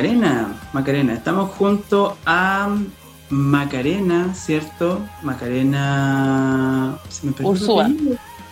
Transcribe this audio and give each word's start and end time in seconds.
Macarena, 0.00 0.58
Macarena, 0.72 1.12
estamos 1.12 1.50
junto 1.50 2.16
a 2.24 2.74
Macarena, 3.28 4.32
¿cierto? 4.32 4.98
Macarena. 5.22 6.98
¿se 7.10 7.26
me 7.26 7.34
Ursúa. 7.46 7.90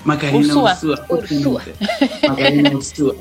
Macarena 0.04 0.54
Ursúa. 0.54 1.06
Ursúa. 1.08 1.62
Macarena 2.28 2.70
Ursúa. 2.76 3.14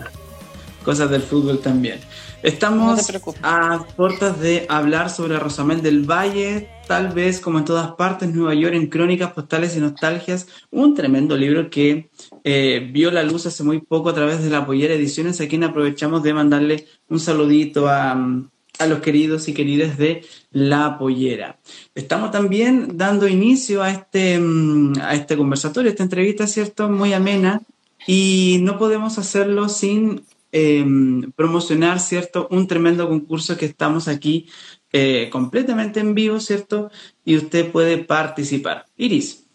Cosas 0.84 1.10
del 1.10 1.22
fútbol 1.22 1.60
también. 1.60 2.02
Estamos 2.44 3.10
a 3.44 3.86
puertas 3.96 4.42
de 4.42 4.66
hablar 4.68 5.10
sobre 5.10 5.40
Rosamel 5.40 5.82
del 5.82 6.04
Valle, 6.04 6.70
tal 6.86 7.14
vez 7.14 7.40
como 7.40 7.60
en 7.60 7.66
todas 7.66 7.92
partes, 7.94 8.30
Nueva 8.34 8.56
York 8.56 8.76
en 8.76 8.88
crónicas 8.88 9.32
postales 9.32 9.78
y 9.78 9.80
nostalgias, 9.80 10.48
un 10.70 10.96
tremendo 10.96 11.38
libro 11.38 11.70
que 11.70 12.10
eh, 12.50 12.80
vio 12.80 13.12
la 13.12 13.24
luz 13.24 13.46
hace 13.46 13.62
muy 13.62 13.82
poco 13.82 14.08
a 14.08 14.14
través 14.14 14.42
de 14.42 14.50
la 14.50 14.66
Pollera 14.66 14.94
Ediciones, 14.94 15.42
a 15.42 15.50
quien 15.50 15.66
aprovechamos 15.66 16.24
de 16.24 16.34
mandarle 16.34 16.88
un 17.10 17.20
saludito 17.20 17.90
a, 17.90 18.14
a 18.14 18.88
los 18.88 19.00
queridos 19.00 19.50
y 19.50 19.54
queridas 19.54 19.98
de 19.98 20.24
La 20.52 20.98
Pollera. 20.98 21.60
Estamos 21.94 22.32
también 22.32 22.98
dando 22.98 23.28
inicio 23.28 23.84
a 23.84 23.92
este, 23.92 24.40
mm, 24.40 24.94
a 25.02 25.14
este 25.16 25.36
conversatorio, 25.36 25.92
esta 25.92 26.04
entrevista, 26.04 26.48
¿cierto? 26.48 26.88
Muy 26.88 27.12
amena, 27.12 27.62
y 28.08 28.60
no 28.62 28.78
podemos 28.78 29.18
hacerlo 29.18 29.68
sin 29.68 30.24
em, 30.54 31.30
promocionar, 31.34 32.00
¿cierto? 32.00 32.48
Un 32.50 32.66
tremendo 32.66 33.10
concurso 33.10 33.58
que 33.58 33.66
estamos 33.66 34.08
aquí 34.08 34.48
eh, 34.94 35.28
completamente 35.34 36.00
en 36.00 36.16
vivo, 36.16 36.40
¿cierto? 36.40 36.92
Y 37.26 37.36
usted 37.36 37.70
puede 37.74 37.98
participar. 37.98 38.86
Iris. 38.96 39.47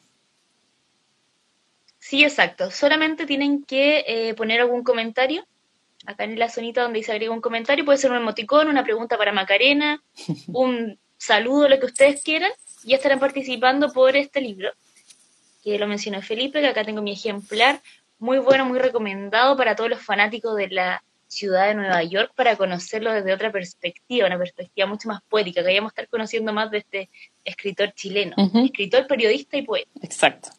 Sí, 2.12 2.24
exacto. 2.24 2.70
Solamente 2.70 3.24
tienen 3.24 3.64
que 3.64 4.04
eh, 4.06 4.34
poner 4.34 4.60
algún 4.60 4.84
comentario 4.84 5.46
acá 6.04 6.24
en 6.24 6.38
la 6.38 6.50
zonita 6.50 6.82
donde 6.82 7.02
se 7.02 7.10
agrega 7.10 7.32
un 7.32 7.40
comentario. 7.40 7.86
Puede 7.86 7.96
ser 7.96 8.10
un 8.10 8.18
emoticón, 8.18 8.68
una 8.68 8.84
pregunta 8.84 9.16
para 9.16 9.32
Macarena, 9.32 10.02
un 10.48 10.98
saludo, 11.16 11.70
lo 11.70 11.80
que 11.80 11.86
ustedes 11.86 12.22
quieran. 12.22 12.50
Y 12.84 12.92
estarán 12.92 13.18
participando 13.18 13.90
por 13.94 14.14
este 14.14 14.42
libro, 14.42 14.72
que 15.64 15.78
lo 15.78 15.86
mencionó 15.86 16.20
Felipe, 16.20 16.60
que 16.60 16.66
acá 16.66 16.84
tengo 16.84 17.00
mi 17.00 17.12
ejemplar. 17.12 17.80
Muy 18.18 18.40
bueno, 18.40 18.66
muy 18.66 18.78
recomendado 18.78 19.56
para 19.56 19.74
todos 19.74 19.88
los 19.88 20.02
fanáticos 20.02 20.54
de 20.54 20.68
la 20.68 21.02
ciudad 21.28 21.68
de 21.68 21.76
Nueva 21.76 22.02
York 22.02 22.32
para 22.36 22.56
conocerlo 22.56 23.10
desde 23.10 23.32
otra 23.32 23.50
perspectiva, 23.50 24.26
una 24.26 24.36
perspectiva 24.36 24.86
mucho 24.86 25.08
más 25.08 25.22
poética, 25.30 25.62
que 25.62 25.68
vayamos 25.68 25.88
a 25.88 25.92
estar 25.92 26.08
conociendo 26.08 26.52
más 26.52 26.70
de 26.70 26.76
este 26.76 27.08
escritor 27.42 27.94
chileno, 27.94 28.36
escritor, 28.62 29.06
periodista 29.06 29.56
y 29.56 29.62
poeta. 29.62 29.90
Exacto. 30.02 30.50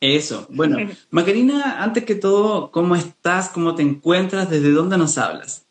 Eso. 0.00 0.46
Bueno, 0.50 0.78
Macarina, 1.10 1.82
antes 1.82 2.04
que 2.04 2.14
todo, 2.14 2.70
¿cómo 2.70 2.94
estás? 2.94 3.48
¿Cómo 3.48 3.74
te 3.74 3.82
encuentras? 3.82 4.50
¿Desde 4.50 4.70
dónde 4.70 4.98
nos 4.98 5.16
hablas? 5.18 5.66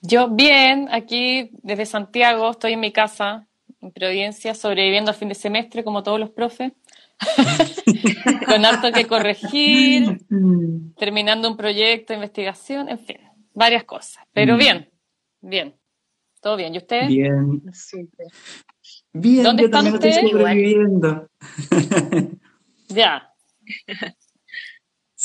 Yo 0.00 0.28
bien, 0.28 0.88
aquí 0.90 1.50
desde 1.62 1.86
Santiago, 1.86 2.50
estoy 2.50 2.74
en 2.74 2.80
mi 2.80 2.92
casa, 2.92 3.46
en 3.80 3.90
Providencia, 3.90 4.54
sobreviviendo 4.54 5.10
a 5.10 5.14
fin 5.14 5.28
de 5.28 5.34
semestre 5.34 5.84
como 5.84 6.02
todos 6.02 6.20
los 6.20 6.30
profes. 6.30 6.72
con 8.46 8.64
harto 8.64 8.92
que 8.92 9.06
corregir, 9.06 10.20
terminando 10.98 11.48
un 11.48 11.56
proyecto 11.56 12.12
de 12.12 12.16
investigación, 12.16 12.88
en 12.88 12.98
fin, 12.98 13.18
varias 13.54 13.84
cosas. 13.84 14.24
Pero 14.32 14.54
mm. 14.54 14.58
bien, 14.58 14.90
bien, 15.40 15.74
todo 16.40 16.56
bien. 16.56 16.74
¿Y 16.74 16.78
usted? 16.78 17.06
Bien. 17.08 17.62
Bien, 19.12 19.44
¿Dónde 19.44 19.62
yo 19.62 19.70
también 19.70 19.94
estoy 19.94 20.30
sobreviviendo. 20.30 21.28
ya. 22.94 23.30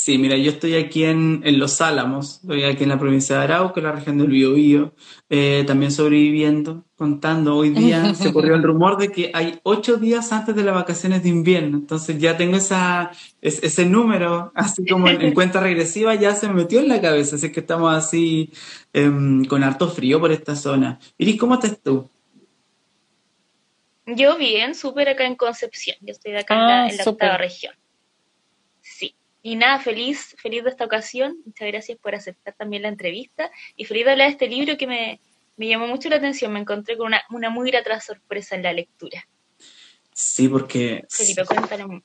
Sí, 0.01 0.17
mira, 0.17 0.37
yo 0.37 0.51
estoy 0.51 0.75
aquí 0.75 1.03
en, 1.03 1.41
Los 1.59 1.81
Álamos, 1.81 2.39
estoy 2.41 2.63
aquí 2.63 2.83
en 2.83 2.89
la 2.89 2.97
provincia 2.97 3.35
de 3.35 3.43
Arauco, 3.43 3.79
en 3.79 3.85
la 3.85 3.91
región 3.91 4.17
del 4.17 4.27
Biobío, 4.27 4.93
eh, 5.29 5.65
también 5.67 5.91
sobreviviendo, 5.91 6.85
contando. 6.95 7.57
Hoy 7.57 7.71
día 7.71 8.13
se 8.15 8.31
corrió 8.31 8.55
el 8.55 8.63
rumor 8.63 8.97
de 8.97 9.11
que 9.11 9.29
hay 9.33 9.59
ocho 9.63 9.97
días 9.97 10.31
antes 10.31 10.55
de 10.55 10.63
las 10.63 10.73
vacaciones 10.73 11.23
de 11.23 11.29
invierno, 11.29 11.79
entonces 11.79 12.17
ya 12.17 12.37
tengo 12.37 12.55
esa, 12.55 13.11
ese 13.41 13.85
número, 13.85 14.53
así 14.55 14.85
como 14.85 15.09
en, 15.09 15.33
cuenta 15.33 15.59
regresiva, 15.59 16.15
ya 16.15 16.33
se 16.33 16.47
me 16.47 16.53
metió 16.53 16.79
en 16.79 16.87
la 16.87 17.01
cabeza, 17.01 17.35
así 17.35 17.51
que 17.51 17.59
estamos 17.59 17.93
así 17.93 18.53
em, 18.93 19.43
con 19.43 19.65
harto 19.65 19.89
frío 19.89 20.21
por 20.21 20.31
esta 20.31 20.55
zona. 20.55 20.97
Iris, 21.17 21.37
¿cómo 21.37 21.55
estás 21.55 21.77
tú? 21.83 22.09
Yo 24.15 24.37
bien, 24.37 24.75
súper 24.75 25.09
acá 25.09 25.25
en 25.25 25.35
Concepción, 25.35 25.97
yo 26.01 26.11
estoy 26.11 26.35
acá 26.35 26.53
en 26.53 26.59
la, 26.97 27.03
ah, 27.03 27.09
octava 27.09 27.37
región. 27.37 27.73
Y 29.41 29.55
nada, 29.55 29.79
feliz, 29.79 30.35
feliz 30.37 30.63
de 30.63 30.69
esta 30.69 30.85
ocasión. 30.85 31.37
Muchas 31.45 31.67
gracias 31.69 31.97
por 31.97 32.13
aceptar 32.13 32.53
también 32.55 32.83
la 32.83 32.89
entrevista. 32.89 33.49
Y 33.75 33.85
feliz 33.85 34.05
de 34.05 34.11
hablar 34.11 34.27
de 34.27 34.33
este 34.33 34.47
libro 34.47 34.77
que 34.77 34.85
me, 34.85 35.21
llamó 35.57 35.87
mucho 35.87 36.09
la 36.09 36.17
atención. 36.17 36.51
Me 36.51 36.59
encontré 36.59 36.97
con 36.97 37.07
una, 37.07 37.23
una 37.29 37.49
muy 37.49 37.71
grata 37.71 37.99
sorpresa 38.01 38.55
en 38.55 38.63
la 38.63 38.73
lectura. 38.73 39.27
Sí, 40.21 40.49
porque 40.49 41.05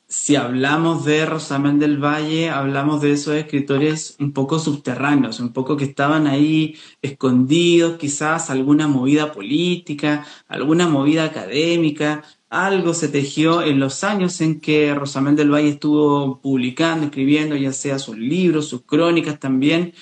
si 0.07 0.37
hablamos 0.37 1.05
de 1.05 1.27
Rosamén 1.27 1.81
del 1.81 1.99
Valle, 1.99 2.49
hablamos 2.49 3.01
de 3.01 3.11
esos 3.11 3.35
escritores 3.35 4.15
un 4.21 4.33
poco 4.33 4.61
subterráneos, 4.61 5.41
un 5.41 5.53
poco 5.53 5.77
que 5.77 5.87
estaban 5.87 6.29
ahí 6.29 6.77
escondidos, 7.03 7.99
quizás 7.99 8.51
alguna 8.51 8.87
movida 8.87 9.33
política, 9.33 10.25
alguna 10.47 10.87
movida 10.87 11.25
académica, 11.25 12.23
algo 12.51 12.95
se 12.95 13.09
tejió 13.09 13.63
en 13.63 13.81
los 13.81 14.05
años 14.05 14.41
en 14.41 14.61
que 14.61 14.95
Rosamén 14.95 15.35
del 15.35 15.53
Valle 15.53 15.71
estuvo 15.71 16.41
publicando, 16.41 17.07
escribiendo, 17.07 17.57
ya 17.57 17.73
sea 17.73 17.99
sus 17.99 18.17
libros, 18.17 18.69
sus 18.69 18.83
crónicas 18.83 19.41
también, 19.41 19.93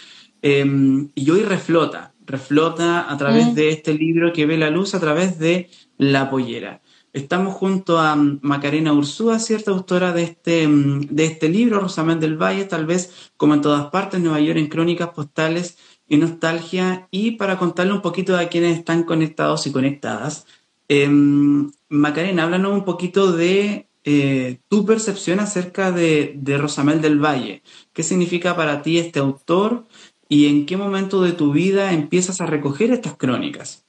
em, 0.43 1.09
y 1.15 1.31
hoy 1.31 1.45
reflota, 1.45 2.13
reflota 2.27 3.11
a 3.11 3.17
través 3.17 3.53
mm. 3.53 3.55
de 3.55 3.71
este 3.71 3.95
libro 3.95 4.35
que 4.35 4.45
ve 4.45 4.59
la 4.59 4.69
luz 4.69 4.95
a 4.95 5.01
través 5.01 5.39
de 5.39 5.71
La 5.97 6.29
Pollera. 6.29 6.83
Estamos 7.13 7.55
junto 7.55 7.99
a 7.99 8.17
Macarena 8.17 8.95
Ursúa, 8.95 9.39
cierta 9.39 9.71
autora 9.71 10.13
de 10.13 10.23
este, 10.23 10.67
de 10.67 11.25
este 11.27 11.51
libro, 11.51 11.81
Rosamén 11.81 12.21
del 12.21 12.41
Valle, 12.41 12.65
tal 12.65 12.87
vez 12.87 13.31
como 13.37 13.53
en 13.53 13.61
todas 13.61 13.91
partes, 13.91 14.19
Nueva 14.21 14.41
York 14.41 14.59
en 14.59 14.69
crónicas 14.69 15.11
postales 15.11 15.77
y 16.09 16.17
nostalgia, 16.17 17.09
y 17.11 17.33
para 17.33 17.59
contarle 17.59 17.93
un 17.93 18.01
poquito 18.01 18.37
a 18.37 18.47
quienes 18.47 18.79
están 18.79 19.03
conectados 19.03 19.67
y 19.67 19.73
conectadas. 19.73 20.47
Em, 20.89 21.71
Macarena, 21.91 22.45
háblanos 22.45 22.73
un 22.73 22.85
poquito 22.85 23.33
de 23.33 23.89
eh, 24.05 24.59
tu 24.69 24.87
percepción 24.87 25.39
acerca 25.39 25.93
de, 25.93 26.33
de, 26.37 26.57
Rosamel 26.57 27.03
del 27.03 27.23
Valle. 27.23 27.63
¿Qué 27.93 28.03
significa 28.03 28.57
para 28.57 28.81
ti 28.81 28.99
este 28.99 29.21
autor 29.21 29.87
y 30.29 30.47
en 30.47 30.65
qué 30.65 30.79
momento 30.79 31.21
de 31.21 31.33
tu 31.33 31.53
vida 31.53 31.93
empiezas 31.93 32.41
a 32.41 32.47
recoger 32.47 32.91
estas 32.91 33.17
crónicas? 33.17 33.85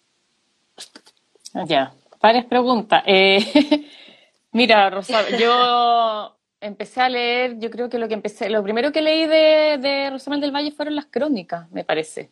Ya, 1.68 1.94
varias 2.24 2.46
preguntas. 2.46 3.04
Eh, 3.06 3.86
mira, 4.54 4.90
Rosamel, 4.90 5.38
yo 5.38 6.34
empecé 6.62 7.02
a 7.02 7.10
leer, 7.10 7.60
yo 7.60 7.70
creo 7.70 7.90
que 7.90 8.00
lo 8.00 8.08
que 8.08 8.14
empecé, 8.14 8.50
lo 8.50 8.64
primero 8.64 8.94
que 8.94 9.02
leí 9.02 9.28
de, 9.28 9.78
de 9.78 10.10
Rosamel 10.10 10.40
del 10.40 10.54
Valle 10.56 10.72
fueron 10.72 10.96
las 10.96 11.08
crónicas, 11.08 11.70
me 11.72 11.84
parece. 11.84 12.32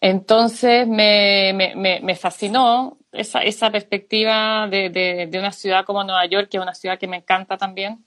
Entonces 0.00 0.86
me, 0.86 1.52
me, 1.52 2.14
fascinó 2.14 2.98
esa, 3.10 3.40
esa 3.42 3.70
perspectiva 3.72 4.68
de, 4.68 4.90
de, 4.90 5.38
una 5.38 5.50
ciudad 5.50 5.84
como 5.84 6.04
Nueva 6.04 6.26
York, 6.26 6.48
que 6.48 6.58
es 6.58 6.62
una 6.62 6.74
ciudad 6.74 6.98
que 6.98 7.08
me 7.08 7.16
encanta 7.16 7.56
también 7.56 8.04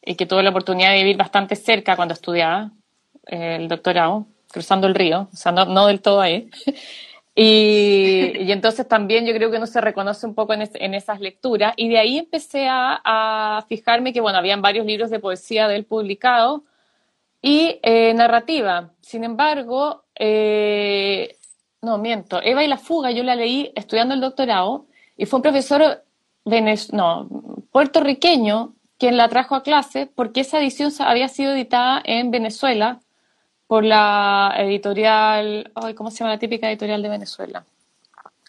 y 0.00 0.14
que 0.14 0.24
tuve 0.24 0.42
la 0.42 0.50
oportunidad 0.50 0.92
de 0.92 0.98
vivir 0.98 1.16
bastante 1.18 1.56
cerca 1.56 1.96
cuando 1.96 2.14
estudiaba 2.14 2.70
eh, 3.26 3.56
el 3.56 3.68
doctorado, 3.68 4.26
cruzando 4.50 4.86
el 4.86 4.94
río, 4.94 5.28
o 5.30 5.36
sea, 5.36 5.52
no 5.52 5.86
del 5.86 6.00
todo 6.00 6.22
ahí. 6.22 6.48
Y, 7.38 8.50
entonces 8.50 8.88
también 8.88 9.26
yo 9.26 9.34
creo 9.34 9.50
que 9.50 9.58
uno 9.58 9.66
se 9.66 9.82
reconoce 9.82 10.26
un 10.26 10.34
poco 10.34 10.54
en, 10.54 10.94
esas 10.94 11.20
lecturas. 11.20 11.74
Y 11.76 11.90
de 11.90 11.98
ahí 11.98 12.18
empecé 12.18 12.66
a, 12.66 13.00
a, 13.04 13.66
fijarme 13.68 14.14
que, 14.14 14.22
bueno, 14.22 14.38
habían 14.38 14.62
varios 14.62 14.86
libros 14.86 15.10
de 15.10 15.20
poesía 15.20 15.68
de 15.68 15.76
él 15.76 15.84
publicados 15.84 16.62
y 17.42 17.78
eh, 17.82 18.14
narrativa. 18.14 18.90
Sin 19.02 19.22
embargo, 19.22 20.04
eh, 20.18 21.36
no, 21.82 21.98
miento, 21.98 22.40
Eva 22.42 22.64
y 22.64 22.68
la 22.68 22.78
fuga, 22.78 23.10
yo 23.10 23.22
la 23.22 23.36
leí 23.36 23.70
estudiando 23.76 24.14
el 24.14 24.20
doctorado 24.20 24.86
y 25.16 25.26
fue 25.26 25.38
un 25.38 25.42
profesor 25.42 26.02
no, 26.92 27.28
puertorriqueño 27.70 28.74
quien 28.98 29.16
la 29.16 29.28
trajo 29.28 29.54
a 29.54 29.62
clase 29.62 30.06
porque 30.06 30.40
esa 30.40 30.58
edición 30.58 30.90
había 31.00 31.28
sido 31.28 31.52
editada 31.52 32.00
en 32.04 32.30
Venezuela 32.30 33.00
por 33.66 33.84
la 33.84 34.54
editorial, 34.58 35.72
¿cómo 35.96 36.10
se 36.10 36.18
llama 36.18 36.30
la 36.30 36.38
típica 36.38 36.68
editorial 36.68 37.02
de 37.02 37.08
Venezuela? 37.08 37.64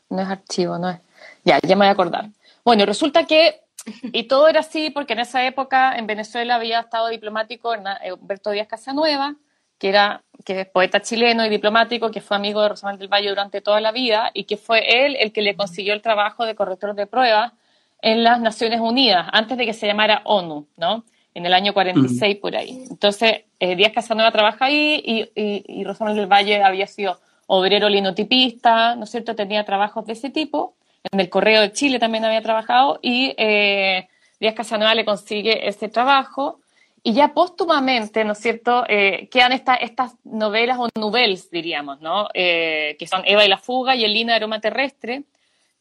no 0.10 0.22
es 0.22 0.30
archivo, 0.30 0.78
no 0.78 0.90
es. 0.90 1.00
Ya, 1.44 1.60
ya 1.62 1.76
me 1.76 1.80
voy 1.80 1.88
a 1.88 1.92
acordar. 1.92 2.30
Bueno, 2.64 2.86
resulta 2.86 3.26
que, 3.26 3.62
y 4.04 4.24
todo 4.24 4.48
era 4.48 4.62
así 4.62 4.90
porque 4.90 5.14
en 5.14 5.20
esa 5.20 5.46
época 5.46 5.98
en 5.98 6.08
Venezuela 6.08 6.56
había 6.56 6.82
estado 6.82 7.08
diplomático 7.08 7.74
eh, 7.74 8.14
Humberto 8.14 8.52
Díaz 8.52 8.68
Casanueva, 8.68 9.36
que 9.78 9.90
era 9.90 10.24
que 10.44 10.66
poeta 10.66 11.02
chileno 11.02 11.46
y 11.46 11.50
diplomático, 11.50 12.12
que 12.12 12.22
fue 12.22 12.38
amigo 12.38 12.62
de 12.62 12.70
Rosamel 12.70 12.98
del 12.98 13.08
Valle 13.08 13.30
durante 13.30 13.62
toda 13.62 13.80
la 13.80 13.92
vida 13.92 14.32
y 14.34 14.46
que 14.46 14.58
fue 14.58 15.06
él 15.06 15.16
el 15.20 15.32
que 15.32 15.42
le 15.42 15.56
consiguió 15.56 15.94
el 15.94 16.02
trabajo 16.02 16.46
de 16.46 16.56
corrector 16.56 16.96
de 16.96 17.06
pruebas 17.06 17.54
en 18.02 18.24
las 18.24 18.40
Naciones 18.40 18.80
Unidas, 18.80 19.28
antes 19.32 19.58
de 19.58 19.66
que 19.66 19.74
se 19.74 19.88
llamara 19.88 20.22
ONU, 20.24 20.68
¿no? 20.78 21.04
En 21.38 21.46
el 21.46 21.54
año 21.54 21.72
46 21.72 22.38
por 22.38 22.56
ahí. 22.56 22.84
Entonces, 22.90 23.44
eh, 23.60 23.76
Díaz 23.76 23.92
Casanova 23.94 24.32
trabaja 24.32 24.66
ahí 24.66 25.00
y, 25.06 25.30
y, 25.36 25.84
Rosamel 25.84 26.16
del 26.16 26.26
Valle 26.26 26.64
había 26.64 26.88
sido 26.88 27.20
obrero 27.46 27.90
linotipista, 27.90 28.96
¿no 28.96 29.04
es 29.04 29.12
cierto? 29.12 29.36
Tenía 29.36 29.64
trabajos 29.64 30.08
de 30.08 30.14
ese 30.14 30.32
tipo. 30.32 30.74
En 31.12 31.20
el 31.20 31.30
Correo 31.30 31.62
de 31.62 31.72
Chile 31.74 32.00
también 32.00 32.26
había 32.26 32.42
trabajado 32.42 32.98
y 33.04 33.36
eh, 33.38 34.08
Díaz 34.40 34.56
Casanova 34.56 34.96
le 34.96 35.06
consigue 35.06 35.68
ese 35.68 35.90
trabajo 35.90 36.60
y 37.04 37.14
ya 37.14 37.36
póstumamente, 37.36 38.26
¿no 38.26 38.32
es 38.32 38.40
cierto?, 38.40 38.84
eh, 38.90 39.30
quedan 39.30 39.52
estas 39.52 40.16
novelas 40.24 40.80
o 40.80 40.90
novelas, 40.98 41.52
diríamos, 41.52 42.02
¿no?, 42.02 42.30
eh, 42.34 42.96
que 42.98 43.06
son 43.06 43.22
Eva 43.26 43.46
y 43.46 43.48
la 43.48 43.60
fuga 43.60 43.96
y 43.96 44.04
El 44.04 44.14
Lina 44.14 44.34
aroma 44.34 44.60
terrestre, 44.60 45.22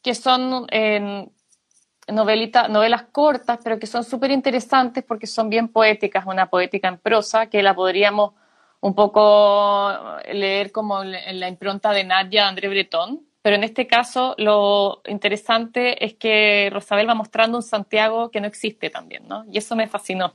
que 0.03 0.13
son 0.13 0.67
novelas 2.07 3.03
cortas, 3.11 3.59
pero 3.63 3.79
que 3.79 3.87
son 3.87 4.03
súper 4.03 4.31
interesantes 4.31 5.03
porque 5.03 5.27
son 5.27 5.49
bien 5.49 5.67
poéticas, 5.67 6.25
una 6.25 6.49
poética 6.49 6.87
en 6.87 6.97
prosa, 6.97 7.47
que 7.47 7.61
la 7.63 7.75
podríamos 7.75 8.33
un 8.79 8.93
poco 8.93 9.93
leer 10.31 10.71
como 10.71 11.03
en 11.03 11.39
la 11.39 11.47
impronta 11.47 11.91
de 11.91 12.03
Nadia 12.03 12.47
André 12.47 12.69
Breton, 12.69 13.21
pero 13.41 13.55
en 13.55 13.63
este 13.63 13.87
caso 13.87 14.35
lo 14.37 15.01
interesante 15.07 16.03
es 16.03 16.15
que 16.15 16.69
Rosabel 16.71 17.09
va 17.09 17.15
mostrando 17.15 17.57
un 17.57 17.63
Santiago 17.63 18.29
que 18.29 18.41
no 18.41 18.47
existe 18.47 18.89
también, 18.89 19.27
¿no? 19.27 19.45
Y 19.51 19.57
eso 19.57 19.75
me 19.75 19.87
fascinó. 19.87 20.33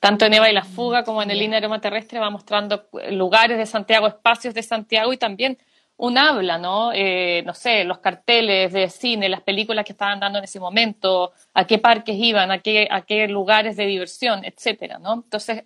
Tanto 0.00 0.24
en 0.24 0.34
Eva 0.34 0.50
y 0.50 0.54
la 0.54 0.64
fuga 0.64 1.04
como 1.04 1.22
en 1.22 1.30
el 1.30 1.38
línea 1.38 1.58
aroma 1.58 1.80
terrestre 1.80 2.18
va 2.18 2.30
mostrando 2.30 2.88
lugares 3.10 3.58
de 3.58 3.66
Santiago, 3.66 4.06
espacios 4.06 4.54
de 4.54 4.62
Santiago 4.62 5.12
y 5.12 5.16
también 5.16 5.58
un 6.00 6.16
habla, 6.16 6.56
¿no? 6.56 6.92
Eh, 6.94 7.42
no 7.44 7.52
sé, 7.52 7.84
los 7.84 7.98
carteles 7.98 8.72
de 8.72 8.88
cine, 8.88 9.28
las 9.28 9.42
películas 9.42 9.84
que 9.84 9.92
estaban 9.92 10.18
dando 10.18 10.38
en 10.38 10.44
ese 10.44 10.58
momento, 10.58 11.32
a 11.52 11.66
qué 11.66 11.78
parques 11.78 12.16
iban, 12.16 12.50
a 12.50 12.60
qué, 12.60 12.88
a 12.90 13.02
qué 13.02 13.28
lugares 13.28 13.76
de 13.76 13.84
diversión, 13.84 14.42
etcétera, 14.44 14.98
¿no? 14.98 15.14
Entonces, 15.14 15.62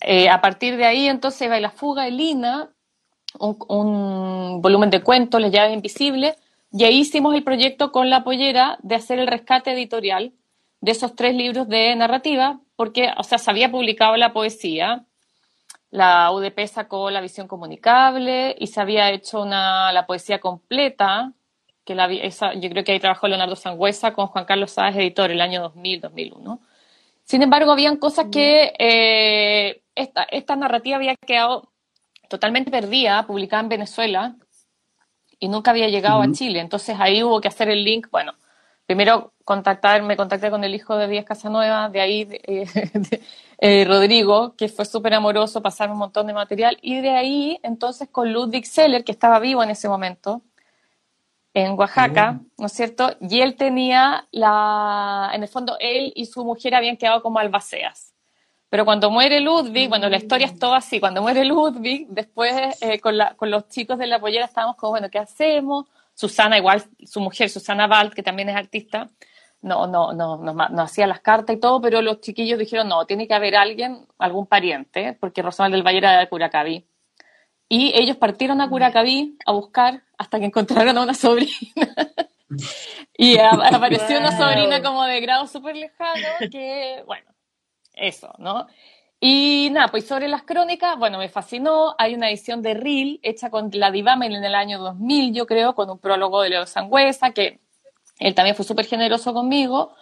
eh, 0.00 0.28
a 0.28 0.42
partir 0.42 0.76
de 0.76 0.84
ahí, 0.84 1.08
entonces, 1.08 1.40
Eva 1.40 1.58
y 1.58 1.62
la 1.62 1.70
fuga, 1.70 2.06
Elina, 2.06 2.68
un, 3.38 3.56
un 3.68 4.60
volumen 4.60 4.90
de 4.90 5.02
cuentos, 5.02 5.40
Les 5.40 5.50
llaves 5.50 5.72
invisibles, 5.72 6.36
y 6.70 6.84
ahí 6.84 6.98
hicimos 6.98 7.34
el 7.34 7.42
proyecto 7.42 7.92
con 7.92 8.10
la 8.10 8.24
pollera 8.24 8.76
de 8.82 8.96
hacer 8.96 9.18
el 9.18 9.26
rescate 9.26 9.72
editorial 9.72 10.32
de 10.82 10.92
esos 10.92 11.16
tres 11.16 11.34
libros 11.34 11.66
de 11.66 11.96
narrativa 11.96 12.60
porque, 12.76 13.10
o 13.16 13.22
sea, 13.22 13.38
se 13.38 13.50
había 13.50 13.70
publicado 13.70 14.16
la 14.16 14.34
poesía, 14.34 15.06
la 15.96 16.30
UDP 16.30 16.66
sacó 16.66 17.10
la 17.10 17.22
visión 17.22 17.48
comunicable 17.48 18.54
y 18.58 18.66
se 18.66 18.82
había 18.82 19.10
hecho 19.12 19.40
una, 19.40 19.90
la 19.94 20.06
poesía 20.06 20.40
completa, 20.40 21.32
que 21.86 21.94
la, 21.94 22.04
esa, 22.12 22.52
yo 22.52 22.68
creo 22.68 22.84
que 22.84 22.92
ahí 22.92 23.00
trabajó 23.00 23.28
Leonardo 23.28 23.56
Sangüesa 23.56 24.12
con 24.12 24.26
Juan 24.26 24.44
Carlos 24.44 24.72
Sáez, 24.72 24.94
editor, 24.96 25.30
el 25.30 25.40
año 25.40 25.72
2000-2001. 25.72 26.60
Sin 27.24 27.42
embargo, 27.42 27.72
habían 27.72 27.96
cosas 27.96 28.26
que 28.30 28.74
eh, 28.78 29.80
esta, 29.94 30.24
esta 30.24 30.54
narrativa 30.54 30.96
había 30.96 31.16
quedado 31.16 31.72
totalmente 32.28 32.70
perdida, 32.70 33.26
publicada 33.26 33.62
en 33.62 33.70
Venezuela, 33.70 34.36
y 35.38 35.48
nunca 35.48 35.70
había 35.70 35.88
llegado 35.88 36.20
a 36.20 36.30
Chile. 36.30 36.60
Entonces 36.60 36.96
ahí 37.00 37.22
hubo 37.22 37.40
que 37.40 37.48
hacer 37.48 37.70
el 37.70 37.84
link, 37.84 38.08
bueno, 38.10 38.34
primero 38.86 39.32
contactar, 39.44 40.02
me 40.02 40.16
contacté 40.16 40.50
con 40.50 40.64
el 40.64 40.74
hijo 40.74 40.96
de 40.96 41.08
Díaz 41.08 41.24
Casanueva, 41.24 41.88
de 41.88 42.00
ahí 42.00 42.28
eh, 42.30 42.66
eh, 43.58 43.84
Rodrigo, 43.84 44.54
que 44.56 44.68
fue 44.68 44.84
súper 44.84 45.14
amoroso, 45.14 45.60
pasarme 45.60 45.92
un 45.92 45.98
montón 45.98 46.26
de 46.26 46.32
material, 46.32 46.78
y 46.80 47.00
de 47.00 47.10
ahí 47.10 47.58
entonces 47.62 48.08
con 48.08 48.32
Ludwig 48.32 48.66
Seller, 48.66 49.04
que 49.04 49.12
estaba 49.12 49.38
vivo 49.40 49.62
en 49.62 49.70
ese 49.70 49.88
momento, 49.88 50.42
en 51.52 51.72
Oaxaca, 51.72 52.40
¿no 52.58 52.66
es 52.66 52.72
cierto? 52.72 53.16
Y 53.20 53.40
él 53.40 53.56
tenía 53.56 54.28
la, 54.30 55.30
en 55.32 55.42
el 55.42 55.48
fondo, 55.48 55.76
él 55.80 56.12
y 56.14 56.26
su 56.26 56.44
mujer 56.44 56.74
habían 56.74 56.98
quedado 56.98 57.22
como 57.22 57.38
albaceas. 57.38 58.12
Pero 58.68 58.84
cuando 58.84 59.10
muere 59.10 59.40
Ludwig, 59.40 59.88
bueno, 59.88 60.08
la 60.10 60.18
historia 60.18 60.48
es 60.48 60.58
todo 60.58 60.74
así, 60.74 61.00
cuando 61.00 61.22
muere 61.22 61.44
Ludwig, 61.44 62.08
después 62.08 62.76
eh, 62.82 63.00
con, 63.00 63.16
la, 63.16 63.34
con 63.36 63.50
los 63.50 63.68
chicos 63.68 63.96
de 63.98 64.06
la 64.06 64.20
pollera 64.20 64.44
estábamos 64.44 64.76
como, 64.76 64.90
bueno, 64.90 65.08
¿qué 65.08 65.18
hacemos? 65.18 65.86
Susana, 66.16 66.56
igual 66.56 66.82
su 67.04 67.20
mujer, 67.20 67.50
Susana 67.50 67.86
Valt, 67.86 68.14
que 68.14 68.22
también 68.22 68.48
es 68.48 68.56
artista, 68.56 69.10
no, 69.60 69.86
no, 69.86 70.14
no, 70.14 70.38
no, 70.38 70.82
hacía 70.82 71.06
las 71.06 71.20
cartas 71.20 71.56
y 71.56 71.60
todo, 71.60 71.80
pero 71.82 72.00
los 72.00 72.20
chiquillos 72.20 72.58
dijeron, 72.58 72.88
no, 72.88 73.04
tiene 73.04 73.28
que 73.28 73.34
haber 73.34 73.54
alguien, 73.54 74.06
algún 74.18 74.46
pariente, 74.46 75.12
porque 75.20 75.42
Rosal 75.42 75.72
del 75.72 75.82
Valle 75.82 75.98
era 75.98 76.18
de 76.18 76.28
Curacaví. 76.28 76.88
Y 77.68 77.92
ellos 77.94 78.16
partieron 78.16 78.62
a 78.62 78.70
Curacaví 78.70 79.36
a 79.44 79.52
buscar 79.52 80.04
hasta 80.16 80.38
que 80.38 80.46
encontraron 80.46 80.96
a 80.96 81.02
una 81.02 81.14
sobrina. 81.14 81.52
y 83.18 83.36
apareció 83.38 84.18
una 84.18 84.38
sobrina 84.38 84.82
como 84.82 85.04
de 85.04 85.20
grado 85.20 85.46
súper 85.46 85.76
lejano, 85.76 86.28
que, 86.50 87.02
bueno, 87.06 87.30
eso, 87.92 88.32
¿no? 88.38 88.66
Y 89.18 89.70
nada, 89.72 89.88
pues 89.88 90.06
sobre 90.06 90.28
las 90.28 90.42
crónicas, 90.42 90.98
bueno, 90.98 91.18
me 91.18 91.28
fascinó. 91.28 91.94
Hay 91.98 92.14
una 92.14 92.28
edición 92.28 92.60
de 92.60 92.74
Reel 92.74 93.18
hecha 93.22 93.48
con 93.50 93.70
la 93.72 93.90
Divamen 93.90 94.32
en 94.32 94.44
el 94.44 94.54
año 94.54 94.78
2000, 94.78 95.34
yo 95.34 95.46
creo, 95.46 95.74
con 95.74 95.88
un 95.88 95.98
prólogo 95.98 96.42
de 96.42 96.50
Leo 96.50 96.66
Sangüesa, 96.66 97.30
que 97.30 97.60
él 98.18 98.34
también 98.34 98.54
fue 98.56 98.64
súper 98.64 98.86
generoso 98.86 99.32
conmigo, 99.32 99.94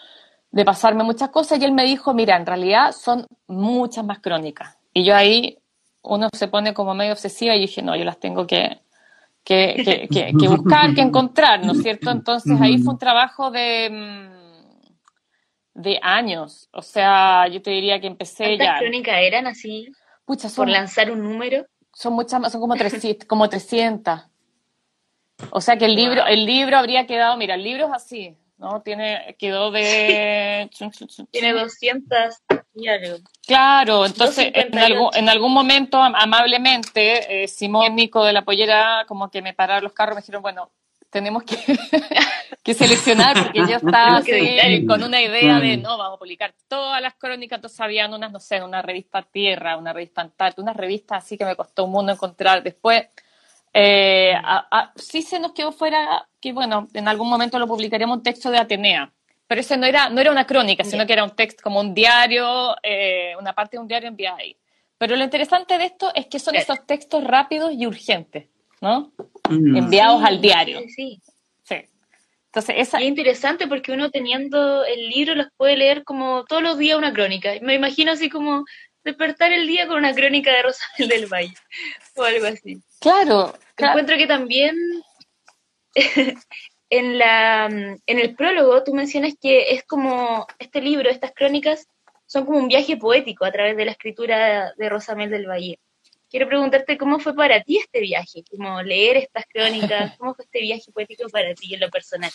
de 0.50 0.64
pasarme 0.64 1.04
muchas 1.04 1.30
cosas. 1.30 1.60
Y 1.60 1.64
él 1.64 1.72
me 1.72 1.84
dijo, 1.84 2.12
mira, 2.12 2.36
en 2.36 2.46
realidad 2.46 2.92
son 2.92 3.26
muchas 3.46 4.04
más 4.04 4.18
crónicas. 4.18 4.76
Y 4.92 5.04
yo 5.04 5.14
ahí, 5.14 5.58
uno 6.02 6.28
se 6.32 6.48
pone 6.48 6.74
como 6.74 6.94
medio 6.94 7.12
obsesiva 7.12 7.54
y 7.54 7.60
dije, 7.60 7.82
no, 7.82 7.94
yo 7.96 8.04
las 8.04 8.18
tengo 8.18 8.46
que, 8.46 8.80
que, 9.44 10.08
que, 10.10 10.32
que 10.38 10.48
buscar, 10.48 10.92
que 10.92 11.00
encontrar, 11.02 11.64
¿no 11.64 11.72
es 11.72 11.82
cierto? 11.82 12.10
Entonces 12.10 12.60
ahí 12.60 12.78
fue 12.78 12.94
un 12.94 12.98
trabajo 12.98 13.50
de 13.52 13.90
mm, 13.90 14.43
de 15.74 15.98
años. 16.02 16.68
O 16.72 16.82
sea, 16.82 17.46
yo 17.48 17.60
te 17.60 17.70
diría 17.70 18.00
que 18.00 18.06
empecé 18.06 18.56
ya. 18.56 18.64
¿Cuántas 18.64 18.80
crónicas 18.80 19.16
eran 19.20 19.46
así? 19.46 19.92
Pucha, 20.24 20.48
son, 20.48 20.64
por 20.64 20.72
lanzar 20.72 21.10
un 21.10 21.22
número. 21.22 21.66
Son 21.92 22.14
muchas 22.14 22.40
más, 22.40 22.52
son 22.52 22.60
como 22.60 22.76
300, 22.76 23.26
como 23.28 23.48
300. 23.48 24.20
O 25.50 25.60
sea 25.60 25.76
que 25.76 25.84
el 25.84 25.96
libro, 25.96 26.24
el 26.26 26.46
libro 26.46 26.78
habría 26.78 27.06
quedado, 27.06 27.36
mira, 27.36 27.56
el 27.56 27.64
libro 27.64 27.86
es 27.86 27.92
así, 27.92 28.36
¿no? 28.56 28.82
Tiene, 28.82 29.36
quedó 29.38 29.72
de... 29.72 30.70
Tiene 31.32 31.52
200 31.52 32.34
y 32.74 32.88
algo. 32.88 33.18
Claro, 33.46 34.06
entonces 34.06 34.52
en 34.54 34.78
algún, 34.78 35.10
en 35.14 35.28
algún 35.28 35.52
momento, 35.52 35.98
amablemente, 36.00 37.42
eh, 37.42 37.48
Simón 37.48 37.96
Nico 37.96 38.24
de 38.24 38.32
la 38.32 38.42
Pollera, 38.42 39.04
como 39.08 39.28
que 39.30 39.42
me 39.42 39.54
pararon 39.54 39.84
los 39.84 39.92
carros, 39.92 40.14
me 40.14 40.22
dijeron, 40.22 40.42
bueno, 40.42 40.70
tenemos 41.14 41.44
que, 41.44 41.56
que 42.64 42.74
seleccionar 42.74 43.40
porque 43.40 43.60
yo 43.60 43.76
estaba 43.76 44.20
con 44.84 45.04
una 45.04 45.22
idea 45.22 45.60
de, 45.60 45.76
no, 45.76 45.96
vamos 45.96 46.16
a 46.16 46.18
publicar 46.18 46.52
todas 46.66 47.00
las 47.00 47.14
crónicas, 47.14 47.58
entonces 47.58 47.80
habían 47.80 48.12
unas, 48.12 48.32
no 48.32 48.40
sé, 48.40 48.60
una 48.60 48.82
revista 48.82 49.22
Tierra, 49.22 49.76
una 49.76 49.92
revista 49.92 50.22
Antártida, 50.22 50.64
una 50.64 50.72
revista 50.72 51.14
así 51.14 51.38
que 51.38 51.44
me 51.44 51.54
costó 51.54 51.84
un 51.84 51.92
mundo 51.92 52.10
encontrar. 52.10 52.64
Después, 52.64 53.04
eh, 53.72 54.34
sí 54.96 55.22
se 55.22 55.38
nos 55.38 55.52
quedó 55.52 55.70
fuera 55.70 56.26
que, 56.40 56.52
bueno, 56.52 56.88
en 56.92 57.06
algún 57.06 57.30
momento 57.30 57.60
lo 57.60 57.68
publicaríamos 57.68 58.16
un 58.16 58.22
texto 58.24 58.50
de 58.50 58.58
Atenea, 58.58 59.12
pero 59.46 59.60
ese 59.60 59.76
no 59.76 59.86
era, 59.86 60.08
no 60.08 60.20
era 60.20 60.32
una 60.32 60.46
crónica, 60.46 60.82
sino 60.82 61.06
que 61.06 61.12
era 61.12 61.22
un 61.22 61.36
texto 61.36 61.62
como 61.62 61.78
un 61.78 61.94
diario, 61.94 62.74
eh, 62.82 63.34
una 63.38 63.52
parte 63.52 63.76
de 63.76 63.82
un 63.82 63.86
diario 63.86 64.08
enviada 64.08 64.38
ahí. 64.38 64.56
Pero 64.98 65.14
lo 65.14 65.22
interesante 65.22 65.78
de 65.78 65.84
esto 65.84 66.10
es 66.12 66.26
que 66.26 66.40
son 66.40 66.56
esos 66.56 66.84
textos 66.86 67.22
rápidos 67.22 67.72
y 67.72 67.86
urgentes. 67.86 68.48
¿No? 68.84 69.12
Enviados 69.48 70.22
al 70.22 70.40
diario. 70.40 70.80
Sí, 70.94 71.20
sí. 71.64 71.76
Entonces, 72.46 72.76
esa... 72.78 72.98
Es 72.98 73.04
interesante 73.04 73.66
porque 73.66 73.92
uno 73.92 74.10
teniendo 74.10 74.84
el 74.84 75.08
libro 75.08 75.34
los 75.34 75.48
puede 75.56 75.76
leer 75.76 76.04
como 76.04 76.44
todos 76.44 76.62
los 76.62 76.78
días 76.78 76.98
una 76.98 77.12
crónica. 77.12 77.52
Me 77.62 77.74
imagino 77.74 78.12
así 78.12 78.28
como 78.28 78.64
despertar 79.02 79.52
el 79.52 79.66
día 79.66 79.86
con 79.86 79.96
una 79.96 80.14
crónica 80.14 80.52
de 80.52 80.62
Rosabel 80.62 81.08
del 81.08 81.26
Valle 81.26 81.54
o 82.14 82.22
algo 82.22 82.46
así. 82.46 82.80
Claro. 83.00 83.54
Encuentro 83.76 84.16
que 84.16 84.26
también 84.26 84.76
en, 86.90 87.18
la, 87.18 87.66
en 87.66 88.18
el 88.18 88.34
prólogo 88.36 88.84
tú 88.84 88.94
mencionas 88.94 89.34
que 89.40 89.74
es 89.74 89.82
como 89.84 90.46
este 90.58 90.80
libro, 90.80 91.10
estas 91.10 91.32
crónicas, 91.32 91.88
son 92.26 92.46
como 92.46 92.58
un 92.58 92.68
viaje 92.68 92.96
poético 92.96 93.44
a 93.44 93.52
través 93.52 93.76
de 93.76 93.84
la 93.84 93.92
escritura 93.92 94.72
de 94.76 94.88
Rosamel 94.88 95.30
del 95.30 95.48
Valle 95.48 95.78
quiero 96.34 96.48
preguntarte 96.48 96.98
cómo 96.98 97.20
fue 97.20 97.32
para 97.32 97.62
ti 97.62 97.78
este 97.78 98.00
viaje, 98.00 98.42
como 98.50 98.82
leer 98.82 99.18
estas 99.18 99.46
crónicas, 99.46 100.16
cómo 100.18 100.34
fue 100.34 100.44
este 100.44 100.62
viaje 100.62 100.90
poético 100.90 101.28
para 101.28 101.54
ti 101.54 101.74
en 101.74 101.78
lo 101.78 101.88
personal. 101.90 102.32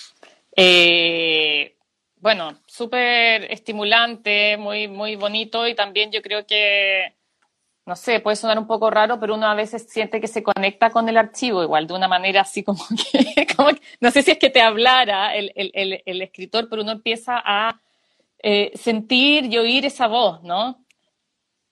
Eh, 0.56 1.75
bueno, 2.15 2.62
súper 2.65 3.51
estimulante, 3.51 4.56
muy, 4.56 4.88
muy 4.88 5.18
bonito 5.18 5.68
y 5.68 5.75
también 5.75 6.13
yo 6.13 6.22
creo 6.22 6.48
que, 6.48 7.13
no 7.86 7.98
sé, 7.98 8.22
puede 8.22 8.38
sonar 8.38 8.58
un 8.58 8.68
poco 8.68 8.89
raro, 8.89 9.20
pero 9.20 9.36
uno 9.36 9.48
a 9.48 9.53
veces 9.53 9.86
siente 9.89 10.22
que 10.22 10.29
se 10.29 10.44
conecta 10.44 10.91
con 10.91 11.10
el 11.10 11.18
archivo 11.18 11.62
igual, 11.62 11.86
de 11.86 11.96
una 11.96 12.08
manera 12.08 12.39
así 12.39 12.63
como 12.63 12.82
que, 13.12 13.46
no 14.00 14.12
sé 14.12 14.22
si 14.22 14.32
es 14.32 14.38
que 14.38 14.50
te 14.50 14.62
hablara 14.62 15.36
el, 15.36 16.22
escritor, 16.22 16.70
pero 16.70 16.84
uno 16.84 16.94
empieza 16.94 17.34
a 17.44 17.82
eh, 18.41 18.72
sentir 18.75 19.44
y 19.51 19.58
oír 19.58 19.86
esa 19.86 20.08
voz, 20.08 20.41
¿no? 20.41 20.86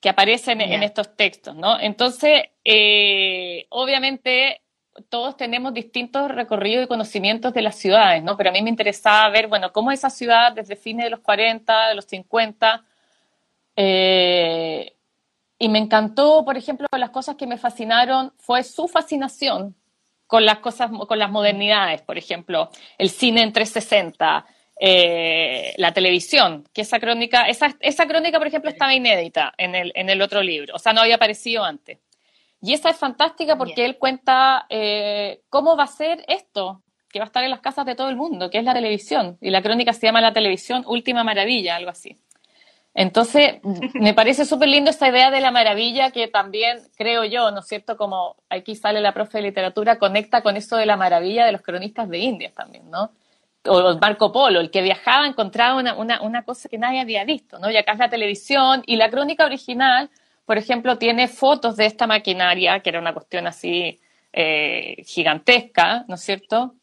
Que 0.08 0.12
aparece 0.12 0.54
en, 0.54 0.84
estos 0.84 1.18
textos, 1.18 1.54
¿no? 1.54 1.78
Entonces, 1.78 2.44
eh, 2.64 3.66
obviamente, 3.68 4.62
todos 5.10 5.36
tenemos 5.36 5.74
distintos 5.74 6.32
recorridos 6.32 6.86
y 6.86 6.88
conocimientos 6.88 7.54
de 7.54 7.62
las 7.62 7.76
ciudades, 7.76 8.24
¿no? 8.24 8.38
Pero 8.38 8.52
a 8.52 8.54
mí 8.54 8.62
me 8.62 8.70
interesaba 8.70 9.30
ver, 9.30 9.48
bueno, 9.48 9.74
cómo 9.74 9.92
esa 9.92 10.10
ciudad 10.10 10.54
desde 10.54 10.78
fines 10.78 11.04
de 11.04 11.10
los 11.10 11.20
40, 11.20 11.90
de 11.90 11.96
los 11.96 12.06
50, 12.06 12.86
eh, 13.76 14.96
y 15.60 15.68
me 15.68 15.80
encantó, 15.80 16.46
por 16.46 16.56
ejemplo, 16.56 16.88
las 16.98 17.10
cosas 17.10 17.36
que 17.36 17.46
me 17.46 17.58
fascinaron 17.58 18.32
fue 18.38 18.64
su 18.64 18.88
fascinación 18.88 19.76
con 20.26 20.46
las 20.46 20.60
cosas, 20.60 20.90
con 21.06 21.20
las 21.20 21.30
modernidades, 21.30 22.02
por 22.02 22.18
ejemplo, 22.18 22.70
el 22.98 23.10
cine 23.10 23.42
en 23.42 23.52
360, 23.52 24.46
eh, 24.79 25.74
la 25.77 25.91
televisión, 25.91 26.67
que 26.74 26.81
esa 26.81 27.00
crónica, 27.00 27.43
esa, 27.43 27.75
esa 27.79 28.07
crónica, 28.07 28.38
por 28.38 28.48
ejemplo, 28.48 28.69
estaba 28.69 28.93
inédita 28.93 29.53
en 29.57 29.75
el, 29.75 29.91
en 29.96 30.10
el 30.10 30.22
otro 30.22 30.43
libro, 30.43 30.75
o 30.75 30.79
sea, 30.79 30.93
no 30.93 31.01
había 31.01 31.15
aparecido 31.15 31.63
antes. 31.63 32.00
Y 32.62 32.74
esa 32.74 32.89
es 32.89 32.98
fantástica 32.98 33.55
porque 33.55 33.86
él 33.86 33.98
cuenta 33.98 34.65
eh, 34.69 35.41
cómo 35.50 35.77
va 35.77 35.84
a 35.84 35.88
ser 35.88 36.24
esto, 36.27 36.81
que 37.10 37.19
va 37.19 37.25
a 37.25 37.27
estar 37.27 37.43
en 37.43 37.51
las 37.51 37.62
casas 37.62 37.86
de 37.86 37.96
todo 37.96 38.10
el 38.10 38.15
mundo, 38.15 38.50
que 38.50 38.57
es 38.57 38.63
la 38.63 38.74
televisión. 38.74 39.38
Y 39.41 39.51
la 39.51 39.62
crónica 39.62 39.93
se 39.93 40.07
llama 40.07 40.22
La 40.22 40.34
televisión, 40.34 40.84
última 40.88 41.24
maravilla, 41.24 41.75
algo 41.75 41.91
así. 41.91 42.17
Entonces, 42.93 43.60
me 43.93 44.13
parece 44.13 44.43
súper 44.46 44.69
lindo 44.69 44.89
esta 44.89 45.07
idea 45.07 45.29
de 45.29 45.39
la 45.39 45.51
maravilla 45.51 46.10
que 46.12 46.27
también 46.27 46.79
creo 46.98 47.24
yo, 47.25 47.51
¿no 47.51 47.60
es 47.60 47.67
cierto? 47.67 47.96
Como 47.96 48.36
aquí 48.50 48.75
sale 48.75 49.01
la 49.01 49.13
profe 49.13 49.38
de 49.38 49.43
literatura, 49.43 50.00
conecta 50.00 50.41
con 50.41 50.57
eso 50.57 50.77
de 50.77 50.88
la 50.88 50.98
maravilla 50.98 51.46
de 51.46 51.51
los 51.51 51.62
cronistas 51.62 52.10
de 52.10 52.17
Indias 52.17 52.53
también, 52.53 52.89
¿no? 52.89 53.12
O 53.67 53.97
Marco 54.00 54.31
Polo, 54.31 54.59
el 54.59 54.71
que 54.71 54.81
viajaba 54.81 55.27
encontraba 55.27 55.75
una, 55.75 55.95
una, 55.95 56.21
una 56.21 56.43
cosa 56.43 56.69
que 56.69 56.77
nadie 56.77 57.01
había 57.01 57.24
visto, 57.25 57.59
¿no? 57.59 57.69
Y 57.69 57.77
acá 57.77 57.93
es 57.93 58.00
la 58.00 58.09
televisión 58.09 58.83
y 58.86 58.95
la 58.95 59.09
crónica 59.09 59.45
original, 59.45 60.09
por 60.45 60.57
ejemplo, 60.57 60.97
tiene 60.97 61.27
fotos 61.27 61.75
de 61.75 61.86
esta 61.86 62.07
maquinaria, 62.07 62.79
que 62.79 62.89
era 62.89 63.00
una 63.00 63.13
cuestión 63.13 63.47
así 63.47 64.00
eh, 64.33 65.03
gigantesca, 65.05 66.05
¿no 66.07 66.15
es 66.15 66.21
cierto? 66.21 66.75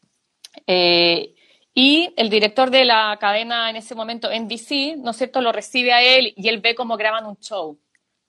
Eh, 0.67 1.33
y 1.73 2.13
el 2.15 2.29
director 2.29 2.69
de 2.69 2.85
la 2.85 3.17
cadena 3.19 3.69
en 3.69 3.75
ese 3.75 3.95
momento, 3.95 4.29
NBC, 4.29 4.97
¿no 4.97 5.11
es 5.11 5.17
cierto?, 5.17 5.41
lo 5.41 5.51
recibe 5.51 5.91
a 5.91 6.01
él 6.01 6.33
y 6.37 6.47
él 6.47 6.61
ve 6.61 6.73
cómo 6.73 6.95
graban 6.95 7.25
un 7.25 7.37
show, 7.37 7.77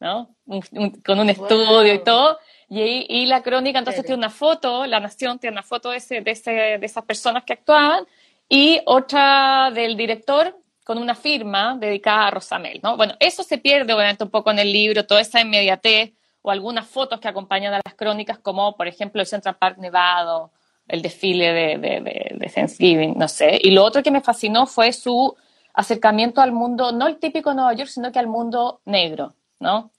¿no? 0.01 0.35
con 1.05 1.21
un 1.21 1.31
estudio 1.31 1.95
y 1.95 2.03
todo. 2.03 2.39
Y, 2.69 3.07
y, 3.09 3.27
la 3.27 3.45
crónica 3.45 3.79
entonces 3.79 4.05
tiene 4.05 4.19
una 4.19 4.31
foto, 4.31 4.85
La 4.87 4.99
Nación 4.99 5.39
tiene 5.39 5.55
una 5.55 5.63
foto 5.63 5.91
de, 5.91 5.99
ese, 5.99 6.21
de, 6.21 6.31
ese, 6.33 6.51
de 6.51 6.87
esas 6.87 7.05
personas 7.05 7.45
que 7.45 7.53
actuaban 7.53 8.05
y 8.49 8.81
otra 8.87 9.71
del 9.73 9.97
director 9.97 10.57
con 10.85 10.99
una 10.99 11.15
firma 11.15 11.77
dedicada 11.79 12.29
a 12.29 12.31
Rosamel, 12.31 12.81
¿no? 12.83 12.97
Bueno, 12.97 13.15
eso 13.19 13.43
se 13.43 13.59
pierde 13.59 13.93
obviamente 13.93 14.25
un 14.25 14.31
poco 14.31 14.51
en 14.51 14.59
el 14.59 14.73
libro, 14.73 15.07
toda 15.07 15.21
esa 15.21 15.41
inmediatez 15.41 16.13
o 16.43 16.51
algunas 16.51 16.87
fotos 16.87 17.19
que 17.19 17.29
acompañan 17.29 17.75
a 17.75 17.81
las 17.85 17.95
crónicas, 17.95 18.39
como 18.39 18.77
por 18.77 18.87
ejemplo 18.87 19.21
el 19.21 19.27
Central 19.27 19.57
Park 19.59 19.79
Nevado 19.79 20.53
el 20.89 21.03
desfile 21.03 21.53
de, 21.53 22.53
Thanksgiving, 22.55 23.15
no 23.17 23.29
sé. 23.29 23.59
Y 23.61 23.71
lo 23.71 23.85
otro 23.85 24.03
que 24.03 24.11
me 24.11 24.21
fascinó 24.21 24.67
fue 24.67 24.93
su 24.93 25.35
acercamiento 25.75 26.41
al 26.41 26.53
mundo, 26.53 26.93
no 26.93 27.07
el 27.07 27.19
típico 27.19 27.53
Nueva 27.53 27.75
York, 27.75 27.91
sino 27.91 28.13
que 28.13 28.19
al 28.19 28.29
mundo 28.29 28.81
negro, 28.85 29.35
¿no? 29.59 29.91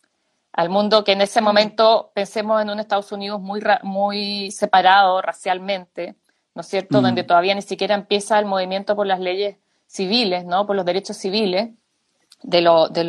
Al 0.54 0.70
mundo 0.70 1.04
que 1.04 1.12
en 1.12 1.22
ese 1.22 1.42
momento 1.42 2.12
pensemos 2.16 2.62
en 2.62 2.70
un 2.70 2.80
Estados 2.80 3.12
Unidos 3.12 3.40
muy, 3.42 3.62
muy 3.84 4.50
separado 4.52 5.22
racialmente, 5.22 6.16
¿no 6.58 6.62
es 6.62 6.68
cierto? 6.68 7.02
Donde 7.02 7.24
todavía 7.24 7.56
ni 7.56 7.62
siquiera 7.62 7.96
empieza 7.96 8.38
el 8.40 8.46
movimiento 8.46 8.96
por 8.96 9.08
las 9.08 9.20
leyes 9.20 9.58
civiles, 9.86 10.44
¿no? 10.44 10.66
Por 10.66 10.76
los 10.76 10.86
derechos 10.86 11.16
civiles 11.16 11.70
de, 12.42 12.62
de, 12.90 13.04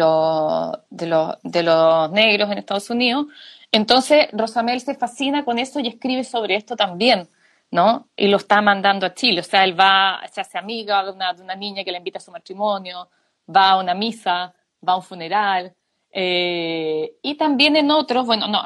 de, 0.91 1.37
de 1.43 1.63
los 1.63 2.11
negros 2.13 2.51
en 2.51 2.59
Estados 2.59 2.91
Unidos. 2.91 3.27
Entonces, 3.73 4.29
Rosamel 4.33 4.81
se 4.81 4.95
fascina 4.95 5.45
con 5.45 5.59
eso 5.59 5.81
y 5.81 5.89
escribe 5.89 6.25
sobre 6.25 6.57
esto 6.57 6.77
también 6.77 7.29
¿no? 7.71 8.09
Y 8.17 8.29
lo 8.29 8.39
está 8.39 8.61
mandando 8.63 9.07
a 9.07 9.15
Chile. 9.15 9.41
O 9.41 9.45
sea, 9.45 9.65
él 9.65 9.79
va, 9.79 10.21
se 10.33 10.41
hace 10.41 10.59
amiga 10.59 11.05
de 11.05 11.13
una, 11.13 11.33
de 11.33 11.43
una 11.43 11.55
niña 11.55 11.85
que 11.85 11.93
le 11.93 11.99
invita 11.99 12.19
a 12.19 12.23
su 12.23 12.31
matrimonio, 12.31 13.09
va 13.55 13.71
a 13.71 13.79
una 13.79 13.95
misa, 13.95 14.55
va 14.87 14.93
a 14.93 14.97
un 14.97 15.03
funeral. 15.03 15.75
Eh, 16.11 17.15
y 17.23 17.35
también 17.37 17.77
en 17.77 17.91
otros, 17.91 18.27
bueno, 18.27 18.49
no, 18.49 18.63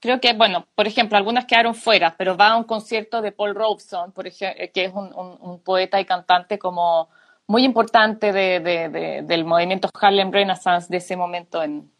creo 0.00 0.20
que, 0.20 0.32
bueno, 0.32 0.66
por 0.74 0.86
ejemplo, 0.86 1.18
algunas 1.18 1.44
quedaron 1.44 1.74
fuera, 1.74 2.14
pero 2.16 2.36
va 2.36 2.48
a 2.48 2.56
un 2.56 2.64
concierto 2.64 3.20
de 3.22 3.32
Paul 3.32 3.54
Robeson, 3.54 4.12
por 4.12 4.26
ejemplo, 4.26 4.64
que 4.72 4.84
es 4.84 4.92
un, 4.94 5.12
un, 5.14 5.60
poeta 5.60 6.00
y 6.00 6.04
cantante 6.04 6.58
como 6.58 7.08
muy 7.46 7.64
importante 7.64 8.32
de, 8.32 8.60
de, 8.60 9.22
del 9.22 9.44
movimiento 9.44 9.88
Harlem 10.00 10.32
Renaissance 10.32 10.88
de 10.90 10.96
ese 10.98 11.16
momento 11.16 11.62
en, 11.62 11.90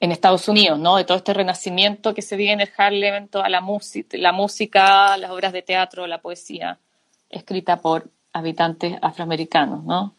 en 0.00 0.12
Estados 0.12 0.48
Unidos, 0.48 0.78
¿no? 0.78 0.96
De 0.96 1.04
todo 1.04 1.18
este 1.18 1.34
renacimiento 1.34 2.14
que 2.14 2.22
se 2.22 2.36
vive 2.36 2.52
en 2.52 2.60
el 2.60 2.70
Harlem, 2.76 3.28
toda 3.28 3.48
la, 3.48 3.62
la 4.12 4.32
música, 4.32 5.16
las 5.18 5.30
obras 5.30 5.52
de 5.52 5.62
teatro, 5.62 6.06
la 6.06 6.22
poesía, 6.22 6.78
escrita 7.28 7.80
por 7.80 8.08
habitantes 8.32 8.96
afroamericanos, 9.02 9.84
¿no? 9.84 10.14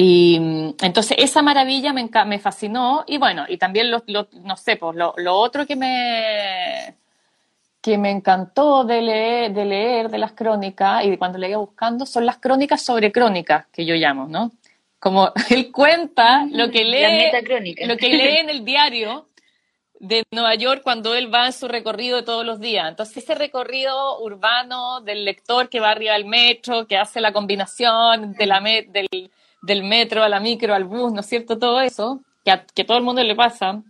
Y 0.00 0.38
mm, 0.38 0.74
entonces 0.82 1.16
esa 1.18 1.42
maravilla 1.42 1.92
me, 1.92 2.08
me 2.26 2.38
fascinó 2.38 3.02
y 3.08 3.18
bueno, 3.18 3.46
y 3.48 3.56
también 3.56 3.90
lo, 3.90 4.04
no 4.06 4.56
sé, 4.56 4.76
pues 4.76 4.94
lo, 4.94 5.12
lo, 5.16 5.34
otro 5.34 5.66
que 5.66 5.74
me, 5.74 6.94
que 7.82 7.98
me 7.98 8.12
encantó 8.12 8.84
de 8.84 9.02
leer, 9.02 9.52
de 9.52 9.64
leer 9.64 10.08
de 10.08 10.18
las 10.18 10.34
crónicas 10.34 11.04
y 11.04 11.10
de 11.10 11.18
cuando 11.18 11.36
leía 11.36 11.56
buscando 11.56 12.06
son 12.06 12.26
las 12.26 12.38
crónicas 12.38 12.80
sobre 12.80 13.10
crónicas, 13.10 13.66
que 13.72 13.84
yo 13.84 13.96
llamo, 13.96 14.28
¿no? 14.28 14.52
Como 15.00 15.32
él 15.50 15.72
cuenta 15.72 16.46
lo 16.48 16.70
que 16.70 16.84
lee, 16.84 17.32
lo 17.84 17.96
que 17.96 18.08
lee 18.10 18.36
en 18.36 18.50
el 18.50 18.64
diario 18.64 19.26
de 19.98 20.22
Nueva 20.30 20.54
York 20.54 20.82
cuando 20.84 21.16
él 21.16 21.34
va 21.34 21.46
en 21.46 21.52
su 21.52 21.66
recorrido 21.66 22.18
de 22.18 22.22
todos 22.22 22.46
los 22.46 22.60
días. 22.60 22.88
Entonces, 22.88 23.16
ese 23.16 23.34
recorrido 23.34 24.20
urbano 24.20 25.00
del 25.00 25.24
lector 25.24 25.68
que 25.68 25.80
va 25.80 25.90
arriba 25.90 26.12
del 26.12 26.24
metro, 26.24 26.86
que 26.86 26.96
hace 26.96 27.20
la 27.20 27.32
combinación 27.32 28.34
de 28.34 28.46
la 28.46 28.60
del, 28.60 29.32
del, 29.62 29.84
metro 29.84 30.22
a 30.22 30.28
la 30.28 30.40
micro, 30.40 30.74
al 30.74 30.84
bus, 30.84 31.12
¿no 31.12 31.20
es 31.20 31.26
cierto? 31.26 31.58
Todo 31.58 31.80
eso, 31.80 32.20
que 32.44 32.50
a 32.50 32.64
que 32.64 32.84
todo 32.84 32.98
el 32.98 33.04
mundo 33.04 33.22
le 33.22 33.34
pasa, 33.34 33.82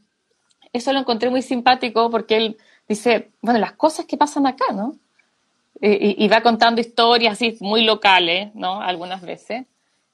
eso 0.72 0.92
lo 0.92 1.00
encontré 1.00 1.30
muy 1.30 1.42
simpático 1.42 2.10
porque 2.10 2.36
él 2.36 2.56
dice, 2.88 3.30
bueno, 3.40 3.58
las 3.58 3.72
cosas 3.72 4.06
que 4.06 4.16
pasan 4.16 4.46
acá, 4.46 4.72
¿no? 4.72 4.96
Y, 5.80 6.24
y 6.24 6.28
va 6.28 6.40
contando 6.40 6.80
historias 6.80 7.34
así 7.34 7.56
muy 7.60 7.84
locales, 7.84 8.54
¿no? 8.54 8.80
Algunas 8.80 9.22
veces 9.22 9.64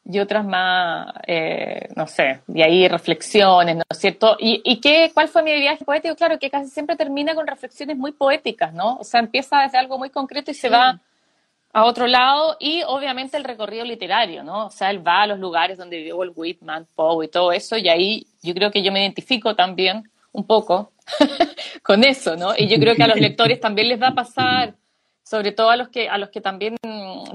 y 0.06 0.18
otras 0.18 0.44
más, 0.44 1.14
eh, 1.26 1.88
no 1.96 2.06
sé, 2.06 2.40
de 2.46 2.62
ahí 2.62 2.88
reflexiones, 2.88 3.76
¿no 3.76 3.82
es 3.88 3.98
cierto? 3.98 4.36
¿Y, 4.38 4.60
y 4.64 4.78
qué, 4.80 5.10
cuál 5.14 5.28
fue 5.28 5.42
mi 5.42 5.58
viaje 5.58 5.84
poético? 5.84 6.14
Claro, 6.14 6.38
que 6.38 6.50
casi 6.50 6.68
siempre 6.68 6.94
termina 6.96 7.34
con 7.34 7.46
reflexiones 7.46 7.96
muy 7.96 8.12
poéticas, 8.12 8.74
¿no? 8.74 8.96
O 8.96 9.04
sea, 9.04 9.20
empieza 9.20 9.62
desde 9.62 9.78
algo 9.78 9.96
muy 9.96 10.10
concreto 10.10 10.50
y 10.50 10.54
se 10.54 10.68
va 10.68 11.00
a 11.74 11.84
otro 11.84 12.06
lado 12.06 12.56
y 12.60 12.82
obviamente 12.86 13.36
el 13.36 13.42
recorrido 13.42 13.84
literario, 13.84 14.44
¿no? 14.44 14.66
O 14.66 14.70
sea, 14.70 14.90
él 14.90 15.06
va 15.06 15.22
a 15.22 15.26
los 15.26 15.40
lugares 15.40 15.76
donde 15.76 15.96
vivió 15.96 16.22
el 16.22 16.32
Whitman, 16.34 16.86
Poe 16.94 17.26
y 17.26 17.28
todo 17.28 17.50
eso 17.50 17.76
y 17.76 17.88
ahí 17.88 18.26
yo 18.42 18.54
creo 18.54 18.70
que 18.70 18.82
yo 18.82 18.92
me 18.92 19.02
identifico 19.02 19.56
también 19.56 20.08
un 20.30 20.46
poco 20.46 20.92
con 21.82 22.04
eso, 22.04 22.36
¿no? 22.36 22.52
Y 22.56 22.68
yo 22.68 22.78
creo 22.78 22.94
que 22.94 23.02
a 23.02 23.08
los 23.08 23.20
lectores 23.20 23.60
también 23.60 23.88
les 23.88 24.00
va 24.00 24.08
a 24.08 24.14
pasar 24.14 24.74
sobre 25.24 25.50
todo 25.50 25.70
a 25.70 25.76
los 25.76 25.88
que, 25.88 26.08
a 26.08 26.16
los 26.16 26.28
que 26.28 26.40
también 26.40 26.76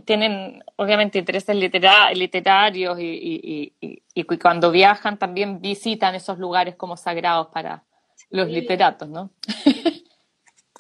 tienen, 0.06 0.64
obviamente, 0.78 1.20
intereses 1.20 1.56
literarios 1.56 2.98
y, 3.00 3.74
cuando 4.42 4.72
viajan 4.72 5.18
también 5.18 5.60
visitan 5.60 6.16
esos 6.16 6.40
lugares 6.40 6.76
como 6.76 6.96
sagrados 6.96 7.48
para 7.48 7.84
los 8.30 8.48
literatos, 8.48 9.10
¿no? 9.10 9.32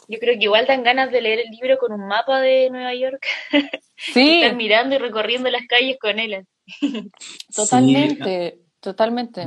Yo 0.10 0.18
creo 0.18 0.40
que 0.40 0.46
igual 0.46 0.66
dan 0.68 0.82
ganas 0.84 1.12
de 1.12 1.22
leer 1.22 1.40
el 1.40 1.52
libro 1.52 1.78
con 1.78 1.92
un 1.92 2.08
mapa 2.08 2.42
de 2.42 2.70
Nueva 2.70 2.94
York. 2.96 3.26
Sí. 4.02 4.30
Estar 4.44 4.56
mirando 4.56 4.96
y 4.96 4.98
recorriendo 4.98 5.50
las 5.50 5.68
calles 5.68 5.98
con 6.00 6.20
él. 6.20 6.48
Totalmente, 7.54 8.60
totalmente. 8.80 9.46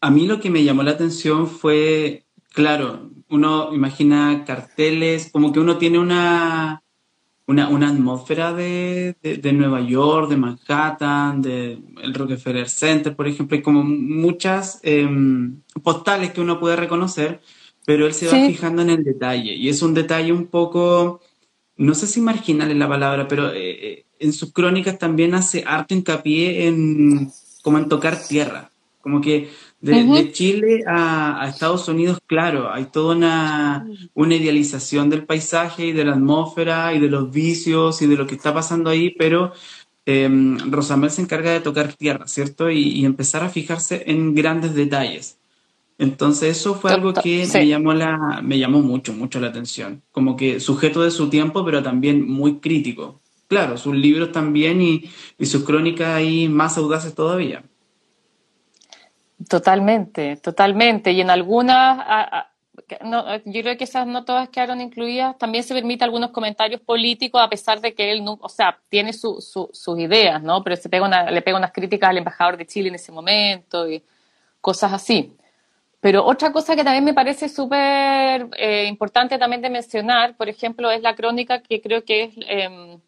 A 0.00 0.10
mí 0.10 0.26
lo 0.26 0.40
que 0.40 0.48
me 0.48 0.64
llamó 0.64 0.82
la 0.82 0.92
atención 0.92 1.48
fue, 1.48 2.24
claro, 2.54 3.10
uno 3.28 3.74
imagina 3.74 4.44
carteles, 4.46 5.30
como 5.30 5.52
que 5.52 5.60
uno 5.60 5.76
tiene 5.76 5.98
una, 5.98 6.82
una, 7.46 7.88
atmósfera 7.90 8.54
de, 8.54 9.16
Nueva 9.52 9.82
York, 9.82 10.30
de 10.30 10.36
Manhattan, 10.38 11.42
de 11.42 11.78
el 12.02 12.14
Rockefeller 12.14 12.70
Center, 12.70 13.14
por 13.14 13.28
ejemplo, 13.28 13.54
hay 13.54 13.62
como 13.62 13.82
muchas 13.82 14.80
em, 14.82 15.60
postales 15.82 16.32
que 16.32 16.40
uno 16.40 16.58
puede 16.58 16.76
reconocer, 16.76 17.42
pero 17.88 18.06
él 18.06 18.12
se 18.12 18.26
va 18.26 18.32
fijando 18.46 18.82
en 18.82 18.90
el 18.90 19.02
detalle, 19.02 19.54
y 19.54 19.70
es 19.70 19.80
un 19.80 19.94
detalle 19.94 20.30
un 20.30 20.48
poco, 20.48 21.22
no 21.78 21.94
sé 21.94 22.06
si 22.06 22.20
marginal 22.20 22.70
es 22.70 22.76
la 22.76 22.86
palabra, 22.86 23.26
pero 23.26 23.50
eh, 23.50 23.70
eh, 23.80 24.04
en 24.18 24.34
sus 24.34 24.52
crónicas 24.52 24.98
también 24.98 25.34
hace 25.34 25.64
harto 25.66 25.94
hincapié 25.94 26.66
en 26.66 27.30
como 27.62 27.78
en 27.78 27.88
tocar 27.88 28.22
tierra, 28.28 28.70
como 29.00 29.22
que 29.22 29.48
De, 29.80 30.30
Chile 30.32 30.84
a, 30.86 31.46
Estados 31.48 31.88
Unidos, 31.88 32.18
claro, 32.26 32.70
hay 32.70 32.84
toda 32.92 33.16
una, 33.16 33.88
una, 34.12 34.34
idealización 34.34 35.08
del 35.08 35.24
paisaje 35.24 35.86
y 35.86 35.92
de 35.92 36.04
la 36.04 36.12
atmósfera 36.12 36.92
y 36.92 36.98
de 36.98 37.08
los 37.08 37.30
vicios 37.30 38.02
y 38.02 38.06
de 38.06 38.16
lo 38.16 38.26
que 38.26 38.34
está 38.34 38.52
pasando 38.52 38.90
ahí, 38.90 39.14
pero 39.18 39.54
eh, 40.04 40.28
Rosamel 40.68 41.10
se 41.10 41.22
encarga 41.22 41.52
de 41.52 41.60
tocar 41.60 41.94
tierra, 41.94 42.28
¿cierto? 42.28 42.70
Y, 42.70 43.06
empezar 43.06 43.42
a 43.44 43.48
fijarse 43.48 44.02
en 44.08 44.34
grandes 44.34 44.74
detalles. 44.74 45.38
Entonces 45.98 46.56
eso 46.56 46.76
fue 46.76 46.92
algo 46.92 47.12
que 47.12 47.46
me, 47.52 47.66
llamó 47.66 47.92
la, 47.92 48.40
me 48.42 48.56
llamó 48.56 48.80
mucho, 48.80 49.12
mucho 49.12 49.40
la 49.40 49.48
atención. 49.48 50.02
Como 50.12 50.36
que 50.36 50.60
sujeto 50.60 51.02
de 51.02 51.10
su 51.10 51.28
tiempo, 51.28 51.64
pero 51.64 51.82
también 51.82 52.24
muy 52.26 52.60
crítico. 52.60 53.20
Claro, 53.48 53.76
sus 53.76 53.96
libros 53.96 54.30
también 54.30 54.80
y, 54.80 55.10
y 55.38 55.46
sus 55.46 55.64
crónicas 55.64 56.14
ahí 56.14 56.48
más 56.48 56.78
audaces 56.78 57.14
todavía. 57.14 57.64
Totalmente, 59.48 60.36
totalmente. 60.36 61.12
Y 61.12 61.20
en 61.20 61.30
algunas, 61.30 62.46
yo 63.44 63.62
creo 63.62 63.76
que 63.76 63.84
esas 63.84 64.06
no 64.06 64.24
todas 64.24 64.48
quedaron 64.48 64.80
incluidas, 64.80 65.36
también 65.38 65.64
se 65.64 65.74
permite 65.74 66.04
algunos 66.04 66.30
comentarios 66.30 66.80
políticos, 66.80 67.40
a 67.42 67.48
pesar 67.48 67.80
de 67.80 67.94
que 67.94 68.12
él, 68.12 68.24
no, 68.24 68.38
o 68.40 68.48
sea, 68.48 68.78
tiene 68.88 69.12
sus 69.12 69.98
ideas, 69.98 70.42
¿no? 70.42 70.62
Pero 70.62 70.76
se 70.76 70.88
pega 70.88 71.30
le 71.30 71.42
pega 71.42 71.56
unas 71.56 71.72
críticas 71.72 72.10
al 72.10 72.18
embajador 72.18 72.56
de 72.56 72.66
Chile 72.66 72.88
en 72.88 72.96
ese 72.96 73.12
momento 73.12 73.88
y 73.88 74.02
cosas 74.60 74.92
así. 74.92 75.37
Pero 76.00 76.24
otra 76.24 76.52
cosa 76.52 76.76
que 76.76 76.84
también 76.84 77.04
me 77.04 77.14
parece 77.14 77.48
súper 77.48 78.48
eh, 78.56 78.86
importante 78.86 79.36
también 79.38 79.62
de 79.62 79.70
mencionar, 79.70 80.36
por 80.36 80.48
ejemplo, 80.48 80.90
es 80.90 81.02
la 81.02 81.16
crónica 81.16 81.60
que 81.60 81.80
creo 81.80 82.04
que 82.04 82.24
es 82.24 82.34
eh, 82.48 82.98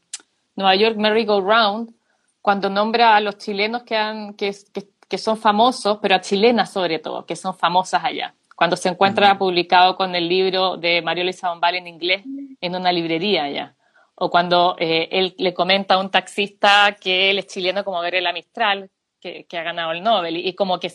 Nueva 0.56 0.74
York 0.74 0.96
Merry 0.96 1.24
Go 1.24 1.40
Round, 1.40 1.94
cuando 2.42 2.68
nombra 2.68 3.14
a 3.14 3.20
los 3.20 3.38
chilenos 3.38 3.82
que, 3.84 3.96
han, 3.96 4.34
que, 4.34 4.54
que 4.72 4.88
que 5.10 5.18
son 5.18 5.36
famosos, 5.36 5.98
pero 6.00 6.14
a 6.14 6.20
chilenas 6.20 6.72
sobre 6.72 7.00
todo, 7.00 7.26
que 7.26 7.34
son 7.34 7.52
famosas 7.52 8.04
allá. 8.04 8.32
Cuando 8.54 8.76
se 8.76 8.88
encuentra 8.88 9.36
publicado 9.36 9.96
con 9.96 10.14
el 10.14 10.28
libro 10.28 10.76
de 10.76 11.02
Mario 11.02 11.24
Luisa 11.24 11.50
Bombal 11.50 11.74
en 11.74 11.88
inglés 11.88 12.22
en 12.60 12.76
una 12.76 12.92
librería 12.92 13.44
allá. 13.44 13.74
O 14.14 14.30
cuando 14.30 14.76
eh, 14.78 15.08
él 15.10 15.34
le 15.36 15.52
comenta 15.52 15.94
a 15.94 15.98
un 15.98 16.10
taxista 16.10 16.96
que 17.00 17.30
él 17.30 17.38
es 17.38 17.48
chileno 17.48 17.82
como 17.84 18.00
Gabriela 18.00 18.32
Mistral, 18.32 18.88
que, 19.20 19.46
que 19.46 19.58
ha 19.58 19.64
ganado 19.64 19.90
el 19.90 20.02
Nobel. 20.02 20.36
Y, 20.36 20.54
como 20.54 20.78
que 20.78 20.92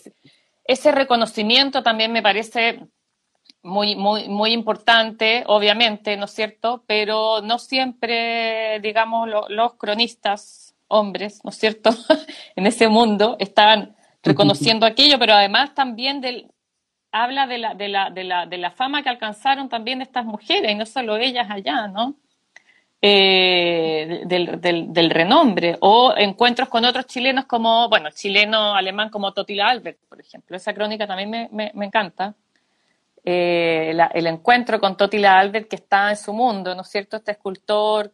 ese 0.65 0.91
reconocimiento 0.91 1.84
también 1.84 2.12
me 2.12 2.22
parece 2.22 2.88
muy, 3.62 3.95
muy, 3.95 4.27
muy 4.27 4.51
importante, 4.51 5.43
obviamente, 5.48 6.17
¿no 6.17 6.25
es 6.25 6.31
cierto? 6.31 6.84
Pero 6.88 7.41
no 7.41 7.57
siempre, 7.57 8.79
digamos, 8.79 9.27
los 9.50 9.74
cronistas 9.75 10.75
hombres, 10.88 11.41
¿no 11.43 11.50
es 11.50 11.57
cierto?, 11.57 11.89
en 12.55 12.67
ese 12.67 12.88
mundo 12.88 13.38
estaban 13.39 13.95
reconociendo 14.24 14.86
aquello, 14.86 15.17
pero 15.19 15.34
además 15.34 15.74
también 15.74 16.22
del, 16.22 16.51
habla 17.12 17.48
de 17.48 17.57
la, 17.57 17.74
de, 17.74 17.88
la, 17.88 18.10
de, 18.12 18.24
la, 18.24 18.45
de 18.45 18.57
la 18.57 18.72
fama 18.72 19.01
que 19.01 19.10
alcanzaron 19.10 19.69
también 19.69 20.01
estas 20.01 20.25
mujeres, 20.25 20.72
y 20.72 20.75
no 20.75 20.86
solo 20.86 21.17
ellas 21.17 21.48
allá, 21.50 21.88
¿no? 21.88 22.15
Eh, 23.08 24.24
del, 24.26 24.60
del, 24.60 25.10
renombre, 25.12 25.78
o 25.82 26.16
encuentros 26.18 26.70
con 26.70 26.86
otros 26.86 27.06
chilenos 27.06 27.46
como, 27.46 27.88
bueno, 27.88 28.10
chileno-alemán 28.10 29.12
como 29.12 29.32
Totila 29.32 29.68
Albert, 29.68 30.00
por 30.10 30.20
ejemplo. 30.20 30.58
Esa 30.58 30.74
crónica 30.74 31.06
también 31.06 31.30
me, 31.30 31.48
me, 31.52 31.72
me 31.76 31.86
encanta. 31.86 32.34
Eh, 33.24 33.96
el 34.12 34.26
encuentro 34.26 34.80
con 34.80 34.98
Totila 34.98 35.38
Albert 35.38 35.68
que 35.68 35.76
está 35.76 36.10
en 36.10 36.18
su 36.18 36.34
mundo, 36.34 36.74
¿no 36.74 36.82
es 36.82 36.88
cierto? 36.88 37.18
Este 37.18 37.34
escultor 37.34 38.12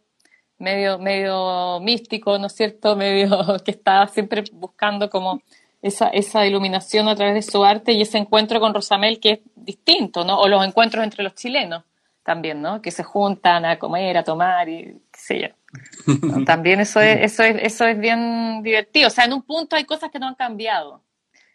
medio, 0.58 1.00
medio 1.00 1.80
místico, 1.80 2.38
¿no 2.38 2.48
es 2.48 2.54
cierto? 2.54 2.94
Medio 2.98 3.64
que 3.64 3.72
está 3.72 4.06
siempre 4.08 4.44
buscando 4.52 5.10
como 5.10 5.42
esa, 5.82 6.10
esa 6.10 6.46
iluminación 6.46 7.08
a 7.08 7.16
través 7.16 7.34
de 7.36 7.50
su 7.50 7.64
arte 7.64 7.94
y 7.94 8.02
ese 8.02 8.18
encuentro 8.18 8.60
con 8.60 8.74
Rosamel 8.74 9.22
que 9.22 9.32
es 9.32 9.40
distinto, 9.56 10.26
¿no? 10.26 10.38
O 10.38 10.50
los 10.50 10.66
encuentros 10.66 11.02
entre 11.06 11.24
los 11.24 11.36
chilenos 11.36 11.84
también, 12.24 12.62
¿no? 12.62 12.82
Que 12.82 12.92
se 12.92 13.04
juntan 13.04 13.66
a 13.66 13.80
comer, 13.80 14.18
a 14.18 14.24
tomar 14.24 14.70
y 14.70 15.02
qué 15.12 15.20
sé 15.20 15.42
yo. 15.42 15.48
También 16.46 16.80
eso 16.80 17.00
es, 17.00 17.20
eso 17.22 17.44
es, 17.44 17.56
eso 17.62 17.86
es 17.86 18.00
bien 18.00 18.62
divertido. 18.62 19.08
O 19.08 19.12
sea, 19.12 19.26
en 19.26 19.34
un 19.34 19.42
punto 19.42 19.76
hay 19.76 19.86
cosas 19.86 20.12
que 20.12 20.20
no 20.20 20.28
han 20.28 20.36
cambiado. 20.36 21.04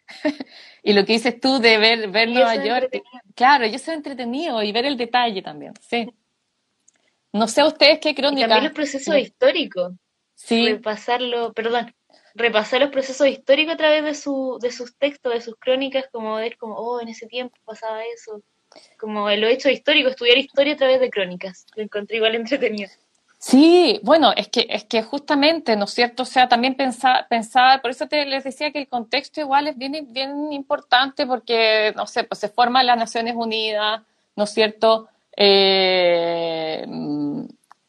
y 0.83 0.93
lo 0.93 1.05
que 1.05 1.13
dices 1.13 1.39
tú 1.39 1.59
de 1.59 1.77
ver, 1.77 2.09
ver 2.09 2.29
Nueva 2.29 2.55
York, 2.55 3.01
claro, 3.35 3.65
yo 3.65 3.77
soy 3.79 3.95
entretenido 3.95 4.63
y 4.63 4.71
ver 4.71 4.85
el 4.85 4.97
detalle 4.97 5.41
también, 5.41 5.73
sí. 5.81 6.09
No 7.33 7.47
sé 7.47 7.63
ustedes 7.63 7.99
qué 7.99 8.15
crónica. 8.15 8.45
Y 8.45 8.49
también 8.49 8.65
el 8.65 8.73
proceso 8.73 9.15
histórico. 9.15 9.91
Sí. 10.33 10.69
Repasarlo, 10.69 11.51
perdón, 11.53 11.93
repasar 12.35 12.81
los 12.81 12.91
procesos 12.91 13.27
históricos 13.27 13.73
a 13.73 13.77
través 13.77 14.03
de, 14.03 14.13
su, 14.13 14.59
de 14.61 14.71
sus 14.71 14.95
textos, 14.97 15.33
de 15.33 15.41
sus 15.41 15.55
crónicas, 15.55 16.05
como 16.11 16.35
ver 16.35 16.57
como, 16.57 16.75
oh, 16.75 17.01
en 17.01 17.09
ese 17.09 17.27
tiempo 17.27 17.57
pasaba 17.65 18.03
eso. 18.05 18.41
Como 18.99 19.29
lo 19.29 19.47
hecho 19.47 19.69
histórico, 19.69 20.09
estudiar 20.09 20.37
historia 20.37 20.73
a 20.73 20.77
través 20.77 20.99
de 20.99 21.09
crónicas. 21.09 21.65
Lo 21.75 21.83
encontré 21.83 22.17
igual 22.17 22.35
entretenido. 22.35 22.89
Sí, 23.39 23.99
bueno, 24.03 24.33
es 24.35 24.47
que, 24.47 24.65
es 24.69 24.85
que 24.85 25.03
justamente, 25.03 25.75
¿no 25.75 25.85
es 25.85 25.91
cierto? 25.91 26.23
O 26.23 26.25
sea, 26.25 26.49
también 26.49 26.73
pensar, 26.75 27.27
pensar, 27.29 27.81
por 27.81 27.91
eso 27.91 28.07
te 28.07 28.25
les 28.25 28.43
decía 28.43 28.71
que 28.71 28.79
el 28.79 28.87
contexto 28.87 29.39
igual 29.39 29.67
es 29.67 29.77
bien, 29.77 30.07
bien 30.11 30.51
importante 30.51 31.27
porque, 31.27 31.93
no 31.95 32.07
sé, 32.07 32.23
pues 32.23 32.39
se 32.39 32.49
forman 32.49 32.87
las 32.87 32.97
Naciones 32.97 33.35
Unidas, 33.35 34.01
¿no 34.35 34.45
es 34.45 34.49
cierto? 34.49 35.07
Eh, 35.35 36.83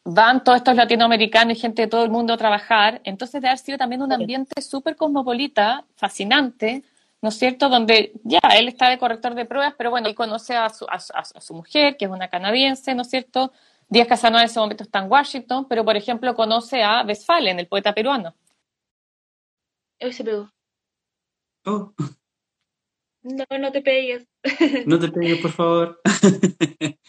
van 0.03 0.43
todos 0.43 0.57
estos 0.57 0.75
latinoamericanos 0.75 1.57
y 1.57 1.59
gente 1.59 1.83
de 1.83 1.87
todo 1.87 2.03
el 2.03 2.11
mundo 2.11 2.33
a 2.33 2.37
trabajar, 2.37 3.01
entonces 3.03 3.41
debe 3.41 3.49
haber 3.49 3.59
sido 3.59 3.77
también 3.79 4.03
un 4.03 4.13
ambiente 4.13 4.61
súper 4.61 4.95
cosmopolita, 4.95 5.83
fascinante, 5.95 6.83
¿no 7.21 7.29
es 7.29 7.35
cierto? 7.35 7.69
Donde 7.69 8.13
ya 8.23 8.39
él 8.57 8.67
está 8.67 8.89
de 8.89 8.97
corrector 8.97 9.35
de 9.35 9.45
pruebas, 9.45 9.73
pero 9.77 9.89
bueno, 9.89 10.07
él 10.07 10.15
conoce 10.15 10.55
a 10.55 10.69
su, 10.69 10.85
a, 10.89 10.99
su 10.99 11.53
mujer, 11.53 11.97
que 11.97 12.05
es 12.05 12.11
una 12.11 12.29
canadiense, 12.29 12.95
¿no 12.95 13.01
es 13.01 13.09
cierto? 13.09 13.51
Díaz 13.89 14.07
Casanova 14.07 14.41
en 14.41 14.45
ese 14.45 14.59
momento 14.59 14.83
está 14.83 14.99
en 14.99 15.11
Washington, 15.11 15.67
pero 15.67 15.83
por 15.83 15.97
ejemplo 15.97 16.35
conoce 16.35 16.83
a 16.83 17.03
Westphalen, 17.03 17.59
el 17.59 17.67
poeta 17.67 17.93
peruano. 17.93 18.35
Hoy 20.01 20.13
se 20.13 20.23
pegó. 20.23 20.49
Oh. 21.65 21.93
No, 23.23 23.45
no 23.59 23.71
te 23.71 23.81
pegues. 23.81 24.27
No 24.85 24.97
te 24.99 25.09
pegues, 25.09 25.39
por 25.39 25.51
favor. 25.51 26.01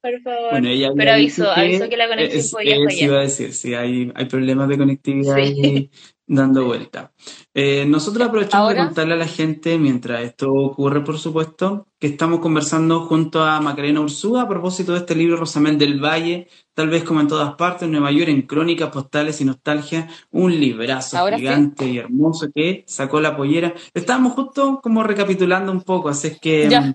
Por 0.00 0.20
favor. 0.20 0.50
Bueno, 0.52 0.68
ella 0.68 0.92
Pero 0.96 1.12
avisó, 1.12 1.52
que, 1.56 1.88
que 1.88 1.96
la 1.96 2.06
conexión 2.06 2.38
es, 2.38 2.52
podía 2.52 2.76
fallar. 2.76 2.90
Sí, 2.92 3.04
iba 3.04 3.18
a 3.18 3.22
decir, 3.22 3.52
sí, 3.52 3.74
hay, 3.74 4.12
hay 4.14 4.24
problemas 4.26 4.68
de 4.68 4.78
conectividad 4.78 5.34
sí. 5.36 5.90
dando 6.26 6.64
vuelta. 6.64 7.12
Eh, 7.54 7.84
nosotros 7.86 8.28
aprovechamos 8.28 8.70
de 8.70 8.76
contarle 8.76 9.14
a 9.14 9.18
la 9.18 9.28
gente, 9.28 9.78
mientras 9.78 10.22
esto 10.22 10.52
ocurre, 10.52 11.02
por 11.02 11.18
supuesto, 11.18 11.86
que 11.98 12.08
estamos 12.08 12.40
conversando 12.40 13.00
junto 13.06 13.42
a 13.42 13.60
Macarena 13.60 14.00
Ursúa 14.00 14.42
a 14.42 14.48
propósito 14.48 14.92
de 14.92 14.98
este 14.98 15.14
libro 15.14 15.36
Rosamel 15.36 15.78
del 15.78 16.02
Valle, 16.02 16.48
tal 16.76 16.90
vez 16.90 17.04
como 17.04 17.22
en 17.22 17.26
todas 17.26 17.54
partes, 17.54 17.88
Nueva 17.88 18.12
York, 18.12 18.28
en 18.28 18.42
crónicas, 18.42 18.90
postales 18.90 19.40
y 19.40 19.46
nostalgia, 19.46 20.08
un 20.30 20.60
librazo 20.60 21.26
gigante 21.34 21.86
y 21.86 21.96
hermoso 21.96 22.50
que 22.54 22.84
sacó 22.86 23.18
la 23.18 23.34
pollera. 23.34 23.72
Estábamos 23.94 24.34
justo 24.34 24.80
como 24.82 25.02
recapitulando 25.02 25.72
un 25.72 25.80
poco, 25.80 26.10
así 26.10 26.28
es 26.28 26.38
que 26.38 26.68
mm, 26.68 26.94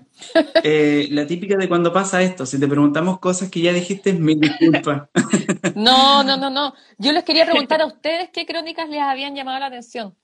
eh, 0.62 1.08
la 1.10 1.26
típica 1.26 1.56
de 1.56 1.68
cuando 1.68 1.92
pasa 1.92 2.22
esto, 2.22 2.46
si 2.46 2.60
te 2.60 2.68
preguntamos 2.68 3.18
cosas 3.18 3.50
que 3.50 3.60
ya 3.60 3.72
dijiste, 3.72 4.12
mil 4.12 4.40
disculpas. 4.40 5.08
No, 5.74 6.22
no, 6.22 6.36
no, 6.36 6.50
no. 6.50 6.74
Yo 6.98 7.12
les 7.12 7.24
quería 7.24 7.44
preguntar 7.44 7.80
a 7.80 7.86
ustedes 7.86 8.30
qué 8.32 8.46
crónicas 8.46 8.88
les 8.88 9.00
habían 9.00 9.34
llamado 9.34 9.58
la 9.58 9.66
atención 9.66 10.14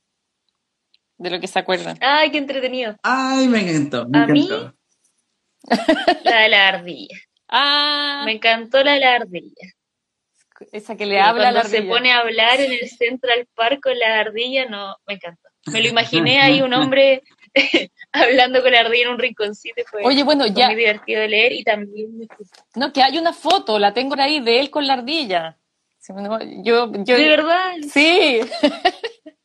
de 1.17 1.31
lo 1.31 1.41
que 1.41 1.49
se 1.49 1.59
acuerdan. 1.59 1.99
Ay, 2.01 2.31
qué 2.31 2.39
entretenido. 2.39 2.97
Ay, 3.03 3.49
me 3.49 3.61
encantó. 3.61 4.07
a 4.13 4.27
mí, 4.27 4.49
la 6.25 6.41
de 6.43 6.49
la 6.49 6.69
ardilla. 6.69 7.17
Ah. 7.49 8.23
Me 8.25 8.33
encantó 8.33 8.83
la 8.83 8.93
de 8.93 9.01
la 9.01 9.15
ardilla. 9.17 9.75
Esa 10.73 10.97
que 10.97 11.07
le 11.07 11.21
habla 11.21 11.49
a 11.49 11.53
la 11.53 11.61
ardilla. 11.61 11.83
se 11.83 11.87
pone 11.87 12.13
a 12.13 12.19
hablar 12.19 12.61
en 12.61 12.73
el 12.73 12.89
Central 12.89 13.47
Park 13.55 13.81
con 13.83 13.99
la 13.99 14.21
ardilla, 14.21 14.67
no, 14.67 14.97
me 15.07 15.15
encantó. 15.15 15.49
Me 15.67 15.81
lo 15.81 15.89
imaginé 15.89 16.41
ahí 16.41 16.63
un 16.63 16.75
hombre 16.75 17.23
hablando 18.13 18.63
con 18.63 18.73
la 18.73 18.81
ardilla 18.81 19.05
en 19.05 19.13
un 19.13 19.19
rinconcito. 19.19 19.83
Fue, 19.89 20.03
Oye, 20.05 20.25
bueno, 20.25 20.47
ya. 20.47 20.67
muy 20.67 20.77
divertido 20.77 21.21
de 21.21 21.29
leer 21.29 21.53
y 21.53 21.63
también 21.63 22.19
me 22.19 22.27
No, 22.75 22.93
que 22.93 23.03
hay 23.03 23.19
una 23.19 23.33
foto, 23.33 23.79
la 23.79 23.95
tengo 23.95 24.17
ahí 24.19 24.41
de 24.41 24.61
él 24.61 24.71
con 24.71 24.87
la 24.87 24.95
ardilla. 24.95 25.59
Yo, 26.63 26.91
yo, 27.05 27.17
¿De 27.17 27.29
verdad? 27.29 27.75
Sí. 27.93 28.41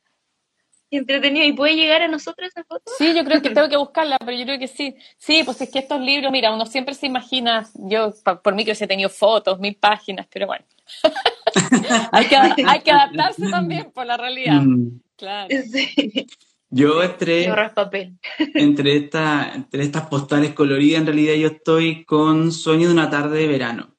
entretenido. 0.96 1.46
¿Y 1.46 1.52
puede 1.52 1.76
llegar 1.76 2.02
a 2.02 2.08
nosotros 2.08 2.48
esa 2.48 2.64
foto? 2.64 2.82
Sí, 2.98 3.14
yo 3.14 3.24
creo 3.24 3.42
que 3.42 3.50
tengo 3.54 3.68
que 3.68 3.76
buscarla, 3.76 4.16
pero 4.18 4.36
yo 4.36 4.44
creo 4.44 4.58
que 4.58 4.68
sí. 4.68 4.94
Sí, 5.18 5.42
pues 5.44 5.60
es 5.60 5.70
que 5.70 5.80
estos 5.80 6.00
libros, 6.00 6.30
mira, 6.32 6.52
uno 6.52 6.66
siempre 6.66 6.94
se 6.94 7.06
imagina, 7.06 7.68
yo 7.74 8.12
por 8.42 8.54
mí 8.54 8.64
que 8.64 8.72
he 8.72 8.86
tenido 8.86 9.08
fotos, 9.08 9.58
mil 9.58 9.76
páginas, 9.76 10.26
pero 10.30 10.46
bueno. 10.46 10.64
hay, 12.12 12.26
que, 12.26 12.36
hay 12.36 12.80
que 12.80 12.90
adaptarse 12.90 13.48
también 13.48 13.90
por 13.92 14.06
la 14.06 14.16
realidad. 14.16 14.60
Mm. 14.62 15.00
Claro. 15.16 15.48
Sí. 15.70 16.26
Yo 16.70 17.04
entre, 17.04 17.48
papel. 17.72 18.18
entre, 18.54 18.96
esta, 18.96 19.52
entre 19.54 19.84
estas 19.84 20.08
postales 20.08 20.54
coloridas, 20.54 21.00
en 21.00 21.06
realidad 21.06 21.34
yo 21.34 21.46
estoy 21.46 22.04
con 22.04 22.50
Sueño 22.50 22.88
de 22.88 22.94
una 22.94 23.08
tarde 23.10 23.38
de 23.38 23.46
verano. 23.46 23.94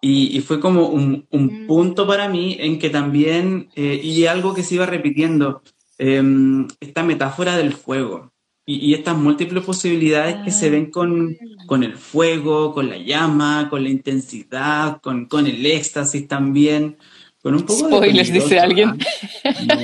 Y, 0.00 0.38
fue 0.42 0.60
como 0.60 0.86
un, 0.88 1.26
un, 1.30 1.64
mm. 1.64 1.66
punto 1.66 2.06
para 2.06 2.28
mí 2.28 2.56
en 2.60 2.78
que 2.78 2.88
también, 2.90 3.70
eh, 3.74 3.98
y 4.00 4.26
algo 4.26 4.54
que 4.54 4.62
se 4.62 4.76
iba 4.76 4.86
repitiendo, 4.86 5.62
Em, 5.98 6.68
esta 6.80 7.02
metáfora 7.02 7.56
del 7.56 7.72
fuego. 7.72 8.32
y, 8.70 8.92
estas 8.92 9.16
múltiples 9.16 9.64
posibilidades 9.64 10.36
que 10.44 10.50
se 10.50 10.68
ven 10.68 10.90
con, 10.90 11.34
con, 11.66 11.82
el 11.82 11.96
fuego, 11.96 12.74
con 12.74 12.90
la 12.90 12.98
llama, 12.98 13.68
con 13.70 13.82
la 13.82 13.88
intensidad, 13.88 15.00
con, 15.00 15.24
con 15.24 15.46
el 15.46 15.64
éxtasis 15.64 16.28
también. 16.28 16.98
Con 17.40 17.54
un 17.54 17.62
poco 17.62 17.86
Spoilers, 17.86 18.32
dice 18.32 18.58
alguien. 18.58 18.98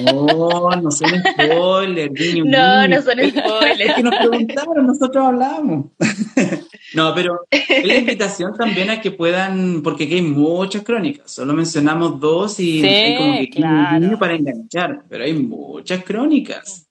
No, 0.04 0.70
no 0.70 0.90
son 0.90 1.10
spoilers. 1.10 2.34
no, 2.44 2.88
no 2.88 3.02
son 3.02 3.18
spoilers. 3.30 3.80
Es 3.80 3.94
que 3.94 4.02
nos 4.02 4.16
preguntaron, 4.16 4.86
nosotros 4.86 5.24
hablamos. 5.24 5.86
no, 6.94 7.14
pero 7.14 7.46
es 7.50 7.86
la 7.86 7.94
invitación 7.94 8.56
también 8.56 8.90
a 8.90 9.00
que 9.00 9.12
puedan, 9.12 9.82
porque 9.82 10.04
aquí 10.04 10.14
hay 10.14 10.22
muchas 10.22 10.82
crónicas, 10.82 11.30
solo 11.30 11.52
mencionamos 11.52 12.18
dos 12.18 12.58
y 12.58 12.84
hay 12.84 13.16
como 13.16 13.38
que 13.38 13.50
claro. 13.50 14.18
para 14.18 14.34
enganchar, 14.34 15.04
pero 15.08 15.24
hay 15.24 15.34
muchas 15.34 16.02
crónicas. 16.02 16.88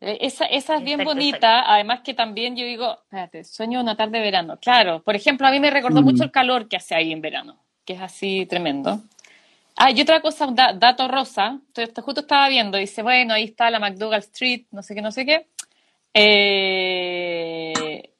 Eh, 0.00 0.18
esa, 0.20 0.44
esa 0.44 0.76
es 0.76 0.84
bien 0.84 1.02
bonita, 1.02 1.62
además 1.72 2.00
que 2.04 2.14
también 2.14 2.56
yo 2.56 2.64
digo, 2.64 2.98
espérate, 3.04 3.44
sueño 3.44 3.80
una 3.80 3.96
tarde 3.96 4.18
de 4.18 4.24
verano. 4.24 4.58
Claro, 4.60 5.02
por 5.02 5.16
ejemplo, 5.16 5.46
a 5.46 5.50
mí 5.50 5.60
me 5.60 5.70
recordó 5.70 6.02
mucho 6.02 6.24
mm. 6.24 6.26
el 6.26 6.30
calor 6.30 6.68
que 6.68 6.76
hace 6.76 6.94
ahí 6.94 7.10
en 7.10 7.20
verano, 7.20 7.64
que 7.88 7.94
es 7.94 8.02
así 8.02 8.44
tremendo. 8.44 9.00
Ah, 9.74 9.90
y 9.90 10.02
otra 10.02 10.20
cosa, 10.20 10.46
un 10.46 10.54
dato 10.54 11.08
rosa, 11.08 11.58
esto 11.74 12.02
justo 12.02 12.20
estaba 12.20 12.46
viendo, 12.50 12.76
dice, 12.76 13.02
bueno, 13.02 13.32
ahí 13.32 13.44
está 13.44 13.70
la 13.70 13.78
McDougall 13.78 14.18
Street, 14.18 14.66
no 14.72 14.82
sé 14.82 14.94
qué, 14.94 15.00
no 15.00 15.10
sé 15.10 15.24
qué. 15.24 15.46
Eh, 16.12 18.12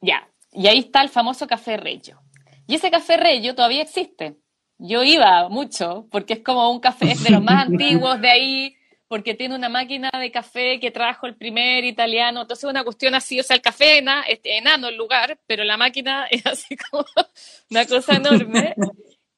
ya, 0.00 0.28
y 0.50 0.66
ahí 0.66 0.78
está 0.78 1.02
el 1.02 1.08
famoso 1.08 1.46
Café 1.46 1.76
Reggio. 1.76 2.20
Y 2.66 2.74
ese 2.74 2.90
Café 2.90 3.16
Reggio 3.16 3.54
todavía 3.54 3.82
existe. 3.82 4.38
Yo 4.76 5.04
iba 5.04 5.48
mucho, 5.48 6.08
porque 6.10 6.34
es 6.34 6.40
como 6.40 6.68
un 6.72 6.80
café, 6.80 7.14
de 7.14 7.30
los 7.30 7.44
más 7.44 7.66
antiguos 7.68 8.20
de 8.20 8.28
ahí, 8.28 8.75
porque 9.08 9.34
tiene 9.34 9.54
una 9.54 9.68
máquina 9.68 10.10
de 10.18 10.30
café 10.30 10.80
que 10.80 10.90
trajo 10.90 11.26
el 11.26 11.36
primer 11.36 11.84
italiano. 11.84 12.42
Entonces, 12.42 12.68
una 12.68 12.84
cuestión 12.84 13.14
así, 13.14 13.38
o 13.38 13.42
sea, 13.42 13.56
el 13.56 13.62
café 13.62 13.98
es 14.28 14.40
enano 14.44 14.88
el 14.88 14.96
lugar, 14.96 15.38
pero 15.46 15.64
la 15.64 15.76
máquina 15.76 16.26
es 16.30 16.44
así 16.46 16.76
como 16.76 17.04
una 17.70 17.86
cosa 17.86 18.16
enorme. 18.16 18.74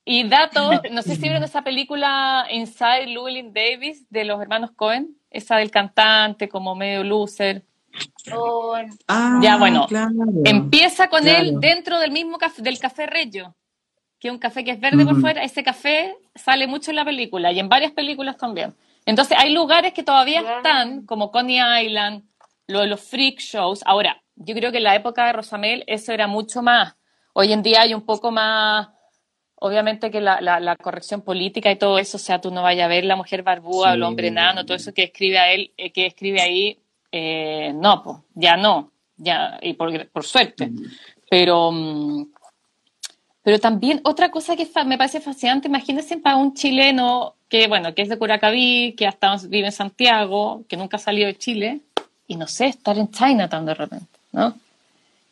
Y 0.05 0.27
dato, 0.27 0.81
no 0.91 1.03
sé 1.03 1.17
si 1.17 1.23
vieron 1.23 1.45
esa 1.45 1.63
película 1.63 2.47
Inside 2.51 3.07
Llewellyn 3.09 3.53
Davis 3.53 4.09
de 4.09 4.25
los 4.25 4.41
hermanos 4.41 4.71
Cohen, 4.75 5.15
esa 5.31 5.57
del 5.57 5.71
cantante 5.71 6.49
como 6.49 6.75
medio 6.75 7.05
loser. 7.05 7.63
Oh, 8.33 8.75
ah, 9.07 9.41
ya, 9.43 9.59
bueno, 9.59 9.87
empieza 10.45 11.09
con 11.09 11.27
él 11.29 11.57
dentro 11.61 11.99
del 11.99 12.11
mismo 12.11 12.39
café, 12.39 12.63
del 12.63 12.79
café 12.79 13.07
Reggio, 13.07 13.55
que 14.19 14.29
es 14.29 14.33
un 14.33 14.39
café 14.39 14.65
que 14.65 14.71
es 14.71 14.81
verde 14.81 15.05
por 15.05 15.21
fuera. 15.21 15.43
Ese 15.43 15.63
café 15.63 16.17
sale 16.35 16.67
mucho 16.67 16.91
en 16.91 16.97
la 16.97 17.05
película 17.05 17.53
y 17.53 17.59
en 17.59 17.69
varias 17.69 17.93
películas 17.93 18.39
también. 18.39 18.75
Entonces, 19.09 19.39
hay 19.41 19.55
lugares 19.55 19.95
que 19.95 20.03
todavía 20.03 20.41
están, 20.59 21.07
como 21.07 21.31
Coney 21.31 21.61
Island, 21.87 22.25
lo 22.67 22.81
de 22.81 22.89
los 22.89 23.01
freak 23.01 23.41
shows. 23.41 23.81
Ahora, 23.87 24.23
yo 24.37 24.55
creo 24.55 24.71
que 24.71 24.77
en 24.77 24.85
la 24.85 24.95
época 24.95 25.25
de 25.25 25.33
Rosamel 25.33 25.83
eso 25.87 26.13
era 26.13 26.27
mucho 26.27 26.61
más. 26.61 26.95
Hoy 27.33 27.55
en 27.55 27.63
día 27.63 27.81
hay 27.81 27.95
un 27.95 28.03
poco 28.03 28.31
más, 28.31 28.89
obviamente 29.55 30.11
que 30.11 30.21
la, 30.21 30.77
corrección 30.83 31.23
política 31.23 31.71
y 31.71 31.77
todo 31.77 31.99
eso, 31.99 32.19
o 32.19 32.21
sea, 32.21 32.39
tú 32.39 32.51
no 32.51 32.63
vayas 32.63 32.85
a 32.85 32.89
ver 32.89 33.07
la 33.07 33.17
mujer 33.17 33.43
barbúa 33.43 33.93
o 33.93 33.95
el 33.95 34.03
hombre 34.03 34.29
enano, 34.29 34.67
todo 34.67 34.77
eso 34.77 34.93
que 34.93 35.05
escribe 35.05 35.39
a 35.39 35.53
él, 35.53 35.73
eh, 35.79 35.91
que 35.91 36.05
escribe 36.05 36.43
ahí, 36.43 36.79
eh, 37.11 37.73
no, 37.75 38.03
pues, 38.03 38.19
ya 38.35 38.59
no, 38.59 38.93
ya, 39.17 39.59
y 39.63 39.73
por, 39.73 40.07
por 40.11 40.25
suerte. 40.25 40.67
Mm. 40.67 40.83
Pero, 41.31 41.73
mm, 41.73 42.27
pero 43.49 43.61
también 43.61 44.03
otra 44.05 44.31
cosa 44.31 44.57
que 44.57 44.69
me 44.85 44.99
parece 44.99 45.23
fascinante, 45.23 45.69
imagínense 45.69 46.19
para 46.19 46.37
un 46.37 46.53
chileno 46.53 47.35
que, 47.49 47.67
bueno, 47.67 47.95
que 47.95 48.03
es 48.03 48.11
de 48.11 48.19
Curacaví, 48.19 48.95
que 48.95 49.07
hasta 49.07 49.35
vive 49.49 49.69
en 49.69 49.73
Santiago, 49.73 50.65
que 50.69 50.77
nunca 50.77 50.99
ha 50.99 51.01
salido 51.01 51.29
de 51.29 51.39
Chile, 51.39 51.81
y 52.27 52.37
no 52.37 52.47
sé, 52.47 52.67
estar 52.67 52.99
en 52.99 53.11
Chinatown 53.11 53.65
de 53.65 53.73
repente, 53.73 54.19
¿no? 54.33 54.55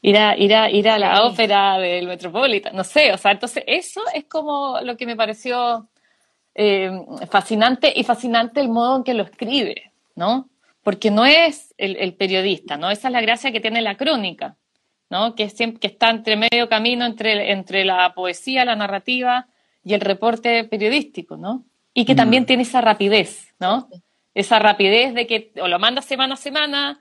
Ir 0.00 0.16
a, 0.16 0.35
ir 0.35 0.55
a, 0.55 0.70
ir 0.70 0.88
a 0.88 0.98
la 0.98 1.26
ópera 1.26 1.76
del 1.79 2.07
Metropolitan, 2.07 2.74
no 2.74 2.85
sé, 2.85 3.12
o 3.12 3.18
sea, 3.18 3.33
entonces 3.33 3.62
eso 3.66 4.00
es 4.14 4.24
como 4.24 4.81
lo 4.81 4.96
que 4.96 5.05
me 5.05 5.14
pareció 5.14 5.87
eh, 6.55 6.90
fascinante 7.29 7.92
y 7.94 8.02
fascinante 8.02 8.61
el 8.61 8.70
modo 8.70 8.96
en 8.96 9.05
que 9.05 9.12
lo 9.12 9.24
escribe, 9.24 9.92
¿no? 10.14 10.48
Porque 10.83 11.11
no 11.11 11.26
es 11.26 11.74
el, 11.76 11.96
el 11.96 12.14
periodista, 12.14 12.79
¿no? 12.79 12.90
Esa 12.90 13.09
es 13.09 13.12
la 13.12 13.20
gracia 13.20 13.52
que 13.52 13.61
tiene 13.61 13.83
la 13.83 13.98
crónica 13.98 14.57
¿no? 15.10 15.34
que, 15.34 15.48
siempre, 15.50 15.80
que 15.80 15.86
está 15.86 16.10
entre 16.10 16.36
medio 16.36 16.68
camino 16.68 17.04
entre, 17.04 17.52
entre 17.52 17.84
la 17.84 18.14
poesía, 18.14 18.64
la 18.64 18.76
narrativa 18.76 19.46
y 19.84 19.94
el 19.94 20.00
reporte 20.00 20.64
periodístico, 20.64 21.36
¿no? 21.36 21.64
Y 21.94 22.04
que 22.04 22.14
también 22.14 22.42
mm. 22.42 22.46
tiene 22.46 22.62
esa 22.64 22.80
rapidez, 22.80 23.54
¿no? 23.58 23.88
Esa 24.34 24.58
rapidez 24.58 25.14
de 25.14 25.26
que 25.26 25.52
o 25.60 25.68
lo 25.68 25.78
manda 25.78 26.02
semana 26.02 26.34
a 26.34 26.36
semana 26.36 27.00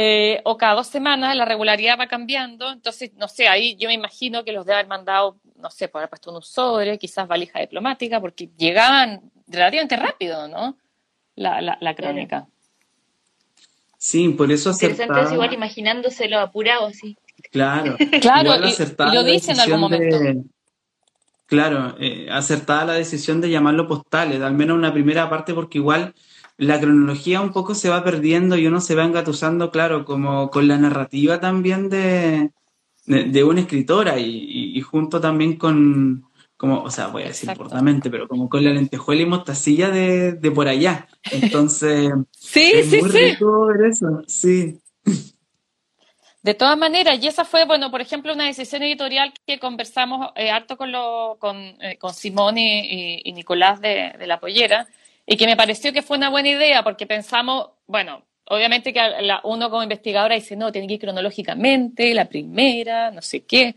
eh, 0.00 0.40
o 0.44 0.56
cada 0.56 0.74
dos 0.74 0.86
semanas, 0.86 1.34
la 1.34 1.44
regularidad 1.44 1.98
va 1.98 2.06
cambiando. 2.06 2.70
Entonces, 2.70 3.12
no 3.14 3.26
sé, 3.26 3.48
ahí 3.48 3.74
yo 3.76 3.88
me 3.88 3.94
imagino 3.94 4.44
que 4.44 4.52
los 4.52 4.64
de 4.64 4.74
haber 4.74 4.86
mandado, 4.86 5.40
no 5.56 5.70
sé, 5.70 5.88
por 5.88 5.98
haber 5.98 6.10
puesto 6.10 6.32
un 6.32 6.40
sobre, 6.40 6.98
quizás 6.98 7.26
valija 7.26 7.58
diplomática, 7.58 8.20
porque 8.20 8.48
llegaban 8.56 9.32
relativamente 9.48 9.96
rápido, 9.96 10.46
¿no? 10.46 10.76
La, 11.34 11.60
la, 11.60 11.94
crónica. 11.96 12.46
Sí, 13.96 14.28
por 14.28 14.52
eso 14.52 14.70
acertaba. 14.70 15.22
es 15.22 15.32
igual 15.32 15.52
imaginándoselo 15.52 16.38
apurado 16.38 16.86
así. 16.86 17.16
Claro, 17.50 17.96
claro 18.20 18.50
y, 18.56 19.14
lo 19.14 19.24
dice 19.24 19.52
en 19.52 19.60
algún 19.60 19.80
momento. 19.80 20.18
claro, 21.46 21.96
eh, 21.98 22.28
acertada 22.30 22.84
la 22.84 22.92
decisión 22.94 23.40
de 23.40 23.50
llamarlo 23.50 23.86
postales, 23.86 24.42
al 24.42 24.54
menos 24.54 24.76
una 24.76 24.92
primera 24.92 25.30
parte, 25.30 25.54
porque 25.54 25.78
igual 25.78 26.14
la 26.58 26.80
cronología 26.80 27.40
un 27.40 27.52
poco 27.52 27.74
se 27.74 27.88
va 27.88 28.02
perdiendo 28.02 28.56
y 28.56 28.66
uno 28.66 28.80
se 28.80 28.96
va 28.96 29.04
engatusando, 29.04 29.70
claro, 29.70 30.04
como 30.04 30.50
con 30.50 30.66
la 30.66 30.76
narrativa 30.76 31.40
también 31.40 31.88
de, 31.88 32.50
de, 33.06 33.44
una 33.44 33.60
escritora 33.60 34.18
y, 34.18 34.80
junto 34.82 35.20
también 35.20 35.56
con, 35.56 36.24
como, 36.56 36.82
o 36.82 36.90
sea, 36.90 37.06
voy 37.06 37.22
a 37.22 37.28
decir 37.28 37.50
portamente, 37.56 38.10
pero 38.10 38.26
como 38.26 38.48
con 38.48 38.64
la 38.64 38.72
lentejuela 38.72 39.22
y 39.22 39.26
mostacilla 39.26 39.90
de, 39.90 40.32
de 40.32 40.50
por 40.50 40.66
allá. 40.66 41.08
Entonces, 41.30 42.10
sí, 42.32 42.72
es 42.74 42.90
sí, 42.90 43.00
muy 43.00 43.10
sí. 43.10 43.18
rico 43.18 43.66
ver 43.66 43.90
eso, 43.90 44.22
sí. 44.26 44.80
De 46.42 46.54
todas 46.54 46.78
maneras, 46.78 47.18
y 47.20 47.26
esa 47.26 47.44
fue, 47.44 47.64
bueno, 47.64 47.90
por 47.90 48.00
ejemplo, 48.00 48.32
una 48.32 48.46
decisión 48.46 48.82
editorial 48.82 49.32
que 49.44 49.58
conversamos 49.58 50.30
eh, 50.36 50.50
harto 50.50 50.76
con, 50.76 50.92
lo, 50.92 51.36
con, 51.40 51.56
eh, 51.82 51.98
con 51.98 52.14
Simón 52.14 52.58
y, 52.58 53.32
Nicolás 53.32 53.80
de, 53.80 54.14
La 54.26 54.38
Pollera, 54.38 54.86
y 55.26 55.36
que 55.36 55.46
me 55.46 55.56
pareció 55.56 55.92
que 55.92 56.02
fue 56.02 56.16
una 56.16 56.30
buena 56.30 56.48
idea, 56.48 56.84
porque 56.84 57.06
pensamos, 57.06 57.70
bueno, 57.86 58.24
obviamente 58.46 58.92
que 58.92 59.00
uno 59.44 59.68
como 59.68 59.82
investigadora 59.82 60.36
dice, 60.36 60.56
no, 60.56 60.70
tiene 60.70 60.86
que 60.86 60.94
ir 60.94 61.00
cronológicamente, 61.00 62.14
la 62.14 62.26
primera, 62.26 63.10
no 63.10 63.20
sé 63.20 63.44
qué. 63.44 63.74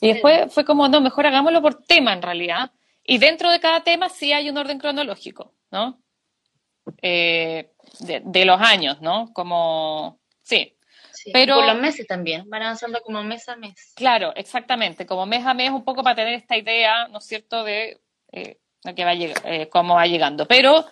Y 0.00 0.12
después 0.12 0.52
fue 0.52 0.64
como, 0.64 0.88
no, 0.88 1.00
mejor 1.00 1.26
hagámoslo 1.26 1.60
por 1.62 1.82
tema 1.82 2.12
en 2.12 2.22
realidad. 2.22 2.70
Y 3.04 3.18
dentro 3.18 3.50
de 3.50 3.60
cada 3.60 3.82
tema 3.82 4.08
sí 4.08 4.32
hay 4.32 4.48
un 4.48 4.56
orden 4.56 4.78
cronológico, 4.78 5.52
¿no? 5.70 5.98
Eh, 7.02 7.70
de, 8.00 8.22
de, 8.24 8.44
los 8.44 8.60
años, 8.60 9.00
¿no? 9.00 9.32
Como, 9.32 10.20
sí, 11.24 11.30
pero, 11.32 11.56
por 11.56 11.66
los 11.66 11.80
meses 11.80 12.06
también, 12.06 12.48
van 12.48 12.62
avanzando 12.62 13.00
como 13.00 13.22
mes 13.22 13.48
a 13.48 13.56
mes. 13.56 13.92
Claro, 13.96 14.32
exactamente, 14.36 15.06
como 15.06 15.26
mes 15.26 15.44
a 15.44 15.54
mes, 15.54 15.70
un 15.70 15.84
poco 15.84 16.02
para 16.02 16.16
tener 16.16 16.34
esta 16.34 16.56
idea, 16.56 17.08
¿no 17.08 17.18
es 17.18 17.24
cierto?, 17.24 17.64
de 17.64 17.98
eh, 18.32 18.58
que 18.94 19.04
va 19.04 19.14
eh, 19.14 19.68
cómo 19.70 19.94
va 19.94 20.06
llegando. 20.06 20.46
Pero 20.46 20.84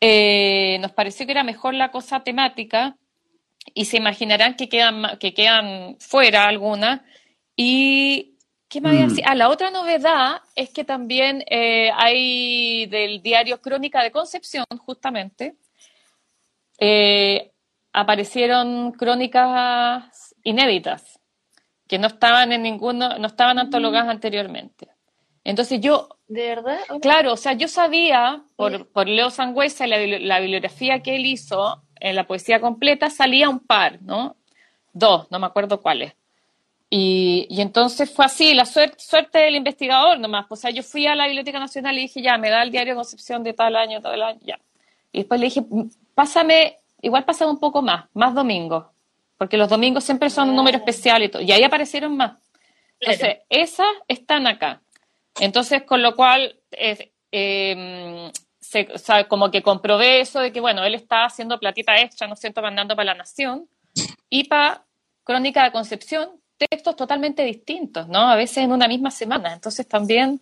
eh, 0.00 0.78
nos 0.80 0.92
pareció 0.92 1.26
que 1.26 1.32
era 1.32 1.42
mejor 1.42 1.74
la 1.74 1.90
cosa 1.90 2.20
temática 2.20 2.96
y 3.74 3.86
se 3.86 3.96
imaginarán 3.96 4.54
que 4.54 4.68
quedan, 4.68 5.18
que 5.18 5.34
quedan 5.34 5.96
fuera 5.98 6.46
algunas. 6.46 7.00
Y, 7.56 8.36
¿qué 8.68 8.80
me 8.80 8.90
había 8.90 9.06
mm. 9.06 9.16
Ah, 9.24 9.34
la 9.34 9.48
otra 9.48 9.70
novedad 9.70 10.42
es 10.54 10.70
que 10.70 10.84
también 10.84 11.44
hay 11.50 12.86
del 12.86 13.20
diario 13.20 13.60
Crónica 13.60 14.02
de 14.02 14.12
Concepción, 14.12 14.64
justamente, 14.78 15.56
aparecieron 17.92 18.92
crónicas 18.92 20.34
inéditas 20.42 21.20
que 21.88 21.98
no 21.98 22.06
estaban 22.06 22.52
en 22.52 22.62
ninguno, 22.62 23.18
no 23.18 23.26
estaban 23.26 23.56
mm. 23.56 23.60
antologadas 23.60 24.08
anteriormente. 24.08 24.88
Entonces 25.42 25.80
yo... 25.80 26.08
¿De 26.28 26.46
verdad? 26.46 26.78
Claro, 27.02 27.32
o 27.32 27.36
sea, 27.36 27.54
yo 27.54 27.66
sabía 27.66 28.44
por, 28.54 28.88
por 28.92 29.08
Leo 29.08 29.30
Sangüesa, 29.30 29.86
la, 29.86 29.98
la 29.98 30.38
bibliografía 30.38 31.02
que 31.02 31.16
él 31.16 31.26
hizo 31.26 31.82
en 31.96 32.14
la 32.14 32.26
poesía 32.26 32.60
completa, 32.60 33.10
salía 33.10 33.48
un 33.48 33.58
par, 33.58 34.00
¿no? 34.02 34.36
Dos, 34.92 35.28
no 35.30 35.40
me 35.40 35.46
acuerdo 35.46 35.80
cuáles. 35.80 36.14
Y, 36.88 37.46
y, 37.48 37.60
entonces 37.60 38.12
fue 38.12 38.24
así, 38.24 38.54
la 38.54 38.64
suerte, 38.64 38.96
suerte 38.98 39.38
del 39.38 39.56
investigador 39.56 40.18
nomás. 40.18 40.46
O 40.48 40.56
sea, 40.56 40.70
yo 40.70 40.82
fui 40.82 41.06
a 41.06 41.14
la 41.14 41.26
Biblioteca 41.26 41.60
Nacional 41.60 41.96
y 41.98 42.02
dije, 42.02 42.20
ya, 42.22 42.36
me 42.36 42.50
da 42.50 42.62
el 42.62 42.70
diario 42.70 42.96
Concepción 42.96 43.44
de 43.44 43.52
tal 43.52 43.76
año, 43.76 44.00
tal 44.00 44.20
año, 44.22 44.40
ya. 44.42 44.58
Y 45.12 45.18
después 45.18 45.40
le 45.40 45.46
dije, 45.46 45.64
pásame 46.14 46.79
igual 47.02 47.24
pasaba 47.24 47.50
un 47.50 47.58
poco 47.58 47.82
más, 47.82 48.06
más 48.14 48.34
domingos, 48.34 48.86
porque 49.36 49.56
los 49.56 49.68
domingos 49.68 50.04
siempre 50.04 50.30
son 50.30 50.50
un 50.50 50.56
número 50.56 50.76
ah. 50.76 50.80
especial 50.80 51.22
y 51.22 51.28
todo, 51.28 51.42
y 51.42 51.52
ahí 51.52 51.62
aparecieron 51.62 52.16
más. 52.16 52.32
Entonces, 53.00 53.38
esas 53.48 53.88
están 54.08 54.46
acá. 54.46 54.82
Entonces, 55.38 55.82
con 55.84 56.02
lo 56.02 56.14
cual, 56.16 56.60
em, 56.70 58.30
se, 58.60 58.88
o 58.92 58.98
sea, 58.98 59.26
como 59.26 59.50
que 59.50 59.62
comprobé 59.62 60.20
eso 60.20 60.40
de 60.40 60.52
que, 60.52 60.60
bueno, 60.60 60.84
él 60.84 60.94
está 60.94 61.24
haciendo 61.24 61.58
platita 61.58 61.96
extra, 61.96 62.26
¿no 62.26 62.34
es 62.34 62.40
cierto?, 62.40 62.60
mandando 62.60 62.94
para 62.94 63.12
La 63.12 63.14
Nación. 63.14 63.66
Y 64.28 64.44
para 64.44 64.84
Crónica 65.24 65.64
de 65.64 65.72
Concepción, 65.72 66.30
textos 66.58 66.94
totalmente 66.94 67.42
distintos, 67.42 68.06
¿no? 68.08 68.30
A 68.30 68.36
veces 68.36 68.58
en 68.58 68.72
una 68.72 68.86
misma 68.86 69.10
semana. 69.10 69.54
Entonces 69.54 69.88
también 69.88 70.40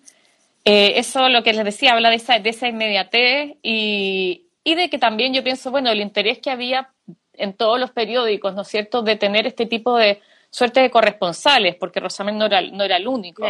eh, 0.64 0.98
eso 0.98 1.28
lo 1.28 1.42
que 1.42 1.52
les 1.52 1.64
decía, 1.64 1.92
habla 1.92 2.10
de 2.10 2.16
esa, 2.16 2.38
de 2.38 2.50
esa 2.50 2.68
inmediatez 2.68 3.56
y, 3.62 4.47
y 4.68 4.74
de 4.74 4.90
que 4.90 4.98
también 4.98 5.32
yo 5.32 5.42
pienso, 5.42 5.70
bueno, 5.70 5.90
el 5.90 6.00
interés 6.00 6.40
que 6.40 6.50
había 6.50 6.90
en 7.32 7.54
todos 7.54 7.80
los 7.80 7.90
periódicos, 7.90 8.54
¿no 8.54 8.62
es 8.62 8.68
cierto?, 8.68 9.00
de 9.00 9.16
tener 9.16 9.46
este 9.46 9.64
tipo 9.64 9.96
de 9.96 10.20
suerte 10.50 10.80
de 10.80 10.90
corresponsales, 10.90 11.74
porque 11.76 12.00
Rosamel 12.00 12.36
no 12.36 12.44
era, 12.44 12.60
no 12.60 12.84
era 12.84 12.98
el 12.98 13.08
único, 13.08 13.46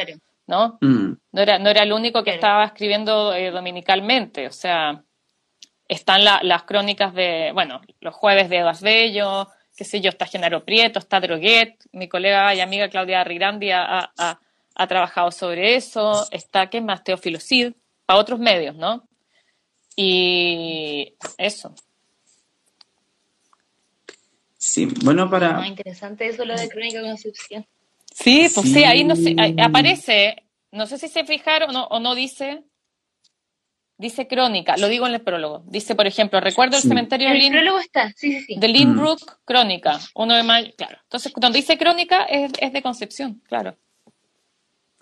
¿no? 0.46 0.78
Mm. 0.80 1.14
No, 1.32 1.42
era, 1.42 1.58
no 1.58 1.70
era 1.70 1.82
el 1.82 1.92
único 1.92 2.22
que 2.22 2.34
estaba 2.34 2.64
escribiendo 2.66 3.34
eh, 3.34 3.50
dominicalmente, 3.50 4.46
o 4.46 4.52
sea, 4.52 5.02
están 5.88 6.22
las 6.22 6.62
crónicas 6.62 7.12
de, 7.14 7.50
bueno, 7.52 7.80
los 8.00 8.14
jueves 8.14 8.48
de 8.48 8.58
Edas 8.58 8.80
Bello, 8.80 9.48
qué 9.76 9.82
sé 9.82 10.00
yo, 10.00 10.10
está 10.10 10.26
Genaro 10.26 10.64
Prieto, 10.64 11.00
está 11.00 11.18
Droguet, 11.18 11.74
mi 11.90 12.08
colega 12.08 12.54
y 12.54 12.60
amiga 12.60 12.88
Claudia 12.90 13.24
Rigrandi 13.24 13.72
ha, 13.72 14.12
ha, 14.16 14.86
trabajado 14.86 15.32
sobre 15.32 15.74
eso, 15.74 16.28
está, 16.30 16.70
¿qué 16.70 16.80
más? 16.80 17.02
Teófilo 17.02 17.40
Cid, 17.40 17.72
para 18.06 18.20
otros 18.20 18.38
medios, 18.38 18.76
¿no? 18.76 19.07
Y 20.00 21.12
eso. 21.38 21.74
Sí, 24.56 24.86
bueno, 25.02 25.28
para... 25.28 25.54
Muy 25.54 25.66
interesante 25.66 26.28
eso 26.28 26.44
lo 26.44 26.56
de 26.56 26.68
Crónica 26.68 27.02
Concepción. 27.02 27.66
Sí, 28.14 28.46
pues 28.54 28.70
sí, 28.70 28.84
ahí 28.84 29.02
no 29.02 29.16
sé, 29.16 29.34
aparece, 29.60 30.44
no 30.70 30.86
sé 30.86 30.98
si 30.98 31.08
se 31.08 31.24
fijaron 31.24 31.74
o 31.74 31.98
no, 31.98 32.14
dice, 32.14 32.62
dice 33.96 34.28
crónica, 34.28 34.76
lo 34.76 34.86
digo 34.86 35.08
en 35.08 35.14
el 35.14 35.20
prólogo. 35.20 35.64
Dice, 35.66 35.96
por 35.96 36.06
ejemplo, 36.06 36.40
recuerdo 36.40 36.76
el 36.76 36.82
cementerio 36.84 37.30
de 37.30 37.50
prólogo 37.50 37.80
está, 37.80 38.12
sí, 38.16 38.38
sí, 38.38 38.44
sí. 38.46 38.56
De 38.56 38.68
Lynbrook, 38.68 39.20
mm. 39.20 39.34
crónica, 39.44 39.98
uno 40.14 40.36
de 40.36 40.44
mayo, 40.44 40.72
claro. 40.76 40.98
Entonces, 41.02 41.32
cuando 41.32 41.56
dice 41.56 41.76
crónica 41.76 42.22
es, 42.22 42.52
es 42.60 42.72
de 42.72 42.82
Concepción, 42.82 43.42
claro. 43.48 43.76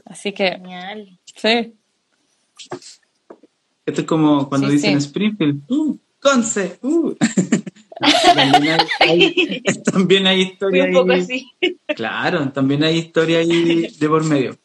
Así 0.07 0.33
que. 0.33 0.53
Genial. 0.53 1.19
Sí. 1.35 1.75
Esto 3.87 4.01
es 4.01 4.07
como 4.07 4.49
cuando 4.49 4.69
dicen 4.69 4.99
Springfield, 4.99 5.63
uh, 5.71 5.97
Conce, 6.21 6.79
uh. 6.83 7.15
también 9.93 10.27
hay, 10.27 10.43
historia 10.43 10.85
ahí. 10.85 11.47
Claro, 11.95 12.51
también 12.51 12.85
hay 12.85 12.99
historia 12.99 13.39
ahí 13.39 13.89
de 13.99 14.09
por 14.09 14.25
medio. 14.25 14.59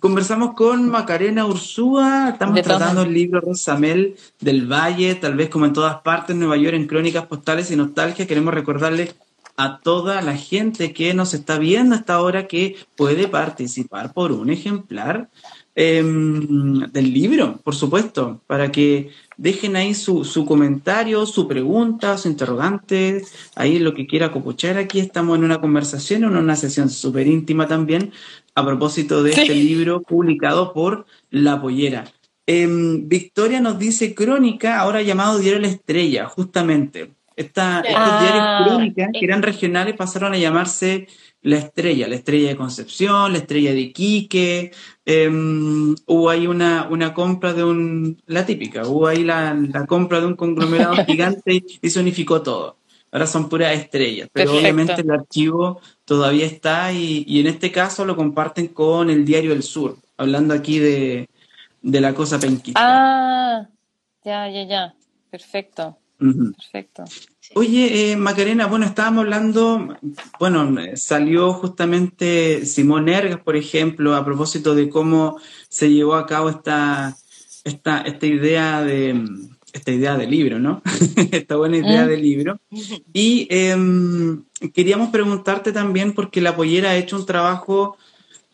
Conversamos 0.00 0.54
con 0.54 0.90
Macarena 0.90 1.46
Ursúa, 1.46 2.30
estamos 2.32 2.60
tratando 2.62 3.02
el 3.02 3.14
libro 3.14 3.40
Rosamel 3.40 4.16
del 4.40 4.70
Valle, 4.70 5.14
tal 5.14 5.34
vez 5.34 5.48
como 5.48 5.64
en 5.64 5.72
todas 5.72 6.02
partes, 6.02 6.36
Nueva 6.36 6.56
York, 6.56 6.74
en 6.74 6.86
crónicas 6.86 7.26
postales 7.26 7.70
y 7.70 7.76
nostalgia. 7.76 8.26
Queremos 8.26 8.52
recordarle 8.52 9.14
a 9.56 9.78
toda 9.78 10.20
la 10.20 10.36
gente 10.36 10.92
que 10.92 11.14
nos 11.14 11.32
está 11.32 11.58
viendo 11.58 11.94
hasta 11.94 12.14
ahora 12.14 12.46
que 12.46 12.76
puede 12.96 13.28
participar 13.28 14.12
por 14.12 14.32
un 14.32 14.50
ejemplar 14.50 15.30
em, 15.74 16.80
del 16.92 17.12
libro, 17.12 17.60
por 17.64 17.74
supuesto, 17.74 18.40
para 18.46 18.70
que 18.70 19.10
dejen 19.36 19.76
ahí 19.76 19.94
su, 19.94 20.24
su, 20.24 20.46
comentario, 20.46 21.26
su 21.26 21.48
pregunta, 21.48 22.16
su 22.18 22.28
interrogante, 22.28 23.22
ahí 23.56 23.78
lo 23.78 23.94
que 23.94 24.06
quiera 24.06 24.32
copuchar. 24.32 24.78
Aquí 24.78 25.00
estamos 25.00 25.36
en 25.38 25.44
una 25.44 25.60
conversación, 25.60 26.24
en 26.24 26.36
una 26.36 26.56
sesión 26.56 26.90
súper 26.90 27.26
íntima 27.26 27.66
también, 27.66 28.12
a 28.54 28.64
propósito 28.64 29.22
de 29.22 29.30
este 29.30 29.54
libro 29.54 30.02
publicado 30.02 30.72
por 30.72 31.06
La 31.30 31.60
Pollera. 31.60 32.04
Em, 32.46 33.08
Victoria 33.08 33.60
nos 33.60 33.78
dice 33.78 34.14
crónica, 34.14 34.78
ahora 34.78 35.02
llamado 35.02 35.38
Diario 35.38 35.60
La 35.60 35.68
Estrella, 35.68 36.26
justamente. 36.26 37.12
Esta, 37.36 37.80
estos 37.80 38.20
diarios 38.20 38.44
ah, 38.46 38.64
crónicas 38.64 39.08
que 39.12 39.24
eran 39.24 39.42
regionales 39.42 39.96
pasaron 39.96 40.34
a 40.34 40.38
llamarse 40.38 41.08
La 41.44 41.58
Estrella, 41.58 42.08
La 42.08 42.14
Estrella 42.14 42.48
de 42.48 42.56
Concepción, 42.56 43.32
La 43.32 43.38
Estrella 43.38 43.72
de 43.72 43.80
Iquique, 43.80 44.72
em, 45.04 45.94
hubo 46.06 46.30
ahí 46.30 46.46
una, 46.46 46.88
una 46.90 47.12
compra 47.12 47.52
de 47.52 47.62
un, 47.62 48.22
la 48.26 48.46
típica, 48.46 48.86
hubo 48.88 49.06
ahí 49.06 49.24
la, 49.24 49.54
compra 49.86 50.20
de 50.20 50.26
un 50.26 50.36
conglomerado 50.36 50.94
gigante 51.06 51.62
y 51.82 51.90
se 51.90 52.00
unificó 52.00 52.40
todo. 52.40 52.78
Ahora 53.12 53.26
son 53.26 53.50
puras 53.50 53.78
estrellas, 53.78 54.28
pero 54.32 54.56
obviamente 54.56 55.02
el 55.02 55.10
archivo 55.10 55.80
todavía 56.06 56.46
está 56.46 56.92
y, 56.92 57.24
y, 57.28 57.40
en 57.40 57.46
este 57.46 57.70
caso 57.70 58.06
lo 58.06 58.16
comparten 58.16 58.68
con 58.68 59.10
el 59.10 59.26
Diario 59.26 59.50
del 59.50 59.62
Sur, 59.62 59.98
hablando 60.16 60.54
aquí 60.54 60.78
de, 60.78 61.28
de 61.82 62.00
la 62.00 62.14
cosa 62.14 62.40
penquista. 62.40 62.80
Ah, 62.82 63.68
ya, 64.24 64.48
ya, 64.48 64.64
ya, 64.66 64.94
perfecto. 65.30 65.98
Perfecto. 66.18 67.04
Oye, 67.54 68.12
eh, 68.12 68.16
Macarena, 68.16 68.66
bueno, 68.66 68.86
estábamos 68.86 69.24
hablando, 69.24 69.96
bueno, 70.40 70.76
salió 70.96 71.52
justamente 71.52 72.64
Simón 72.64 73.08
Ergas, 73.08 73.40
por 73.40 73.56
ejemplo, 73.56 74.14
a 74.14 74.24
propósito 74.24 74.74
de 74.74 74.88
cómo 74.88 75.38
se 75.68 75.92
llevó 75.92 76.14
a 76.14 76.26
cabo 76.26 76.48
esta, 76.48 77.16
esta, 77.64 78.00
esta 78.00 78.26
idea 78.26 78.82
de 78.82 79.22
esta 79.74 79.90
idea 79.90 80.16
de 80.16 80.26
libro, 80.26 80.58
¿no? 80.60 80.82
esta 81.32 81.56
buena 81.56 81.76
idea 81.76 82.04
mm. 82.04 82.08
de 82.08 82.16
libro. 82.16 82.60
Y 83.12 83.46
em, 83.50 84.44
queríamos 84.72 85.10
preguntarte 85.10 85.72
también, 85.72 86.12
porque 86.12 86.40
la 86.40 86.56
pollera 86.56 86.90
ha 86.90 86.96
hecho 86.96 87.16
un 87.16 87.26
trabajo 87.26 87.96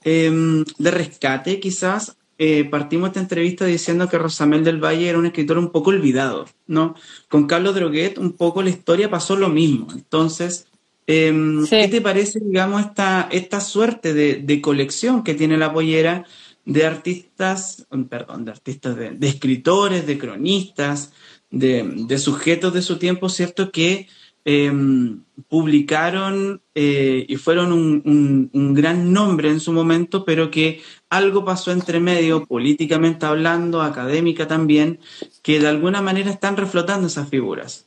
em, 0.02 0.64
de 0.78 0.90
rescate, 0.90 1.60
quizás, 1.60 2.16
eh, 2.42 2.64
partimos 2.64 3.08
esta 3.08 3.20
entrevista 3.20 3.66
diciendo 3.66 4.08
que 4.08 4.16
Rosamel 4.16 4.64
del 4.64 4.82
Valle 4.82 5.10
era 5.10 5.18
un 5.18 5.26
escritor 5.26 5.58
un 5.58 5.68
poco 5.68 5.90
olvidado, 5.90 6.46
¿no? 6.66 6.94
Con 7.28 7.46
Carlos 7.46 7.74
Droguet 7.74 8.16
un 8.16 8.32
poco 8.32 8.62
la 8.62 8.70
historia 8.70 9.10
pasó 9.10 9.36
lo 9.36 9.50
mismo. 9.50 9.88
Entonces, 9.92 10.66
em, 11.06 11.66
¿qué 11.68 11.86
te 11.88 12.00
parece, 12.00 12.40
digamos, 12.40 12.80
esta, 12.80 13.28
esta 13.30 13.60
suerte 13.60 14.14
de, 14.14 14.60
colección 14.62 15.22
que 15.22 15.34
tiene 15.34 15.58
la 15.58 15.70
pollera 15.70 16.24
de 16.64 16.86
artistas, 16.86 17.86
perdón, 18.08 18.46
de 18.46 18.52
artistas, 18.52 18.96
de, 18.96 19.18
escritores, 19.20 20.06
de 20.06 20.16
cronistas, 20.16 21.12
de, 21.50 22.16
sujetos 22.16 22.72
de 22.72 22.80
su 22.80 22.96
tiempo, 22.96 23.28
¿cierto? 23.28 23.70
Que 23.70 24.08
em, 24.46 25.24
publicaron 25.50 26.62
eh, 26.74 27.26
y 27.28 27.36
fueron 27.36 27.72
un, 27.72 28.74
gran 28.74 29.12
nombre 29.12 29.50
en 29.50 29.60
su 29.60 29.74
momento, 29.74 30.24
pero 30.24 30.50
que 30.50 30.80
algo 31.10 31.44
pasó 31.44 31.72
entre 31.72 32.00
medio, 32.00 32.46
políticamente 32.46 33.26
hablando, 33.26 33.82
académica 33.82 34.46
también, 34.46 35.00
que 35.42 35.58
de 35.58 35.68
alguna 35.68 36.00
manera 36.00 36.30
están 36.30 36.56
reflotando 36.56 37.08
esas 37.08 37.28
figuras. 37.28 37.86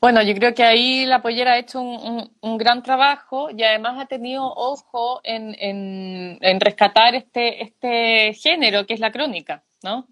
Bueno, 0.00 0.22
yo 0.22 0.34
creo 0.34 0.52
que 0.52 0.64
ahí 0.64 1.06
la 1.06 1.22
pollera 1.22 1.52
ha 1.52 1.58
hecho 1.58 1.80
un, 1.80 2.58
gran 2.58 2.82
trabajo 2.82 3.48
y 3.50 3.62
además 3.62 3.98
ha 3.98 4.06
tenido 4.06 4.44
ojo 4.44 5.20
en, 5.22 6.38
rescatar 6.60 7.14
este, 7.14 7.62
este 7.62 8.34
género 8.34 8.84
que 8.84 8.94
es 8.94 9.00
la 9.00 9.12
crónica, 9.12 9.62
¿no? 9.82 10.08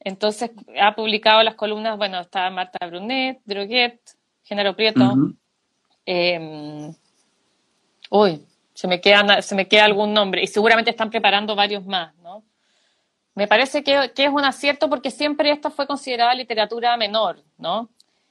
Entonces 0.00 0.52
ha 0.80 0.94
publicado 0.94 1.42
las 1.42 1.56
columnas, 1.56 1.98
bueno, 1.98 2.20
está 2.20 2.48
Marta 2.48 2.86
Brunet, 2.86 3.40
Droguet, 3.44 3.98
Género 4.44 4.76
Prieto. 4.76 5.12
Em, 6.06 6.94
uy, 8.10 8.40
se 8.76 8.86
me, 8.88 9.00
queda, 9.00 9.40
se 9.40 9.54
me 9.54 9.68
queda 9.68 9.86
algún 9.86 10.12
nombre 10.12 10.42
y 10.42 10.46
seguramente 10.46 10.90
están 10.90 11.08
preparando 11.08 11.56
varios 11.56 11.86
más, 11.86 12.14
¿no? 12.16 12.44
Me 13.34 13.48
parece 13.48 13.82
que, 13.82 14.12
es 14.14 14.28
un 14.28 14.44
acierto 14.44 14.90
porque 14.90 15.10
siempre 15.10 15.50
esta 15.50 15.70
fue 15.70 15.86
considerada 15.86 16.34
literatura 16.34 16.94
menor, 16.98 17.42
¿no? 17.56 17.88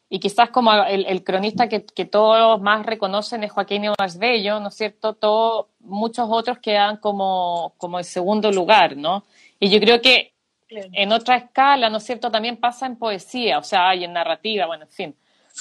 Y 0.07 0.19
quizás 0.19 0.51
como 0.51 0.71
el, 0.71 1.23
cronista 1.23 1.67
que, 1.67 1.79
todos 2.05 2.61
más 2.61 2.85
reconocen 2.85 3.43
es 3.43 3.51
Joaquín 3.51 3.85
Ibáñez 3.85 4.19
Bello, 4.19 4.59
¿no 4.59 4.67
es 4.67 4.75
cierto? 4.75 5.13
Todo, 5.13 5.69
muchos 5.79 6.27
otros 6.29 6.59
quedan 6.59 6.97
como, 6.97 7.73
como 7.77 7.97
en 7.97 8.05
segundo 8.05 8.51
lugar, 8.51 8.95
¿no? 8.95 9.25
Y 9.59 9.69
yo 9.71 9.79
creo 9.79 9.99
que 9.99 10.33
en 10.69 11.11
otra 11.11 11.37
escala, 11.37 11.89
¿no 11.89 11.97
es 11.97 12.03
cierto? 12.03 12.29
También 12.29 12.57
pasa 12.57 12.85
en 12.85 12.97
poesía, 12.97 13.57
o 13.57 13.63
sea, 13.63 13.89
hay 13.89 14.03
en 14.03 14.13
narrativa, 14.13 14.67
bueno, 14.67 14.83
en 14.83 14.91
fin, 14.91 15.15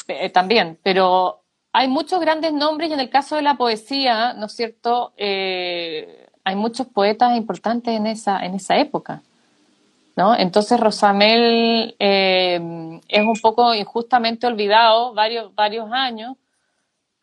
eh, 0.08 0.28
también, 0.28 0.78
pero 0.82 1.43
hay 1.76 1.88
muchos 1.88 2.20
grandes 2.20 2.52
nombres 2.52 2.88
y 2.88 2.92
en 2.92 3.00
el 3.00 3.10
caso 3.10 3.34
de 3.34 3.42
la 3.42 3.56
poesía, 3.56 4.32
¿no 4.34 4.46
es 4.46 4.52
cierto? 4.52 5.12
Eh, 5.16 6.28
hay 6.44 6.54
muchos 6.54 6.87
poetas 6.87 7.37
importantes 7.37 7.92
en 7.92 8.06
esa, 8.06 8.46
en 8.46 8.54
esa 8.54 8.78
época. 8.78 9.22
¿no? 10.14 10.37
Entonces 10.37 10.78
Rosamel 10.78 11.96
eh, 11.98 13.00
es 13.08 13.20
un 13.20 13.40
poco 13.42 13.74
injustamente 13.74 14.46
olvidado 14.46 15.14
varios, 15.14 15.52
varios 15.56 15.90
años 15.90 16.37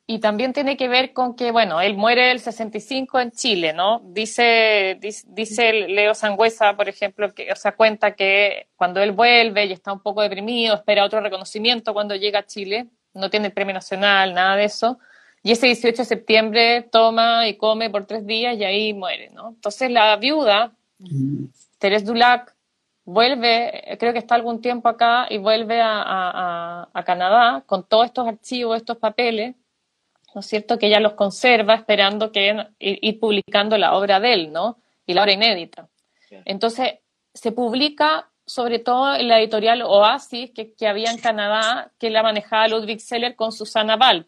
y 0.05 0.19
también 0.19 0.51
tiene 0.51 0.75
que 0.75 0.89
ver 0.89 1.13
con 1.13 1.33
que, 1.37 1.51
bueno, 1.53 1.79
él 1.79 1.95
muere 1.95 2.31
el 2.31 2.41
65 2.41 3.21
en 3.21 3.31
Chile, 3.31 3.71
¿no? 3.71 4.01
Dice, 4.03 4.99
dice, 5.27 5.87
Leo 5.87 6.13
Sangüesa, 6.13 6.75
por 6.75 6.89
ejemplo, 6.89 7.33
que, 7.33 7.49
o 7.53 7.55
sea, 7.55 7.77
cuenta 7.77 8.15
que 8.15 8.67
cuando 8.75 8.99
él 9.01 9.13
vuelve 9.13 9.63
y 9.67 9.71
está 9.71 9.93
un 9.93 10.01
poco 10.01 10.21
deprimido, 10.21 10.75
espera 10.75 11.05
otro 11.05 11.21
reconocimiento 11.21 11.93
cuando 11.93 12.17
llega 12.17 12.39
a 12.39 12.45
Chile, 12.45 12.87
no 13.13 13.29
tiene 13.29 13.47
el 13.47 13.53
premio 13.53 13.73
nacional, 13.73 14.33
nada 14.33 14.55
de 14.55 14.65
eso. 14.65 14.99
Y 15.43 15.51
ese 15.51 15.67
18 15.67 16.03
de 16.03 16.05
septiembre 16.05 16.81
toma 16.83 17.47
y 17.47 17.57
come 17.57 17.89
por 17.89 18.05
tres 18.05 18.25
días 18.25 18.57
y 18.57 18.63
ahí 18.63 18.93
muere, 18.93 19.29
¿no? 19.31 19.49
Entonces 19.49 19.89
la 19.89 20.15
viuda, 20.17 20.73
Teresa 21.79 22.05
Dulac, 22.05 22.55
vuelve, 23.05 23.97
creo 23.99 24.13
que 24.13 24.19
está 24.19 24.35
algún 24.35 24.61
tiempo 24.61 24.87
acá 24.87 25.25
y 25.29 25.37
vuelve 25.37 25.81
a, 25.81 26.87
Canadá 27.05 27.63
con 27.65 27.87
todos 27.87 28.05
estos 28.05 28.27
archivos, 28.27 28.77
estos 28.77 28.97
papeles, 28.97 29.55
¿no 30.35 30.41
es 30.41 30.47
cierto? 30.47 30.77
Que 30.77 30.87
ella 30.87 30.99
los 30.99 31.13
conserva 31.13 31.73
esperando 31.73 32.31
que 32.31 32.69
ir, 32.79 33.19
publicando 33.19 33.77
la 33.77 33.95
obra 33.95 34.19
de 34.19 34.33
él, 34.33 34.53
¿no? 34.53 34.77
Y 35.05 35.13
la 35.13 35.23
obra 35.23 35.33
inédita. 35.33 35.89
Entonces, 36.45 36.99
se 37.33 37.51
publica 37.51 38.30
sobre 38.51 38.79
todo 38.79 39.15
en 39.15 39.29
la 39.29 39.39
editorial 39.39 39.81
Oasis 39.81 40.51
que, 40.51 40.73
que 40.73 40.85
había 40.85 41.09
en 41.09 41.19
Canadá, 41.19 41.93
que 41.97 42.09
la 42.09 42.21
manejaba 42.21 42.67
Ludwig 42.67 42.99
Seller 42.99 43.33
con 43.37 43.53
Susana 43.53 43.95
Wald. 43.95 44.25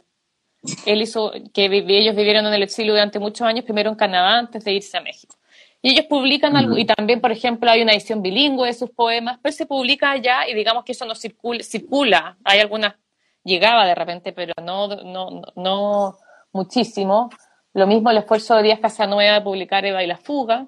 Él 0.86 1.02
hizo, 1.02 1.34
que 1.54 1.66
ellos 1.66 2.16
vivieron 2.16 2.46
en 2.46 2.54
el 2.54 2.64
exilio 2.64 2.94
durante 2.94 3.20
muchos 3.20 3.46
años, 3.46 3.66
primero 3.66 3.90
en 3.90 3.98
Canadá 3.98 4.40
antes 4.40 4.64
de 4.64 4.72
irse 4.72 4.98
a 4.98 5.02
México. 5.02 5.36
Y 5.82 5.92
ellos 5.92 6.06
publican 6.06 6.56
algo, 6.56 6.78
y 6.78 6.86
también, 6.86 7.20
por 7.20 7.34
ejemplo, 7.34 7.70
hay 7.70 7.82
una 7.82 7.92
edición 7.92 8.22
bilingüe 8.22 8.68
de 8.68 8.74
sus 8.74 8.92
poemas, 8.92 9.40
pero 9.44 9.52
se 9.52 9.66
publica 9.66 10.12
allá 10.12 10.48
y 10.48 10.54
digamos 10.54 10.86
que 10.86 10.94
eso 10.94 11.06
no 11.06 11.16
circula, 11.16 11.62
circula. 11.62 12.38
hay 12.46 12.62
algunas, 12.62 12.96
llegaba 13.44 13.86
de 13.86 13.94
repente, 13.94 14.32
pero 14.32 14.54
no, 14.64 14.88
no, 14.88 15.42
no 15.58 16.18
muchísimo. 16.54 17.30
Lo 17.74 17.88
mismo 17.88 18.10
el 18.10 18.20
esfuerzo 18.20 18.56
de 18.56 18.64
Díaz 18.64 18.80
Casanueva 18.80 19.34
de 19.34 19.42
publicar 19.42 19.86
Eva 19.86 20.02
y 20.02 20.08
la 20.08 20.18
fuga. 20.18 20.68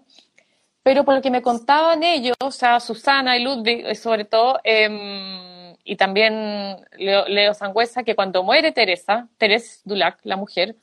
Pero 0.85 1.03
por 1.03 1.15
lo 1.15 1.21
que 1.23 1.31
me 1.31 1.41
contaban 1.41 2.03
ellos, 2.03 2.35
o 2.39 2.51
sea, 2.51 2.79
Susana 2.79 3.35
y 3.35 3.43
Ludwig, 3.43 3.87
eh, 3.87 3.95
sobre 3.95 4.23
todo, 4.23 4.59
em, 4.63 5.75
y 5.83 5.95
también 5.95 6.77
Leo, 6.99 7.25
Leo 7.27 7.55
Sangüesa, 7.55 8.03
que 8.03 8.15
cuando 8.15 8.43
muere 8.43 8.71
Teresa, 8.71 9.27
Teresa 9.39 9.81
Dulac, 9.83 10.19
la 10.23 10.37
mujer, 10.37 10.75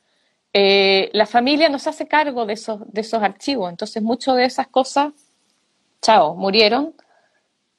eh, 0.52 1.08
la 1.12 1.24
familia 1.24 1.68
no 1.68 1.78
se 1.78 1.90
hace 1.90 2.08
cargo 2.08 2.46
de 2.46 2.54
esos, 2.54 2.80
de 2.92 3.00
esos 3.00 3.22
archivos. 3.22 3.70
Entonces, 3.70 4.02
muchas 4.02 4.34
de 4.34 4.44
esas 4.44 4.66
cosas, 4.66 5.12
chao, 6.00 6.34
murieron. 6.34 6.96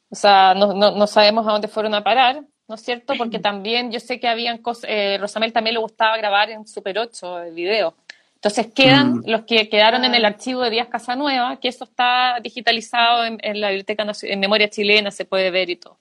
O 0.09 0.15
sea, 0.15 0.53
no, 0.55 0.73
no, 0.73 1.07
sabemos 1.07 1.45
a 1.45 1.51
dónde 1.51 1.67
fueron 1.67 1.93
a 1.93 2.05
parar, 2.05 2.41
¿no 2.69 2.75
es 2.75 2.81
cierto? 2.81 3.15
Porque 3.17 3.39
también 3.49 3.91
yo 3.91 3.99
sé 3.99 4.21
que 4.21 4.29
habían 4.29 4.59
cosas, 4.59 4.86
eh, 4.88 5.17
Rosamel 5.19 5.51
también 5.51 5.73
le 5.73 5.81
gustaba 5.81 6.15
grabar 6.15 6.49
en 6.51 6.65
Super 6.67 6.99
8 6.99 7.39
el 7.43 7.53
video. 7.53 7.95
Entonces 8.43 8.73
quedan 8.75 9.19
mm. 9.19 9.23
los 9.27 9.43
que 9.43 9.69
quedaron 9.69 10.03
en 10.03 10.15
el 10.15 10.25
archivo 10.25 10.60
de 10.63 10.69
Díaz 10.69 10.89
Casanueva, 10.89 11.62
que 11.62 11.69
eso 11.69 11.86
está 11.86 12.41
digitalizado 12.43 13.23
en, 13.23 13.62
la 13.62 13.69
Biblioteca 13.69 14.06
en 14.23 14.39
Memoria 14.41 14.69
Chilena, 14.69 15.12
se 15.12 15.23
puede 15.23 15.49
ver 15.49 15.69
y 15.69 15.77
todo. 15.77 15.97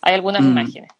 Hay 0.00 0.14
algunas 0.14 0.42
mm. 0.42 0.48
imágenes. 0.48 0.90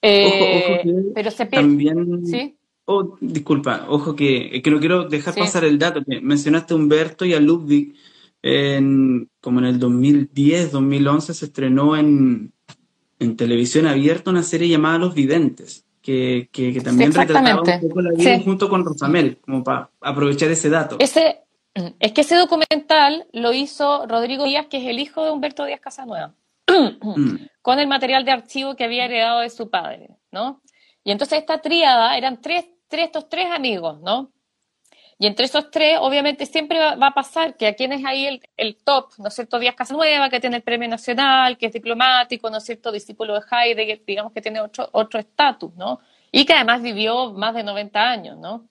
Eh, 0.00 0.84
pero 1.16 1.32
se 1.32 1.46
pierde. 1.46 1.66
También, 1.66 2.26
¿sí? 2.26 2.54
Oh, 2.84 3.16
disculpa, 3.20 3.86
ojo 3.88 4.14
que, 4.14 4.62
que 4.62 4.70
no 4.70 4.78
quiero 4.78 5.08
dejar 5.08 5.34
pasar 5.34 5.64
el 5.64 5.80
dato. 5.80 6.04
Que 6.04 6.20
mencionaste 6.20 6.74
a 6.74 6.76
Humberto 6.76 7.24
y 7.24 7.34
a 7.34 7.40
Ludwig. 7.40 7.96
En, 8.40 9.28
como 9.40 9.58
en 9.58 9.66
el 9.66 9.80
2010, 9.80 10.70
2011 10.70 11.34
se 11.34 11.44
estrenó 11.44 11.96
en, 11.96 12.52
en 13.18 13.36
televisión 13.36 13.88
abierta 13.88 14.30
una 14.30 14.44
serie 14.44 14.68
llamada 14.68 14.98
Los 14.98 15.14
Videntes, 15.14 15.84
que, 16.02 16.48
que, 16.52 16.80
también 16.80 17.12
retrataba 17.12 17.60
un 17.60 17.80
poco 17.88 18.00
la 18.00 18.10
vida 18.12 18.40
junto 18.40 18.68
con 18.68 18.84
Rosamel, 18.84 19.38
como 19.40 19.62
para 19.62 19.90
aprovechar 20.00 20.50
ese 20.50 20.70
dato. 20.70 20.96
Ese, 20.98 21.40
es 21.98 22.12
que 22.12 22.22
ese 22.22 22.36
documental 22.36 23.26
lo 23.32 23.52
hizo 23.52 24.06
Rodrigo 24.06 24.44
Díaz, 24.44 24.66
que 24.66 24.78
es 24.78 24.86
el 24.86 24.98
hijo 24.98 25.24
de 25.24 25.30
Humberto 25.30 25.64
Díaz 25.64 25.80
Casanueva, 25.80 26.34
mm. 26.66 27.34
con 27.62 27.78
el 27.78 27.86
material 27.86 28.24
de 28.24 28.32
archivo 28.32 28.76
que 28.76 28.84
había 28.84 29.04
heredado 29.04 29.40
de 29.40 29.50
su 29.50 29.70
padre, 29.70 30.16
¿no? 30.32 30.62
Y 31.04 31.12
entonces 31.12 31.38
esta 31.38 31.60
tríada 31.60 32.16
eran 32.16 32.40
tres 32.40 32.66
estos 32.98 33.28
tres 33.28 33.46
amigos, 33.50 34.00
¿no? 34.00 34.32
Y 35.20 35.26
entre 35.26 35.44
esos 35.44 35.70
tres, 35.70 35.98
obviamente, 36.00 36.46
siempre 36.46 36.78
va, 36.78 37.06
a 37.08 37.10
pasar 37.12 37.54
que 37.54 37.66
a 37.66 37.74
quien 37.74 37.92
es 37.92 38.02
ahí 38.06 38.40
el, 38.56 38.76
top, 38.76 39.10
¿no 39.18 39.28
es 39.28 39.34
cierto? 39.34 39.58
Díaz 39.58 39.74
Casanueva, 39.74 40.30
que 40.30 40.40
tiene 40.40 40.56
el 40.56 40.62
premio 40.62 40.88
nacional, 40.88 41.58
que 41.58 41.66
es 41.66 41.74
diplomático, 41.74 42.48
¿no 42.48 42.56
es 42.56 42.64
cierto? 42.64 42.90
Discípulo 42.90 43.34
de 43.34 43.42
Heidegger, 43.50 44.02
digamos 44.06 44.32
que 44.32 44.40
tiene 44.40 44.62
otro 44.62 45.20
estatus, 45.20 45.74
¿no? 45.74 46.00
Y 46.32 46.46
que 46.46 46.54
además 46.54 46.80
vivió 46.80 47.34
más 47.34 47.54
de 47.54 47.62
90 47.62 48.00
años, 48.00 48.38
¿no? 48.38 48.70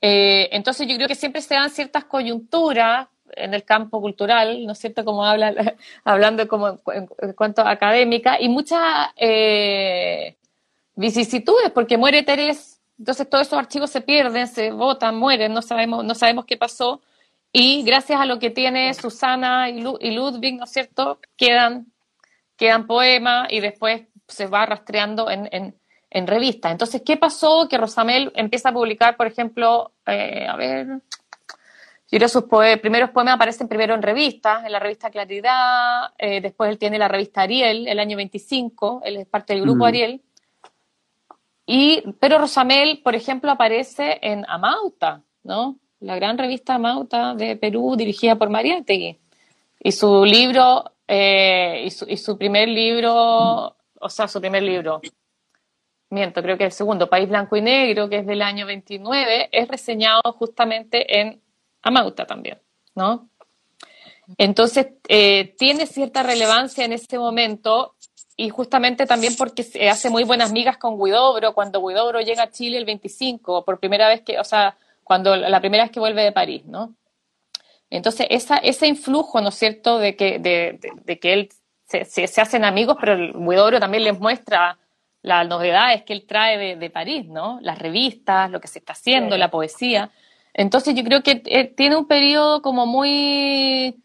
Eh, 0.00 0.50
entonces 0.52 0.86
yo 0.86 0.94
creo 0.94 1.08
que 1.08 1.16
siempre 1.16 1.42
se 1.42 1.54
dan 1.54 1.68
ciertas 1.68 2.04
coyunturas 2.04 3.08
en 3.32 3.52
el 3.52 3.64
campo 3.64 4.00
cultural, 4.00 4.64
¿no 4.64 4.74
es 4.74 4.78
cierto? 4.78 5.04
Como 5.04 5.24
habla, 5.24 5.74
hablando 6.04 6.46
como 6.46 6.80
en, 6.92 7.08
cuanto 7.34 7.62
a 7.62 7.70
académica, 7.72 8.40
y 8.40 8.48
muchas 8.48 9.08
eh, 9.16 10.36
vicisitudes, 10.94 11.72
porque 11.72 11.96
muere 11.98 12.22
Teresa 12.22 12.72
entonces 13.02 13.28
todos 13.28 13.48
esos 13.48 13.58
archivos 13.58 13.90
se 13.90 14.00
pierden, 14.00 14.46
se 14.46 14.70
botan, 14.70 15.16
mueren, 15.16 15.52
no 15.52 15.60
sabemos, 15.60 16.04
no 16.04 16.14
sabemos 16.14 16.44
qué 16.44 16.56
pasó. 16.56 17.00
Y 17.52 17.82
gracias 17.82 18.20
a 18.20 18.26
lo 18.26 18.38
que 18.38 18.50
tiene 18.50 18.94
Susana 18.94 19.68
y, 19.70 19.80
Ludwig, 19.80 20.56
¿no 20.56 20.66
es 20.66 20.70
cierto? 20.70 21.18
Quedan, 21.36 21.92
quedan 22.56 22.86
poemas 22.86 23.48
y 23.50 23.58
después 23.58 24.02
se 24.28 24.46
va 24.46 24.66
rastreando 24.66 25.28
en, 25.28 25.48
en, 25.50 25.74
en 26.10 26.26
revistas. 26.28 26.70
Entonces, 26.70 27.02
¿qué 27.04 27.16
pasó? 27.16 27.66
Que 27.68 27.76
Rosamel 27.76 28.30
empieza 28.36 28.68
a 28.68 28.72
publicar, 28.72 29.16
por 29.16 29.26
ejemplo, 29.26 29.90
eh, 30.06 30.46
a 30.48 30.54
ver, 30.54 30.86
yo 32.08 32.28
sus 32.28 32.44
primeros 32.80 33.10
poemas 33.10 33.34
aparecen 33.34 33.66
primero 33.66 33.96
en 33.96 34.02
revistas, 34.02 34.64
en 34.64 34.70
la 34.70 34.78
revista 34.78 35.10
Claridad, 35.10 36.12
eh, 36.18 36.40
después 36.40 36.70
él 36.70 36.78
tiene 36.78 37.00
la 37.00 37.08
revista 37.08 37.42
Ariel, 37.42 37.88
el 37.88 37.98
año 37.98 38.16
25, 38.16 39.02
él 39.04 39.16
es 39.16 39.26
parte 39.26 39.54
del 39.54 39.62
grupo 39.62 39.80
mm. 39.80 39.88
Ariel, 39.88 40.22
y, 41.66 42.02
pero 42.18 42.38
Rosamel, 42.38 43.00
por 43.02 43.14
ejemplo, 43.14 43.50
aparece 43.50 44.18
en 44.22 44.44
Amauta, 44.48 45.22
¿no? 45.44 45.78
La 46.00 46.16
gran 46.16 46.36
revista 46.36 46.74
Amauta 46.74 47.34
de 47.34 47.56
Perú, 47.56 47.94
dirigida 47.96 48.36
por 48.36 48.50
Mariátegui. 48.50 49.18
Y 49.80 49.92
su 49.92 50.24
libro, 50.24 50.92
eh, 51.06 51.84
y, 51.84 52.16
su, 52.16 52.38
primer 52.38 52.68
libro, 52.68 53.76
o 54.00 54.08
sea, 54.08 54.26
su 54.26 54.40
primer 54.40 54.62
libro, 54.62 55.00
miento, 56.10 56.42
creo 56.42 56.58
que 56.58 56.64
el 56.64 56.72
segundo, 56.72 57.08
País 57.08 57.28
Blanco 57.28 57.56
y 57.56 57.62
Negro, 57.62 58.08
que 58.08 58.18
es 58.18 58.26
del 58.26 58.42
año 58.42 58.66
29, 58.66 59.48
es 59.52 59.68
reseñado 59.68 60.20
justamente 60.32 61.20
en 61.20 61.40
Amauta 61.82 62.26
también, 62.26 62.58
¿no? 62.94 63.28
Entonces, 64.38 64.88
eh, 65.08 65.54
tiene 65.58 65.86
cierta 65.86 66.22
relevancia 66.22 66.84
en 66.84 66.92
ese 66.92 67.18
momento 67.18 67.94
y 68.42 68.48
justamente 68.48 69.06
también 69.06 69.36
porque 69.36 69.62
se 69.62 69.88
hace 69.88 70.10
muy 70.10 70.24
buenas 70.24 70.50
migas 70.50 70.76
con 70.76 70.98
Guidobro, 70.98 71.54
cuando 71.54 71.80
Guidobro 71.80 72.20
llega 72.20 72.42
a 72.42 72.50
Chile 72.50 72.76
el 72.76 72.84
25, 72.84 73.64
por 73.64 73.78
primera 73.78 74.08
vez 74.08 74.22
que, 74.22 74.40
o 74.40 74.42
sea, 74.42 74.76
cuando 75.04 75.36
la 75.36 75.60
primera 75.60 75.84
vez 75.84 75.92
que 75.92 76.00
vuelve 76.00 76.24
de 76.24 76.32
París, 76.32 76.64
¿no? 76.66 76.92
Entonces, 77.88 78.26
esa, 78.30 78.56
ese 78.56 78.88
influjo, 78.88 79.40
¿no 79.40 79.50
es 79.50 79.54
cierto?, 79.54 79.98
de 79.98 80.16
que, 80.16 80.40
de, 80.40 80.80
de, 81.04 81.18
que 81.20 81.32
él 81.34 81.50
se, 81.84 82.04
se, 82.04 82.40
hacen 82.40 82.64
amigos, 82.64 82.96
pero 82.98 83.12
el 83.12 83.32
Guidobro 83.32 83.78
también 83.78 84.02
les 84.02 84.18
muestra 84.18 84.76
las 85.22 85.46
novedades 85.46 86.02
que 86.02 86.12
él 86.12 86.26
trae 86.26 86.58
de, 86.58 86.74
de, 86.74 86.90
París, 86.90 87.28
¿no? 87.28 87.60
Las 87.62 87.78
revistas, 87.78 88.50
lo 88.50 88.60
que 88.60 88.66
se 88.66 88.80
está 88.80 88.94
haciendo, 88.94 89.38
la 89.38 89.52
poesía. 89.52 90.10
Entonces, 90.52 90.96
yo 90.96 91.04
creo 91.04 91.22
que 91.22 91.42
eh, 91.46 91.66
tiene 91.68 91.94
un 91.94 92.08
periodo 92.08 92.60
como 92.60 92.86
muy 92.86 94.02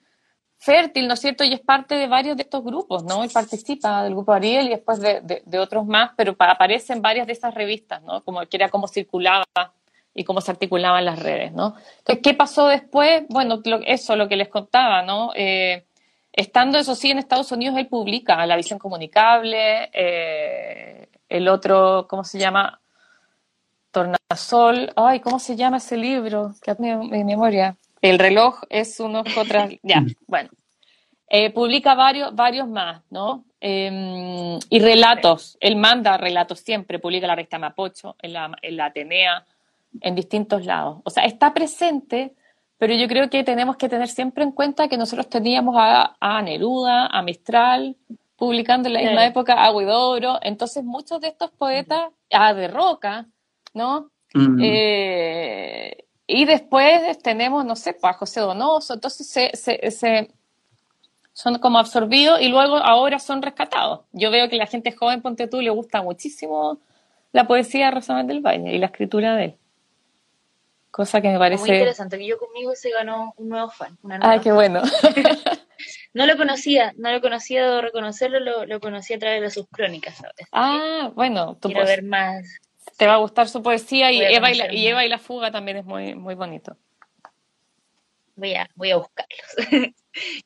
fértil, 0.68 1.08
¿no 1.08 1.14
es 1.14 1.22
cierto? 1.22 1.46
Y 1.46 1.54
es 1.54 1.62
parte 1.62 1.96
de 1.96 2.08
varios 2.08 2.36
de 2.36 2.44
estos 2.44 2.62
grupos, 2.62 3.06
¿no? 3.06 3.24
Y 3.24 3.30
participa 3.30 4.04
del 4.04 4.14
grupo 4.14 4.34
Ariel 4.34 4.68
y 4.68 4.72
después 4.72 5.00
de, 5.00 5.22
de, 5.22 5.60
otros 5.60 5.86
más, 5.86 6.12
pero 6.18 6.36
aparece 6.38 6.92
en 6.92 7.02
varias 7.02 7.26
de 7.26 7.32
esas 7.32 7.54
revistas, 7.54 8.04
¿no? 8.04 8.22
Como 8.26 8.42
que 8.42 8.58
era 8.58 8.68
cómo 8.68 8.90
circulaba 8.90 9.46
y 10.14 10.26
cómo 10.26 10.42
se 10.42 10.52
articulaban 10.52 11.06
las 11.06 11.20
redes, 11.20 11.54
¿no? 11.54 11.76
Entonces, 12.00 12.20
¿qué 12.22 12.34
pasó 12.34 12.68
después? 12.68 13.24
Bueno, 13.30 13.62
eso, 13.86 14.18
lo 14.18 14.28
que 14.28 14.36
les 14.36 14.50
contaba, 14.50 15.04
¿no? 15.04 15.32
Eh, 15.36 15.86
estando, 16.34 16.78
eso 16.78 16.96
sí, 16.96 17.12
en 17.12 17.20
Estados 17.20 17.50
Unidos, 17.54 17.78
él 17.78 17.88
publica 17.88 18.46
La 18.46 18.58
Visión 18.58 18.78
Comunicable, 18.78 19.90
eh, 19.94 21.08
el 21.30 21.48
otro, 21.48 22.08
¿cómo 22.10 22.26
se 22.26 22.40
llama? 22.40 22.82
Tornasol, 23.92 24.92
ay, 24.98 25.22
¿cómo 25.22 25.40
se 25.40 25.56
llama 25.56 25.78
ese 25.78 25.96
libro? 25.96 26.54
Que 26.62 26.76
mi, 26.78 26.94
mi 26.94 27.24
memoria. 27.24 27.78
El 28.02 28.20
reloj 28.20 28.62
es 28.70 29.00
uno 29.00 29.24
contra... 29.34 29.70
Ya, 29.82 30.04
bueno. 30.28 30.50
Eh, 31.30 31.52
publica 31.52 31.94
varios, 31.94 32.34
varios 32.36 32.68
más, 32.68 33.02
¿no? 33.10 33.44
Em, 33.60 34.60
y 34.70 34.80
relatos. 34.80 35.58
Él 35.60 35.76
manda 35.76 36.18
relatos 36.18 36.60
siempre, 36.60 37.00
publica 37.00 37.28
la 37.28 37.36
revista 37.36 37.60
Mapocho, 37.60 38.16
en 38.22 38.34
la, 38.34 38.52
en 38.62 38.78
la 38.78 38.86
Atenea, 38.86 39.46
en 40.02 40.16
distintos 40.16 40.66
lados. 40.66 41.00
O 41.04 41.10
sea, 41.10 41.26
está 41.26 41.54
presente, 41.54 42.34
pero 42.78 42.94
yo 42.94 43.08
creo 43.08 43.30
que 43.30 43.44
tenemos 43.44 43.76
que 43.78 43.90
tener 43.90 44.08
siempre 44.08 44.44
en 44.44 44.52
cuenta 44.52 44.88
que 44.88 44.98
nosotros 44.98 45.30
teníamos 45.30 45.76
a, 45.78 46.16
a 46.20 46.42
Neruda, 46.42 47.08
a 47.08 47.22
Mistral, 47.24 47.98
publicando 48.38 48.88
en 48.88 48.94
la 48.94 49.02
misma 49.02 49.26
época 49.26 49.54
a 49.54 49.72
Huidobro. 49.72 50.40
Entonces, 50.42 50.84
muchos 50.84 51.20
de 51.20 51.30
estos 51.30 51.52
poetas, 51.52 52.12
a 52.32 52.54
De 52.54 52.68
Roca, 52.68 53.26
¿no? 53.74 54.12
Mm. 54.34 54.60
Eh, 54.62 56.06
y 56.28 56.46
después 56.46 57.18
tenemos, 57.20 57.66
no 57.66 57.76
sé, 57.76 57.94
pues, 57.94 58.14
a 58.14 58.18
José 58.18 58.42
Donoso, 58.42 58.94
entonces 58.94 59.28
se, 59.28 59.56
se, 59.56 59.92
se, 59.92 60.30
son 61.38 61.60
como 61.60 61.78
absorbidos 61.78 62.42
y 62.42 62.48
luego 62.48 62.78
ahora 62.78 63.20
son 63.20 63.44
rescatados. 63.44 64.00
Yo 64.12 64.32
veo 64.32 64.50
que 64.50 64.56
la 64.56 64.66
gente 64.66 64.92
joven, 64.92 65.22
ponte 65.22 65.48
tú, 65.48 65.62
le 65.62 65.70
gusta 65.70 66.02
muchísimo 66.02 66.80
la 67.32 67.46
poesía 67.46 67.86
de 67.86 67.92
Rosamel 67.92 68.26
del 68.26 68.42
Valle 68.42 68.74
y 68.74 68.80
la 68.80 68.88
escritura 68.88 69.36
de 69.36 69.44
él. 69.46 69.56
Cosa 70.90 71.22
que 71.22 71.30
me 71.30 71.38
parece... 71.38 71.62
Muy 71.62 71.74
interesante, 71.74 72.18
que 72.18 72.26
yo 72.26 72.40
conmigo 72.40 72.74
se 72.74 72.90
ganó 72.90 73.36
un 73.38 73.50
nuevo 73.50 73.70
fan. 73.70 74.00
Una 74.02 74.18
nueva 74.18 74.34
Ay, 74.34 74.40
qué 74.40 74.52
bueno. 74.52 74.82
No 76.14 76.26
lo 76.26 76.36
conocía, 76.38 76.96
no 76.98 77.12
lo 77.12 77.22
conocía, 77.22 77.64
debo 77.64 77.82
reconocerlo, 77.82 78.40
lo, 78.40 78.66
lo 78.66 78.80
conocí 78.80 79.14
a 79.14 79.20
través 79.20 79.40
de 79.40 79.52
sus 79.52 79.68
crónicas, 79.68 80.18
¿sabes? 80.18 80.48
Ah, 80.52 81.12
bueno, 81.14 81.56
tú 81.62 81.68
Quiero 81.68 81.86
ver 81.86 82.02
más. 82.02 82.48
Te 82.98 83.06
va 83.06 83.14
a 83.14 83.18
gustar 83.18 83.48
su 83.48 83.62
poesía 83.62 84.12
y 84.12 84.24
Eva 84.24 84.50
y, 84.50 84.56
la, 84.56 84.74
y 84.74 84.88
Eva 84.88 85.06
y 85.06 85.10
la 85.10 85.20
fuga 85.20 85.52
también 85.52 85.78
es 85.78 85.86
muy, 85.86 86.16
muy 86.16 86.34
bonito. 86.34 86.76
Voy 88.38 88.54
a, 88.54 88.70
voy 88.76 88.92
a 88.92 88.98
buscarlos. 88.98 89.48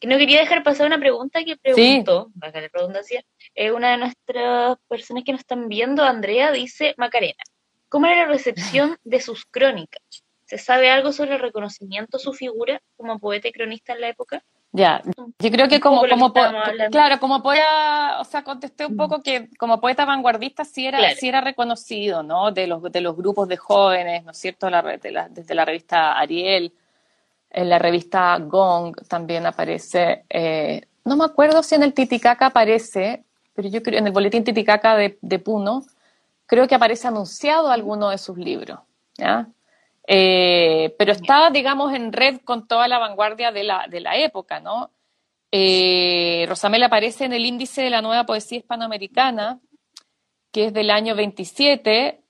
no 0.01 0.17
quería 0.17 0.39
dejar 0.39 0.63
pasar 0.63 0.87
una 0.87 0.97
pregunta 0.97 1.43
que 1.43 1.57
preguntó, 1.57 2.31
sí. 2.33 2.39
la 2.41 2.51
redundancia, 2.73 3.25
eh, 3.53 3.71
una 3.71 3.91
de 3.91 3.97
nuestras 3.97 4.77
personas 4.87 5.25
que 5.25 5.33
nos 5.33 5.41
están 5.41 5.67
viendo, 5.67 6.01
Andrea, 6.01 6.53
dice, 6.53 6.95
Macarena, 6.97 7.43
¿cómo 7.89 8.05
era 8.05 8.25
la 8.25 8.31
recepción 8.31 8.97
de 9.03 9.19
sus 9.19 9.43
crónicas? 9.45 10.01
¿Se 10.45 10.57
sabe 10.57 10.89
algo 10.89 11.11
sobre 11.11 11.35
el 11.35 11.41
reconocimiento 11.41 12.17
de 12.17 12.23
su 12.23 12.31
figura 12.31 12.81
como 12.95 13.19
poeta 13.19 13.49
y 13.49 13.51
cronista 13.51 13.91
en 13.91 14.01
la 14.01 14.07
época? 14.07 14.41
Ya, 14.73 15.01
yo 15.39 15.51
creo 15.51 15.67
que 15.67 15.81
como, 15.81 16.01
como 16.07 16.31
claro, 16.31 17.19
como 17.19 17.43
poeta, 17.43 18.21
o 18.21 18.23
sea, 18.23 18.41
contesté 18.41 18.85
un 18.85 18.93
mm. 18.93 18.97
poco 18.97 19.21
que 19.21 19.49
como 19.59 19.81
poeta 19.81 20.05
vanguardista 20.05 20.63
sí 20.63 20.87
era, 20.87 21.13
sí 21.15 21.27
era 21.27 21.41
reconocido, 21.41 22.23
¿no? 22.23 22.51
De 22.51 22.67
los, 22.67 22.81
de 22.83 23.01
los 23.01 23.17
grupos 23.17 23.49
de 23.49 23.57
jóvenes, 23.57 24.23
¿no 24.23 24.31
es 24.31 24.37
cierto? 24.37 24.69
La, 24.69 24.81
desde 24.81 25.55
la 25.55 25.65
revista 25.65 26.17
Ariel, 26.17 26.73
en 27.53 27.69
la 27.69 27.79
revista 27.79 28.37
Gong 28.39 28.95
también 29.07 29.45
aparece, 29.45 30.25
eh, 30.29 30.81
no 31.03 31.15
me 31.15 31.25
acuerdo 31.25 31.63
si 31.63 31.75
en 31.75 31.83
el 31.83 31.93
Titicaca 31.93 32.47
aparece, 32.47 33.23
pero 33.53 33.67
yo 33.67 33.83
creo 33.83 33.99
en 33.99 34.07
el 34.07 34.13
boletín 34.13 34.43
Titicaca 34.43 34.95
de, 34.95 35.39
Puno, 35.39 35.83
creo 36.45 36.67
que 36.67 36.75
aparece 36.75 37.07
anunciado 37.07 37.69
alguno 37.69 38.09
de 38.09 38.17
sus 38.17 38.37
libros. 38.37 38.79
Eh, 40.07 40.95
pero 40.97 41.11
está, 41.11 41.49
digamos, 41.51 41.93
en 41.93 42.11
red 42.11 42.39
con 42.43 42.67
toda 42.67 42.87
la 42.87 42.99
vanguardia 42.99 43.51
de 43.51 43.63
la, 43.63 43.87
de 43.87 43.99
la 43.99 44.17
época, 44.17 44.59
¿no? 44.59 44.91
Eh, 45.51 46.45
Rosamel 46.47 46.83
aparece 46.83 47.25
en 47.25 47.33
el 47.33 47.45
índice 47.45 47.81
de 47.81 47.89
la 47.89 48.01
nueva 48.01 48.25
poesía 48.25 48.59
hispanoamericana, 48.59 49.59
que 50.51 50.67
es 50.67 50.73
del 50.73 50.89
año 50.89 51.15
27, 51.15 52.20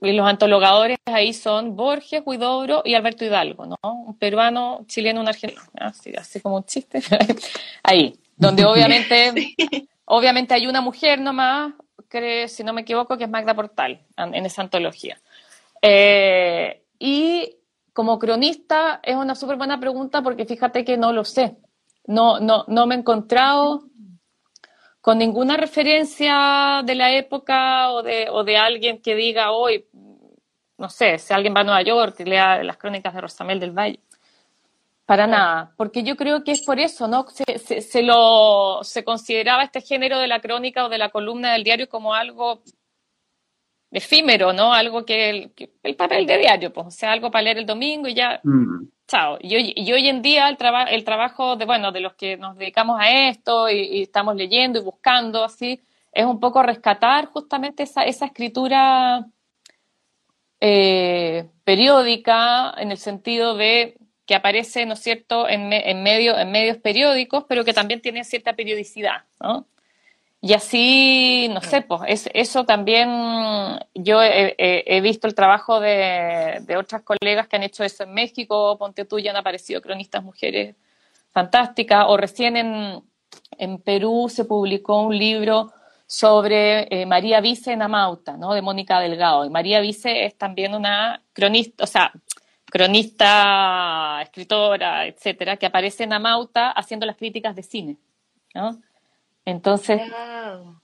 y 0.00 0.12
los 0.12 0.26
antologadores 0.26 0.98
ahí 1.06 1.32
son 1.32 1.74
Borges, 1.76 2.22
Huidobro 2.24 2.82
y 2.84 2.94
Alberto 2.94 3.24
Hidalgo, 3.24 3.66
¿no? 3.66 3.76
Un 3.82 4.18
peruano, 4.18 4.84
chileno, 4.86 5.20
un 5.20 5.28
argentino, 5.28 5.62
así, 5.80 6.12
así 6.16 6.40
como 6.40 6.56
un 6.56 6.64
chiste, 6.64 7.00
ahí, 7.82 8.18
donde 8.36 8.64
obviamente, 8.66 9.54
obviamente 10.04 10.54
hay 10.54 10.66
una 10.66 10.80
mujer 10.80 11.20
nomás, 11.20 11.72
que, 12.08 12.46
si 12.48 12.62
no 12.62 12.72
me 12.72 12.82
equivoco, 12.82 13.16
que 13.16 13.24
es 13.24 13.30
Magda 13.30 13.54
Portal, 13.54 14.00
en 14.16 14.46
esa 14.46 14.62
antología. 14.62 15.18
Eh, 15.82 16.82
y 16.98 17.56
como 17.92 18.18
cronista 18.18 19.00
es 19.02 19.16
una 19.16 19.34
súper 19.34 19.56
buena 19.56 19.80
pregunta 19.80 20.22
porque 20.22 20.46
fíjate 20.46 20.84
que 20.84 20.96
no 20.96 21.12
lo 21.12 21.24
sé. 21.24 21.56
No, 22.06 22.38
no, 22.38 22.64
no 22.68 22.86
me 22.86 22.94
he 22.94 22.98
encontrado 22.98 23.84
con 25.04 25.18
ninguna 25.18 25.58
referencia 25.58 26.80
de 26.82 26.94
la 26.94 27.12
época 27.12 27.90
o 27.92 28.02
de, 28.02 28.26
o 28.30 28.42
de 28.42 28.56
alguien 28.56 29.02
que 29.02 29.14
diga 29.14 29.52
hoy, 29.52 29.84
no 30.78 30.88
sé, 30.88 31.18
si 31.18 31.34
alguien 31.34 31.54
va 31.54 31.60
a 31.60 31.64
Nueva 31.64 31.82
York 31.82 32.20
y 32.20 32.24
lea 32.24 32.64
las 32.64 32.78
crónicas 32.78 33.12
de 33.12 33.20
Rosamel 33.20 33.60
del 33.60 33.72
Valle. 33.72 34.00
Para 35.04 35.26
nada, 35.26 35.74
porque 35.76 36.04
yo 36.04 36.16
creo 36.16 36.42
que 36.42 36.52
es 36.52 36.62
por 36.62 36.80
eso, 36.80 37.06
¿no? 37.06 37.26
Se, 37.28 37.58
se, 37.58 37.82
se, 37.82 38.02
lo, 38.02 38.78
se 38.82 39.04
consideraba 39.04 39.64
este 39.64 39.82
género 39.82 40.18
de 40.18 40.26
la 40.26 40.40
crónica 40.40 40.86
o 40.86 40.88
de 40.88 40.96
la 40.96 41.10
columna 41.10 41.52
del 41.52 41.64
diario 41.64 41.86
como 41.86 42.14
algo 42.14 42.62
efímero, 43.90 44.54
¿no? 44.54 44.72
Algo 44.72 45.04
que 45.04 45.28
el, 45.28 45.52
el, 45.82 45.96
papel 45.96 46.24
de 46.24 46.38
diario, 46.38 46.72
pues, 46.72 46.86
o 46.86 46.90
sea, 46.90 47.12
algo 47.12 47.30
para 47.30 47.42
leer 47.42 47.58
el 47.58 47.66
domingo 47.66 48.08
y 48.08 48.14
ya, 48.14 48.40
mm. 48.42 48.86
Chao. 49.06 49.38
Y 49.40 49.54
hoy, 49.92 50.08
en 50.08 50.22
día 50.22 50.48
el, 50.48 50.56
traba, 50.56 50.84
el 50.84 51.04
trabajo 51.04 51.56
de, 51.56 51.64
bueno, 51.64 51.92
de 51.92 52.00
los 52.00 52.14
que 52.14 52.36
nos 52.36 52.56
dedicamos 52.56 53.00
a 53.00 53.10
esto 53.28 53.68
y, 53.70 54.02
estamos 54.02 54.36
leyendo 54.36 54.78
y 54.78 54.82
buscando, 54.82 55.44
así, 55.44 55.82
es 56.12 56.24
un 56.24 56.40
poco 56.40 56.62
rescatar 56.62 57.26
justamente 57.26 57.82
esa, 57.82 58.04
esa 58.04 58.26
escritura 58.26 59.26
eh, 60.60 61.48
periódica 61.64 62.74
en 62.78 62.90
el 62.90 62.98
sentido 62.98 63.56
de 63.56 63.96
que 64.26 64.34
aparece, 64.34 64.86
¿no 64.86 64.94
es 64.94 65.00
cierto?, 65.00 65.48
en, 65.48 65.72
en, 65.72 66.02
medio, 66.02 66.38
en 66.38 66.50
medios 66.50 66.78
periódicos, 66.78 67.44
pero 67.48 67.64
que 67.64 67.74
también 67.74 68.00
tiene 68.00 68.24
cierta 68.24 68.54
periodicidad, 68.54 69.24
¿no? 69.40 69.66
Y 70.46 70.52
así, 70.52 71.48
no 71.54 71.62
sé, 71.62 71.80
pues 71.80 72.28
eso 72.34 72.66
también 72.66 73.08
yo 73.94 74.22
he, 74.22 75.00
visto 75.00 75.26
el 75.26 75.34
trabajo 75.34 75.80
de, 75.80 76.62
otras 76.78 77.00
colegas 77.00 77.48
que 77.48 77.56
han 77.56 77.62
hecho 77.62 77.82
eso 77.82 78.04
en 78.04 78.12
México, 78.12 78.76
Ponte 78.76 79.06
tú, 79.06 79.18
ya 79.18 79.30
han 79.30 79.38
aparecido 79.38 79.80
cronistas 79.80 80.22
mujeres 80.22 80.76
fantásticas, 81.30 82.04
o 82.08 82.18
recién 82.18 82.58
en, 82.58 83.02
en 83.56 83.78
Perú 83.78 84.26
se 84.28 84.44
publicó 84.44 85.00
un 85.00 85.16
libro 85.16 85.72
sobre 86.06 86.88
eh, 86.94 87.06
María 87.06 87.40
Vice 87.40 87.72
en 87.72 87.80
Amauta, 87.80 88.36
¿no? 88.36 88.52
de 88.52 88.60
Mónica 88.60 89.00
Delgado. 89.00 89.46
Y 89.46 89.48
María 89.48 89.80
Vice 89.80 90.26
es 90.26 90.36
también 90.36 90.74
una 90.74 91.22
cronista, 91.32 91.84
o 91.84 91.86
sea, 91.86 92.12
cronista, 92.66 94.20
escritora, 94.20 95.06
etcétera, 95.06 95.56
que 95.56 95.64
aparece 95.64 96.04
en 96.04 96.12
Amauta 96.12 96.70
haciendo 96.70 97.06
las 97.06 97.16
críticas 97.16 97.56
de 97.56 97.62
cine, 97.62 97.96
¿no? 98.54 98.78
Entonces, 99.44 100.00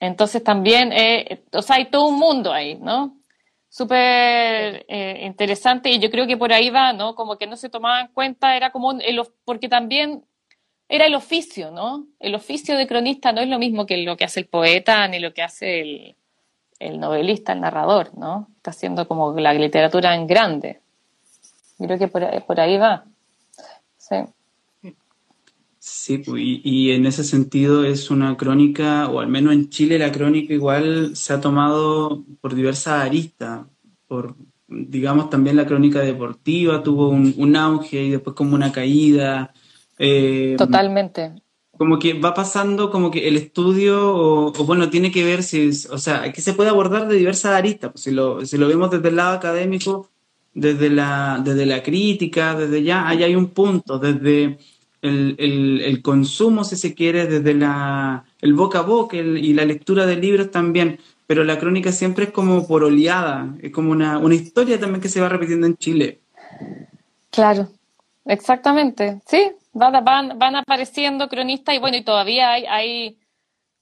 entonces 0.01 0.45
también, 0.45 0.93
eh, 0.93 1.45
o 1.53 1.63
sea, 1.63 1.77
hay 1.77 1.87
todo 1.87 2.09
un 2.09 2.19
mundo 2.19 2.53
ahí, 2.53 2.77
¿no? 2.77 3.17
Súper 3.69 4.85
eh, 4.89 5.21
interesante 5.23 5.91
y 5.91 5.99
yo 5.99 6.11
creo 6.11 6.27
que 6.27 6.37
por 6.37 6.53
ahí 6.53 6.71
va, 6.71 6.93
¿no? 6.93 7.15
Como 7.15 7.39
que 7.39 7.47
no 7.47 7.57
se 7.57 7.71
tomaba 7.71 8.01
en 8.01 8.09
cuenta, 8.09 8.57
era 8.57 8.71
como, 8.71 8.93
el, 8.93 9.23
porque 9.45 9.69
también 9.69 10.25
era 10.89 11.07
el 11.07 11.15
oficio, 11.15 11.71
¿no? 11.71 12.07
El 12.19 12.35
oficio 12.35 12.77
de 12.77 12.87
cronista 12.87 13.33
no 13.33 13.41
es 13.41 13.49
lo 13.49 13.59
mismo 13.59 13.87
que 13.87 13.97
lo 13.99 14.17
que 14.17 14.25
hace 14.25 14.41
el 14.41 14.47
poeta 14.47 15.07
ni 15.09 15.21
lo 15.21 15.33
que 15.33 15.43
hace 15.43 15.81
el, 15.81 16.17
el 16.81 16.99
novelista, 16.99 17.53
el 17.53 17.61
narrador, 17.61 18.17
¿no? 18.19 18.49
Está 18.57 18.73
haciendo 18.73 19.07
como 19.07 19.33
la 19.39 19.55
literatura 19.55 20.15
en 20.15 20.27
grande. 20.27 20.81
Yo 21.79 21.87
creo 21.87 21.99
que 21.99 22.09
por, 22.09 22.45
por 22.45 22.61
ahí 22.61 22.77
va. 22.77 23.05
Sí. 23.97 24.17
Sí, 25.83 26.19
pues, 26.19 26.43
y, 26.45 26.91
en 26.91 27.07
ese 27.07 27.25
sentido 27.25 27.85
es 27.85 28.11
una 28.11 28.37
crónica, 28.37 29.09
o 29.09 29.19
al 29.19 29.29
menos 29.29 29.55
en 29.55 29.71
Chile 29.71 29.99
la 29.99 30.13
crónica 30.13 30.53
igual 30.53 31.17
se 31.17 31.33
ha 31.33 31.41
tomado 31.41 32.23
por 32.43 32.55
diversas 32.55 33.03
aristas, 33.07 33.63
por, 34.07 34.37
digamos, 34.69 35.31
también 35.31 35.57
la 35.57 35.65
crónica 35.65 36.01
deportiva 36.01 36.83
tuvo 36.83 37.09
un, 37.09 37.57
auge 37.57 38.05
y 38.05 38.11
después 38.11 38.37
como 38.37 38.57
una 38.57 38.71
caída. 38.73 39.55
Eh, 39.99 40.55
Totalmente. 40.59 41.43
Como 41.79 41.99
que 41.99 42.13
va 42.13 42.35
pasando 42.35 42.91
como 42.91 43.11
que 43.11 43.27
el 43.27 43.37
estudio, 43.37 44.15
o, 44.15 44.53
bueno, 44.67 44.91
tiene 44.91 45.11
que 45.11 45.25
ver 45.25 45.43
si, 45.43 45.71
o 45.91 45.97
sea, 45.97 46.31
que 46.31 46.43
se 46.43 46.53
puede 46.53 46.69
abordar 46.69 47.09
de 47.09 47.17
diversas 47.17 47.53
aristas, 47.53 47.93
pues, 47.93 48.03
si, 48.03 48.11
lo, 48.11 48.45
si 48.45 48.59
lo 48.59 48.69
vemos 48.69 48.91
desde 48.91 49.09
el 49.09 49.17
lado 49.17 49.35
académico, 49.35 50.11
desde 50.53 50.91
la, 50.91 51.41
desde 51.43 51.65
la 51.65 51.83
crítica, 51.83 52.55
desde 52.55 52.83
ya, 52.83 53.09
ahí 53.09 53.23
hay 53.23 53.35
un 53.35 53.49
punto, 53.49 53.99
desde 53.99 54.59
el, 55.03 55.81
el, 55.83 56.03
consumo, 56.03 56.65
si 56.65 56.77
se 56.77 56.95
quiere, 56.95 57.27
desde 57.27 57.55
la, 57.55 58.25
el 58.41 58.55
boca 58.55 58.81
a 58.81 58.83
boca 58.83 59.17
y 59.17 59.53
la 59.55 59.65
lectura 59.65 60.07
de 60.07 60.17
libros 60.17 60.51
también, 60.51 60.99
pero 61.27 61.45
la 61.45 61.59
crónica 61.59 61.93
siempre 61.93 62.27
es 62.27 62.31
como 62.33 62.67
por 62.67 62.85
oleada, 62.85 63.55
es 63.63 63.73
como 63.73 63.93
una, 63.93 64.19
una 64.19 64.35
historia 64.35 64.79
también 64.79 65.01
que 65.01 65.09
se 65.09 65.21
va 65.21 65.29
repitiendo 65.29 65.67
en 65.67 65.77
Chile. 65.77 66.21
Claro, 67.31 67.69
exactamente, 68.25 69.21
sí, 69.27 69.53
van, 69.73 70.05
van, 70.05 70.39
van 70.39 70.57
apareciendo 70.57 71.29
cronistas 71.29 71.75
y 71.75 71.79
bueno, 71.79 71.97
y 71.97 72.05
todavía 72.05 72.53
hay, 72.53 72.67
hay 72.67 73.19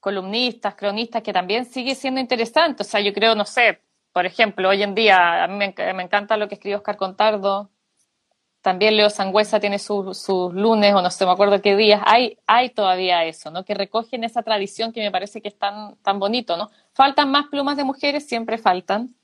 columnistas, 0.00 0.74
cronistas 0.74 1.22
que 1.22 1.32
también 1.32 1.64
sigue 1.64 1.94
siendo 1.94 2.20
interesante, 2.20 2.82
o 2.82 2.86
sea, 2.86 3.00
yo 3.00 3.12
creo, 3.12 3.34
no 3.34 3.44
sé, 3.44 3.80
por 4.12 4.26
ejemplo, 4.26 4.68
hoy 4.68 4.82
en 4.82 4.94
día 4.94 5.44
a 5.44 5.48
mí 5.48 5.56
me, 5.56 5.74
me 5.94 6.02
encanta 6.02 6.36
lo 6.36 6.48
que 6.48 6.54
escribe 6.54 6.76
Oscar 6.76 6.96
Contardo, 6.96 7.70
también 8.68 8.98
Leo 8.98 9.08
Sangüesa 9.08 9.60
tiene 9.60 9.78
sus, 9.78 10.28
lunes, 10.28 10.92
o 10.92 11.00
no 11.00 11.10
sé, 11.10 11.24
me 11.24 11.32
acuerdo 11.32 11.62
qué 11.62 11.74
días, 11.74 12.02
hay, 12.04 12.36
hay 12.46 12.68
todavía 12.68 13.24
eso, 13.24 13.50
¿no? 13.50 13.64
Que 13.64 13.72
recogen 13.72 14.24
esa 14.24 14.42
tradición 14.42 14.92
que 14.92 15.00
me 15.00 15.10
parece 15.10 15.40
que 15.40 15.48
es 15.48 15.58
tan, 15.58 15.96
tan 16.02 16.18
bonito, 16.18 16.58
¿no? 16.58 16.68
Faltan 16.92 17.30
más 17.30 17.46
plumas 17.46 17.78
de 17.78 17.84
mujeres, 17.84 18.28
siempre 18.28 18.58
faltan. 18.58 19.14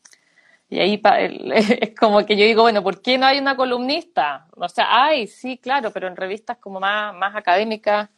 Y 0.71 0.79
ahí 0.79 1.03
es 1.83 1.95
como 1.95 2.25
que 2.25 2.37
yo 2.39 2.47
digo, 2.47 2.63
bueno, 2.63 2.83
¿por 2.83 3.03
qué 3.03 3.19
no 3.19 3.27
hay 3.27 3.39
una 3.39 3.55
columnista? 3.55 4.47
O 4.57 4.67
sea, 4.67 5.05
hay, 5.05 5.27
sí, 5.27 5.59
claro, 5.59 5.91
pero 5.91 6.09
en 6.09 6.17
revistas 6.17 6.57
como 6.57 6.81
más, 6.81 7.15
más 7.15 7.37
académicas, 7.37 8.09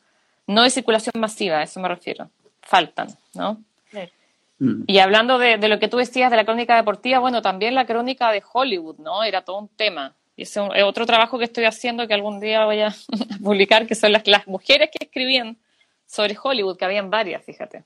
no 0.47 0.63
de 0.63 0.71
circulación 0.71 1.15
masiva, 1.19 1.57
a 1.59 1.65
eso 1.65 1.81
me 1.81 1.89
refiero. 1.89 2.31
Faltan, 2.63 3.09
¿no? 3.35 3.65
Mm. 4.61 4.85
Y 4.87 4.99
hablando 5.01 5.39
de, 5.39 5.59
de, 5.59 5.67
lo 5.67 5.81
que 5.81 5.89
tú 5.89 5.97
decías 5.97 6.31
de 6.31 6.37
la 6.37 6.45
crónica 6.45 6.77
deportiva, 6.77 7.19
bueno, 7.19 7.43
también 7.43 7.75
la 7.75 7.85
crónica 7.85 8.31
de 8.31 8.45
Hollywood, 8.53 8.99
¿no? 8.99 9.25
Era 9.25 9.43
todo 9.43 9.59
un 9.59 9.69
tema. 9.69 10.15
Y 10.37 10.43
ese 10.43 10.61
es 10.75 10.85
otro 10.85 11.07
trabajo 11.07 11.39
que 11.39 11.47
estoy 11.47 11.65
haciendo 11.65 12.07
que 12.07 12.15
algún 12.15 12.41
día 12.41 12.65
voy 12.65 12.81
a 12.83 12.95
publicar, 13.43 13.87
que 13.87 13.95
son 13.95 14.13
las, 14.13 14.27
las 14.27 14.47
mujeres 14.47 14.91
que 14.91 15.05
escribían 15.05 15.59
sobre 16.07 16.37
Hollywood, 16.41 16.77
que 16.77 16.85
habían 16.85 17.11
varias, 17.11 17.45
fíjate. 17.45 17.85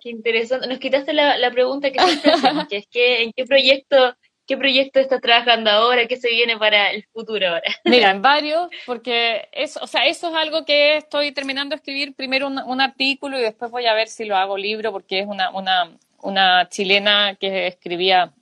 Qué 0.00 0.10
interesante. 0.10 0.66
Nos 0.68 0.78
quitaste 0.78 1.12
la, 1.12 1.38
la 1.38 1.50
pregunta 1.50 1.90
que 1.90 1.98
siempre 2.00 2.32
que 2.68 2.76
es 2.76 2.86
que 2.86 3.22
en 3.22 3.32
qué 3.32 3.44
proyecto 3.44 4.16
¿Qué 4.48 4.56
proyecto 4.56 4.98
estás 4.98 5.20
trabajando 5.20 5.70
ahora? 5.70 6.06
¿Qué 6.06 6.16
se 6.16 6.30
viene 6.30 6.56
para 6.56 6.90
el 6.90 7.04
futuro 7.12 7.48
ahora? 7.48 7.70
Mira, 7.84 8.10
en 8.10 8.22
varios, 8.22 8.70
porque 8.86 9.46
eso, 9.52 9.78
o 9.82 9.86
sea, 9.86 10.06
eso 10.06 10.30
es 10.30 10.34
algo 10.34 10.64
que 10.64 10.96
estoy 10.96 11.32
terminando 11.32 11.74
de 11.74 11.76
escribir 11.76 12.14
primero 12.14 12.46
un, 12.46 12.80
artículo 12.80 13.38
y 13.38 13.42
después 13.42 13.70
voy 13.70 13.84
a 13.84 13.92
ver 13.92 14.08
si 14.08 14.24
lo 14.24 14.36
hago 14.36 14.56
libro, 14.56 14.90
porque 14.90 15.20
es 15.20 15.26
una, 15.26 15.50
una, 15.50 15.90
una 16.22 16.66
chilena 16.70 17.36
que 17.38 17.66
escribía 17.66 18.32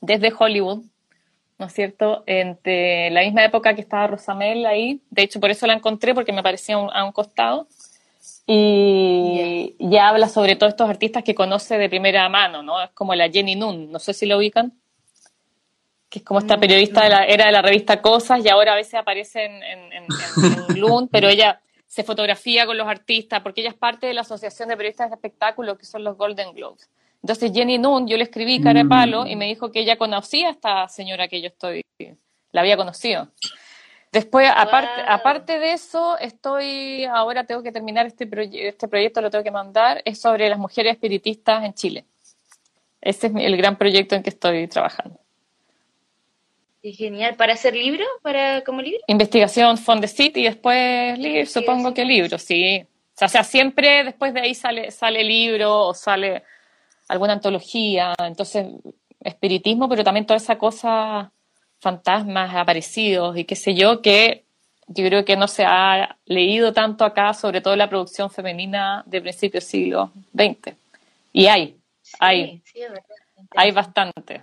desde 0.00 0.32
Hollywood, 0.36 0.82
¿no 1.64 1.68
es 1.68 1.72
cierto? 1.72 2.24
Entre 2.26 3.08
la 3.08 3.22
misma 3.22 3.42
época 3.42 3.74
que 3.74 3.80
estaba 3.80 4.06
Rosamel 4.06 4.66
ahí, 4.66 5.00
de 5.08 5.22
hecho 5.22 5.40
por 5.40 5.50
eso 5.50 5.66
la 5.66 5.72
encontré, 5.72 6.12
porque 6.12 6.30
me 6.30 6.42
parecía 6.42 6.74
a 6.76 7.04
un 7.04 7.12
costado, 7.12 7.66
y 8.46 9.74
ya 9.78 10.10
habla 10.10 10.28
sobre 10.28 10.56
todos 10.56 10.74
estos 10.74 10.90
artistas 10.90 11.24
que 11.24 11.34
conoce 11.34 11.78
de 11.78 11.88
primera 11.88 12.28
mano, 12.28 12.62
¿no? 12.62 12.82
Es 12.82 12.90
como 12.90 13.14
la 13.14 13.30
Jenny 13.30 13.56
Nun, 13.56 13.90
no 13.90 13.98
sé 13.98 14.12
si 14.12 14.26
lo 14.26 14.36
ubican 14.36 14.74
que 16.10 16.18
es 16.18 16.24
como 16.26 16.38
esta 16.38 16.58
mm, 16.58 16.60
periodista 16.60 17.02
de 17.02 17.08
la, 17.08 17.24
era 17.24 17.46
de 17.46 17.52
la 17.52 17.62
revista 17.62 18.02
Cosas 18.02 18.44
y 18.44 18.48
ahora 18.50 18.74
a 18.74 18.76
veces 18.76 18.94
aparece 18.94 19.46
en, 19.46 19.62
en, 19.62 19.92
en, 19.94 21.08
pero 21.10 21.28
ella 21.28 21.62
se 21.86 22.04
fotografía 22.04 22.66
con 22.66 22.76
los 22.76 22.86
artistas 22.86 23.40
porque 23.40 23.62
ella 23.62 23.70
es 23.70 23.76
parte 23.76 24.06
de 24.06 24.12
la 24.14 24.20
Asociación 24.20 24.68
de 24.68 24.76
Periodistas 24.76 25.08
de 25.08 25.16
Espectáculos 25.16 25.78
que 25.78 25.86
son 25.86 26.04
los 26.04 26.18
Golden 26.18 26.52
Globes. 26.52 26.90
Entonces 27.24 27.52
Jenny 27.54 27.78
Noon, 27.78 28.06
yo 28.06 28.18
le 28.18 28.24
escribí 28.24 28.60
cara 28.60 28.82
de 28.82 28.86
palo 28.86 29.26
y 29.26 29.34
me 29.34 29.46
dijo 29.46 29.72
que 29.72 29.80
ella 29.80 29.96
conocía 29.96 30.48
a 30.48 30.50
esta 30.50 30.88
señora 30.88 31.26
que 31.26 31.40
yo 31.40 31.46
estoy, 31.46 31.82
la 32.52 32.60
había 32.60 32.76
conocido. 32.76 33.28
Después, 34.12 34.46
aparte, 34.54 35.00
aparte 35.08 35.58
de 35.58 35.72
eso, 35.72 36.18
estoy, 36.18 37.06
ahora 37.06 37.44
tengo 37.44 37.62
que 37.62 37.72
terminar 37.72 38.04
este, 38.04 38.28
este 38.68 38.88
proyecto, 38.88 39.22
lo 39.22 39.30
tengo 39.30 39.42
que 39.42 39.50
mandar, 39.50 40.02
es 40.04 40.20
sobre 40.20 40.50
las 40.50 40.58
mujeres 40.58 40.92
espiritistas 40.92 41.64
en 41.64 41.72
Chile. 41.72 42.04
Ese 43.00 43.28
es 43.28 43.32
el 43.34 43.56
gran 43.56 43.78
proyecto 43.78 44.14
en 44.14 44.22
que 44.22 44.28
estoy 44.28 44.68
trabajando 44.68 45.18
genial. 46.92 47.34
¿Para 47.36 47.54
hacer 47.54 47.74
libro? 47.74 48.04
¿Para 48.20 48.62
como 48.62 48.82
libro? 48.82 49.00
Investigación 49.06 49.78
Fondesit 49.78 50.36
y 50.36 50.44
después 50.44 51.18
libro, 51.18 51.46
supongo 51.46 51.94
que 51.94 52.04
libro, 52.04 52.38
sí. 52.38 52.84
O 53.18 53.28
sea, 53.28 53.44
siempre 53.44 54.04
después 54.04 54.34
de 54.34 54.40
ahí 54.40 54.54
sale, 54.54 54.90
sale 54.90 55.24
libro 55.24 55.86
o 55.86 55.94
sale 55.94 56.42
alguna 57.08 57.34
antología. 57.34 58.14
Entonces, 58.18 58.66
espiritismo, 59.20 59.88
pero 59.88 60.04
también 60.04 60.26
toda 60.26 60.36
esa 60.36 60.58
cosa, 60.58 61.32
fantasmas, 61.80 62.54
aparecidos 62.54 63.36
y 63.36 63.44
qué 63.44 63.56
sé 63.56 63.74
yo, 63.74 64.02
que 64.02 64.44
yo 64.86 65.06
creo 65.06 65.24
que 65.24 65.36
no 65.36 65.48
se 65.48 65.64
ha 65.64 66.18
leído 66.26 66.72
tanto 66.72 67.04
acá, 67.04 67.32
sobre 67.32 67.60
todo 67.60 67.74
la 67.76 67.88
producción 67.88 68.30
femenina 68.30 69.02
de 69.06 69.20
principios 69.20 69.64
del 69.64 69.70
siglo 69.70 70.12
XX. 70.34 70.76
Y 71.32 71.46
hay, 71.46 71.76
hay, 72.20 72.62
hay 73.56 73.70
bastante. 73.72 74.42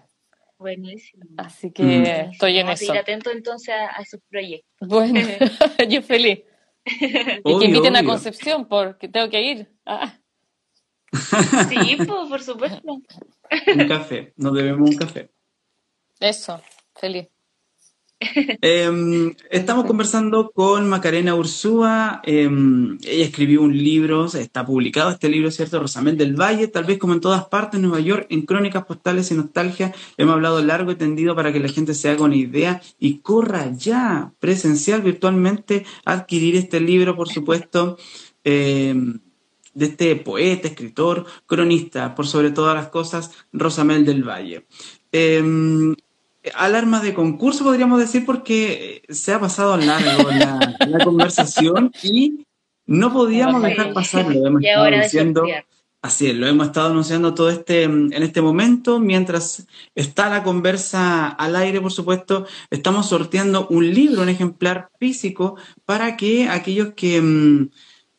Buenísimo. 0.57 1.23
Así 1.37 1.71
que 1.71 1.83
mm. 1.83 2.31
estoy 2.31 2.59
en 2.59 2.69
eso. 2.69 2.93
Ir 2.93 2.99
atento 2.99 3.31
entonces 3.31 3.73
a, 3.73 4.01
esos 4.01 4.19
proyectos. 4.29 4.87
Bueno, 4.87 5.19
yo 5.89 6.01
feliz. 6.01 6.41
y 6.85 7.59
que 7.59 7.65
inviten 7.65 7.95
a 7.95 8.03
Concepción 8.03 8.67
porque 8.67 9.07
tengo 9.07 9.29
que 9.29 9.41
ir. 9.41 9.67
Ah. 9.85 10.13
Sí, 11.11 11.97
por 12.07 12.41
supuesto. 12.41 12.81
Un 12.83 13.87
café, 13.87 14.33
nos 14.37 14.53
debemos 14.53 14.89
un 14.89 14.95
café. 14.95 15.29
Eso, 16.19 16.61
feliz. 16.95 17.27
Em, 18.61 19.33
estamos 19.49 19.85
conversando 19.85 20.51
con 20.51 20.87
Macarena 20.87 21.33
Ursúa. 21.33 22.21
Em, 22.23 22.99
ella 23.03 23.25
escribió 23.25 23.63
un 23.63 23.75
libro, 23.75 24.25
está 24.25 24.63
publicado 24.63 25.09
este 25.09 25.27
libro, 25.27 25.49
¿cierto? 25.49 25.79
Rosamel 25.79 26.17
del 26.17 26.39
Valle, 26.39 26.67
tal 26.67 26.83
vez 26.83 26.99
como 26.99 27.13
en 27.13 27.21
todas 27.21 27.45
partes, 27.45 27.81
Nueva 27.81 27.99
York, 27.99 28.27
en 28.29 28.43
Crónicas 28.43 28.85
Postales 28.85 29.31
y 29.31 29.33
Nostalgia. 29.33 29.93
Hemos 30.17 30.35
hablado 30.35 30.61
largo 30.61 30.91
y 30.91 30.95
tendido 30.95 31.35
para 31.35 31.51
que 31.51 31.59
la 31.59 31.69
gente 31.69 31.95
se 31.95 32.09
haga 32.09 32.23
una 32.23 32.35
idea 32.35 32.81
y 32.99 33.17
corra 33.19 33.71
ya, 33.75 34.33
presencial, 34.39 35.01
virtualmente, 35.01 35.85
a 36.05 36.13
adquirir 36.13 36.55
este 36.55 36.79
libro, 36.79 37.15
por 37.15 37.27
supuesto. 37.29 37.97
Em, 38.43 39.19
de 39.73 39.85
este 39.85 40.15
poeta, 40.15 40.67
escritor, 40.67 41.25
cronista, 41.45 42.15
por 42.15 42.27
sobre 42.27 42.51
todas 42.51 42.75
las 42.75 42.87
cosas, 42.87 43.31
Rosamel 43.51 44.05
del 44.05 44.23
Valle 44.23 44.65
alarma 46.55 47.01
de 47.01 47.13
concurso, 47.13 47.63
podríamos 47.63 47.99
decir, 47.99 48.25
porque 48.25 49.03
se 49.09 49.33
ha 49.33 49.39
pasado 49.39 49.77
largo 49.77 50.29
la, 50.31 50.75
la 50.87 50.99
conversación 51.05 51.91
y 52.01 52.45
no 52.85 53.13
podíamos 53.13 53.61
dejar 53.61 53.93
pasarlo. 53.93 54.31
Hemos 54.47 54.63
estado 54.63 54.85
diciendo, 54.89 55.43
así 56.01 56.27
es, 56.27 56.35
lo 56.35 56.47
hemos 56.47 56.67
estado 56.67 56.89
anunciando 56.89 57.33
todo 57.33 57.49
este 57.49 57.83
en 57.83 58.11
este 58.11 58.41
momento. 58.41 58.99
Mientras 58.99 59.67
está 59.93 60.29
la 60.29 60.43
conversa 60.43 61.27
al 61.27 61.55
aire, 61.55 61.79
por 61.79 61.91
supuesto, 61.91 62.47
estamos 62.71 63.07
sorteando 63.07 63.67
un 63.67 63.93
libro, 63.93 64.23
un 64.23 64.29
ejemplar 64.29 64.89
físico, 64.99 65.57
para 65.85 66.17
que 66.17 66.49
aquellos 66.49 66.93
que 66.95 67.21
mm, 67.21 67.69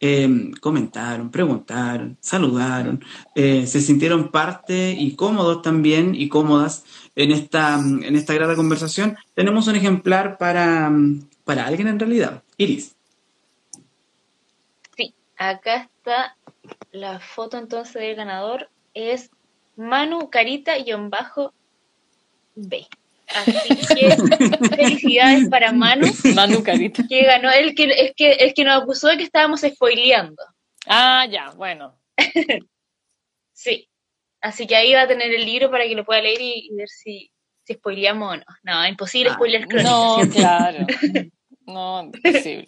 em, 0.02 0.50
comentaron, 0.54 1.30
preguntaron, 1.30 2.18
saludaron, 2.20 3.04
eh, 3.36 3.68
se 3.68 3.80
sintieron 3.80 4.32
parte 4.32 4.96
y 4.98 5.14
cómodos 5.14 5.62
también 5.62 6.16
y 6.16 6.28
cómodas 6.28 6.84
en 7.14 7.30
esta, 7.30 7.78
en 7.78 8.16
esta 8.16 8.34
grata 8.34 8.56
conversación, 8.56 9.16
tenemos 9.34 9.68
un 9.68 9.76
ejemplar 9.76 10.38
para, 10.38 10.90
para 11.44 11.66
alguien 11.66 11.86
en 11.86 12.00
realidad. 12.00 12.42
Iris. 12.56 12.96
Sí, 14.96 15.14
acá 15.36 15.88
está 15.96 16.36
la 16.90 17.20
foto 17.20 17.56
entonces 17.58 17.94
del 17.94 18.16
ganador. 18.16 18.68
Es 18.94 19.30
Manu 19.76 20.30
Carita-B. 20.30 20.82
Así 23.34 23.94
que 23.94 24.10
felicidades 24.76 25.48
para 25.48 25.72
Manu. 25.72 26.06
Manu 26.34 26.62
Carita. 26.62 27.04
Que 27.08 27.24
ganó, 27.24 27.50
el 27.50 27.74
que, 27.74 27.84
es 27.84 28.12
que, 28.16 28.32
el 28.32 28.54
que 28.54 28.64
nos 28.64 28.82
acusó 28.82 29.08
de 29.08 29.18
que 29.18 29.24
estábamos 29.24 29.60
spoileando. 29.60 30.42
Ah, 30.86 31.26
ya, 31.30 31.50
bueno. 31.50 31.98
sí. 33.52 33.88
Así 34.40 34.66
que 34.66 34.74
ahí 34.74 34.92
va 34.92 35.02
a 35.02 35.08
tener 35.08 35.32
el 35.32 35.44
libro 35.44 35.70
para 35.70 35.84
que 35.84 35.94
lo 35.94 36.04
pueda 36.04 36.20
leer 36.20 36.40
y, 36.40 36.70
ver 36.74 36.88
si, 36.88 37.30
si 37.64 37.74
spoileamos 37.74 38.34
o 38.34 38.36
no. 38.36 38.44
No, 38.64 38.86
imposible 38.86 39.30
ah, 39.30 39.34
spoiler 39.34 39.66
No, 39.82 40.18
claro. 40.32 40.86
No, 41.64 42.02
imposible. 42.02 42.66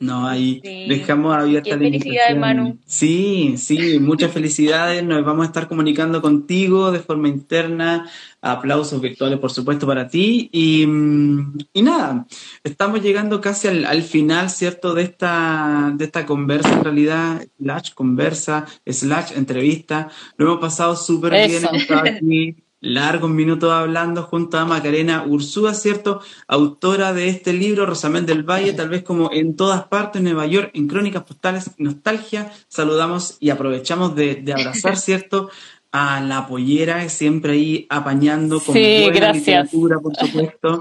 No, 0.00 0.26
ahí 0.26 0.62
dejamos 0.88 1.36
abierta 1.36 1.76
la 1.76 1.78
Felicidades, 1.78 2.34
Manu. 2.34 2.78
Sí, 2.86 3.56
sí, 3.58 3.98
muchas 3.98 4.32
felicidades. 4.32 5.04
Nos 5.04 5.22
vamos 5.26 5.44
a 5.44 5.48
estar 5.48 5.68
comunicando 5.68 6.22
contigo 6.22 6.90
de 6.90 7.00
forma 7.00 7.28
interna. 7.28 8.10
Aplausos 8.40 8.98
virtuales, 8.98 9.38
por 9.38 9.50
supuesto, 9.50 9.86
para 9.86 10.08
ti. 10.08 10.48
Y, 10.52 10.86
mm, 10.86 11.58
y 11.74 11.82
nada, 11.82 12.26
estamos 12.64 13.02
llegando 13.02 13.42
casi 13.42 13.68
al, 13.68 14.02
final, 14.02 14.48
¿cierto?, 14.48 14.94
de 14.94 15.02
esta, 15.02 15.92
de 15.94 16.06
esta 16.06 16.24
conversa, 16.24 16.72
en 16.72 16.84
realidad, 16.84 17.46
slash 17.58 17.92
conversa, 17.92 18.64
slash 18.86 19.32
entrevista. 19.36 20.08
Lo 20.38 20.46
hemos 20.46 20.60
pasado 20.60 20.96
súper 20.96 21.46
bien. 21.46 21.62
aquí 21.66 22.56
largos 22.80 23.30
minutos 23.30 23.70
hablando 23.70 24.22
junto 24.22 24.58
a 24.58 24.64
Macarena 24.64 25.24
Ursúa, 25.26 25.74
¿cierto? 25.74 26.20
Autora 26.48 27.12
de 27.12 27.28
este 27.28 27.52
libro, 27.52 27.86
Rosamel 27.86 28.26
del 28.26 28.42
Valle, 28.42 28.72
tal 28.72 28.88
vez 28.88 29.02
como 29.02 29.30
en 29.32 29.54
todas 29.56 29.84
partes, 29.84 30.22
Nueva 30.22 30.46
York, 30.46 30.70
en 30.74 30.88
Crónicas 30.88 31.24
Postales 31.24 31.70
y 31.76 31.84
Nostalgia. 31.84 32.50
Saludamos 32.68 33.36
y 33.40 33.50
aprovechamos 33.50 34.14
de, 34.16 34.42
abrazar, 34.56 34.96
¿cierto? 34.98 35.50
A 35.92 36.20
la 36.20 36.46
pollera, 36.46 37.08
siempre 37.08 37.52
ahí 37.52 37.86
apañando 37.90 38.60
con 38.60 38.74
buena 38.74 39.32
literatura, 39.32 39.98
por 39.98 40.14
supuesto. 40.14 40.80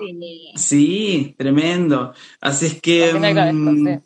Sí. 0.56 1.34
tremendo. 1.38 2.14
Así 2.40 2.68
es 2.68 2.82
que... 2.82 4.00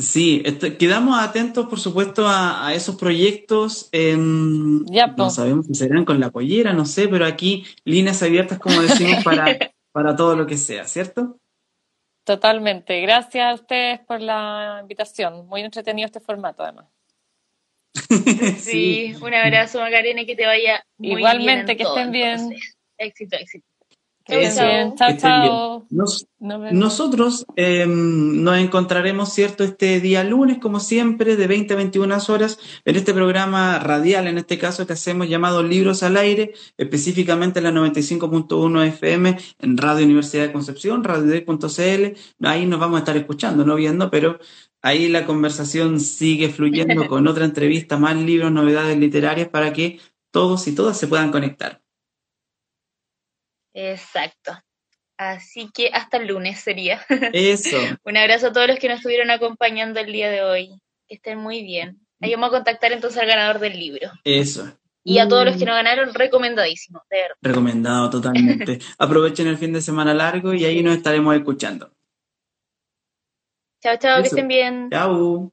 Sí, 0.00 0.44
quedamos 0.78 1.18
atentos, 1.18 1.66
por 1.66 1.80
supuesto, 1.80 2.26
a, 2.28 2.72
esos 2.72 2.94
proyectos. 2.94 3.90
no 3.92 5.30
sabemos 5.30 5.66
si 5.66 5.74
serán 5.74 6.04
con 6.04 6.20
la 6.20 6.30
pollera, 6.30 6.72
no 6.72 6.86
sé, 6.86 7.08
pero 7.08 7.26
aquí 7.26 7.64
líneas 7.84 8.22
abiertas, 8.22 8.60
como 8.60 8.80
decimos, 8.80 9.24
para, 9.24 9.44
para 9.92 10.14
todo 10.14 10.36
lo 10.36 10.46
que 10.46 10.56
sea, 10.56 10.84
¿cierto? 10.84 11.38
Totalmente. 12.24 13.00
Gracias 13.00 13.44
a 13.44 13.54
ustedes 13.54 14.00
por 14.00 14.20
la 14.20 14.78
invitación. 14.82 15.46
Muy 15.48 15.62
entretenido 15.62 16.06
este 16.06 16.20
formato, 16.20 16.62
además. 16.62 16.86
sí, 18.58 19.14
un 19.20 19.34
abrazo, 19.34 19.80
Macarena, 19.80 20.24
que 20.24 20.36
te 20.36 20.46
vaya 20.46 20.84
muy 20.98 21.18
Igualmente, 21.18 21.76
que 21.76 21.82
estén 21.82 22.12
bien. 22.12 22.54
Éxito, 22.98 23.36
éxito. 23.36 23.67
Chao, 24.28 25.16
chao. 25.16 25.86
nosotros 26.38 27.46
em, 27.56 28.42
nos 28.42 28.58
encontraremos, 28.58 29.32
¿cierto?, 29.32 29.64
este 29.64 30.00
día 30.00 30.22
lunes, 30.22 30.58
como 30.58 30.80
siempre, 30.80 31.34
de 31.36 31.46
20 31.46 31.72
a 31.72 31.76
21 31.76 32.16
horas, 32.28 32.58
en 32.84 32.96
este 32.96 33.14
programa 33.14 33.78
radial, 33.78 34.26
en 34.26 34.36
este 34.36 34.58
caso 34.58 34.86
que 34.86 34.92
hacemos 34.92 35.30
llamado 35.30 35.62
Libros 35.62 36.02
al 36.02 36.18
Aire, 36.18 36.52
específicamente 36.76 37.60
en 37.60 37.64
la 37.64 37.72
95.1 37.72 38.86
FM, 38.88 39.38
en 39.60 39.76
Radio 39.78 40.04
Universidad 40.04 40.44
de 40.44 40.52
Concepción, 40.52 41.04
radio.cl. 41.04 42.46
Ahí 42.46 42.66
nos 42.66 42.80
vamos 42.80 42.96
a 42.96 42.98
estar 42.98 43.16
escuchando, 43.16 43.64
no 43.64 43.76
viendo, 43.76 44.10
pero 44.10 44.38
ahí 44.82 45.08
la 45.08 45.24
conversación 45.24 46.00
sigue 46.00 46.50
fluyendo 46.50 47.06
con 47.08 47.26
otra 47.26 47.46
entrevista, 47.46 47.96
más 47.96 48.16
libros, 48.16 48.52
novedades 48.52 48.98
literarias, 48.98 49.48
para 49.48 49.72
que 49.72 50.00
todos 50.30 50.68
y 50.68 50.74
todas 50.74 50.98
se 50.98 51.06
puedan 51.06 51.30
conectar. 51.30 51.80
Exacto. 53.78 54.52
Así 55.16 55.70
que 55.72 55.90
hasta 55.92 56.16
el 56.16 56.28
lunes 56.28 56.60
sería. 56.60 57.04
Eso. 57.32 57.76
Un 58.04 58.16
abrazo 58.16 58.48
a 58.48 58.52
todos 58.52 58.66
los 58.66 58.78
que 58.78 58.88
nos 58.88 58.98
estuvieron 58.98 59.30
acompañando 59.30 60.00
el 60.00 60.12
día 60.12 60.30
de 60.30 60.42
hoy. 60.42 60.80
Que 61.08 61.14
estén 61.14 61.38
muy 61.38 61.62
bien. 61.62 62.00
Ahí 62.20 62.32
vamos 62.32 62.48
a 62.48 62.56
contactar 62.56 62.92
entonces 62.92 63.20
al 63.20 63.28
ganador 63.28 63.60
del 63.60 63.78
libro. 63.78 64.10
Eso. 64.24 64.76
Y 65.04 65.20
a 65.20 65.28
todos 65.28 65.44
los 65.44 65.56
que 65.56 65.64
no 65.64 65.72
ganaron, 65.72 66.12
recomendadísimo. 66.12 67.02
Recomendado 67.40 68.10
totalmente. 68.10 68.78
Aprovechen 68.98 69.46
el 69.46 69.56
fin 69.56 69.72
de 69.72 69.80
semana 69.80 70.12
largo 70.12 70.52
y 70.52 70.64
ahí 70.64 70.82
nos 70.82 70.96
estaremos 70.96 71.34
escuchando. 71.34 71.92
Chao, 73.80 73.96
chao, 73.96 74.20
que 74.20 74.28
estén 74.28 74.48
bien. 74.48 74.90
Chao. 74.90 75.52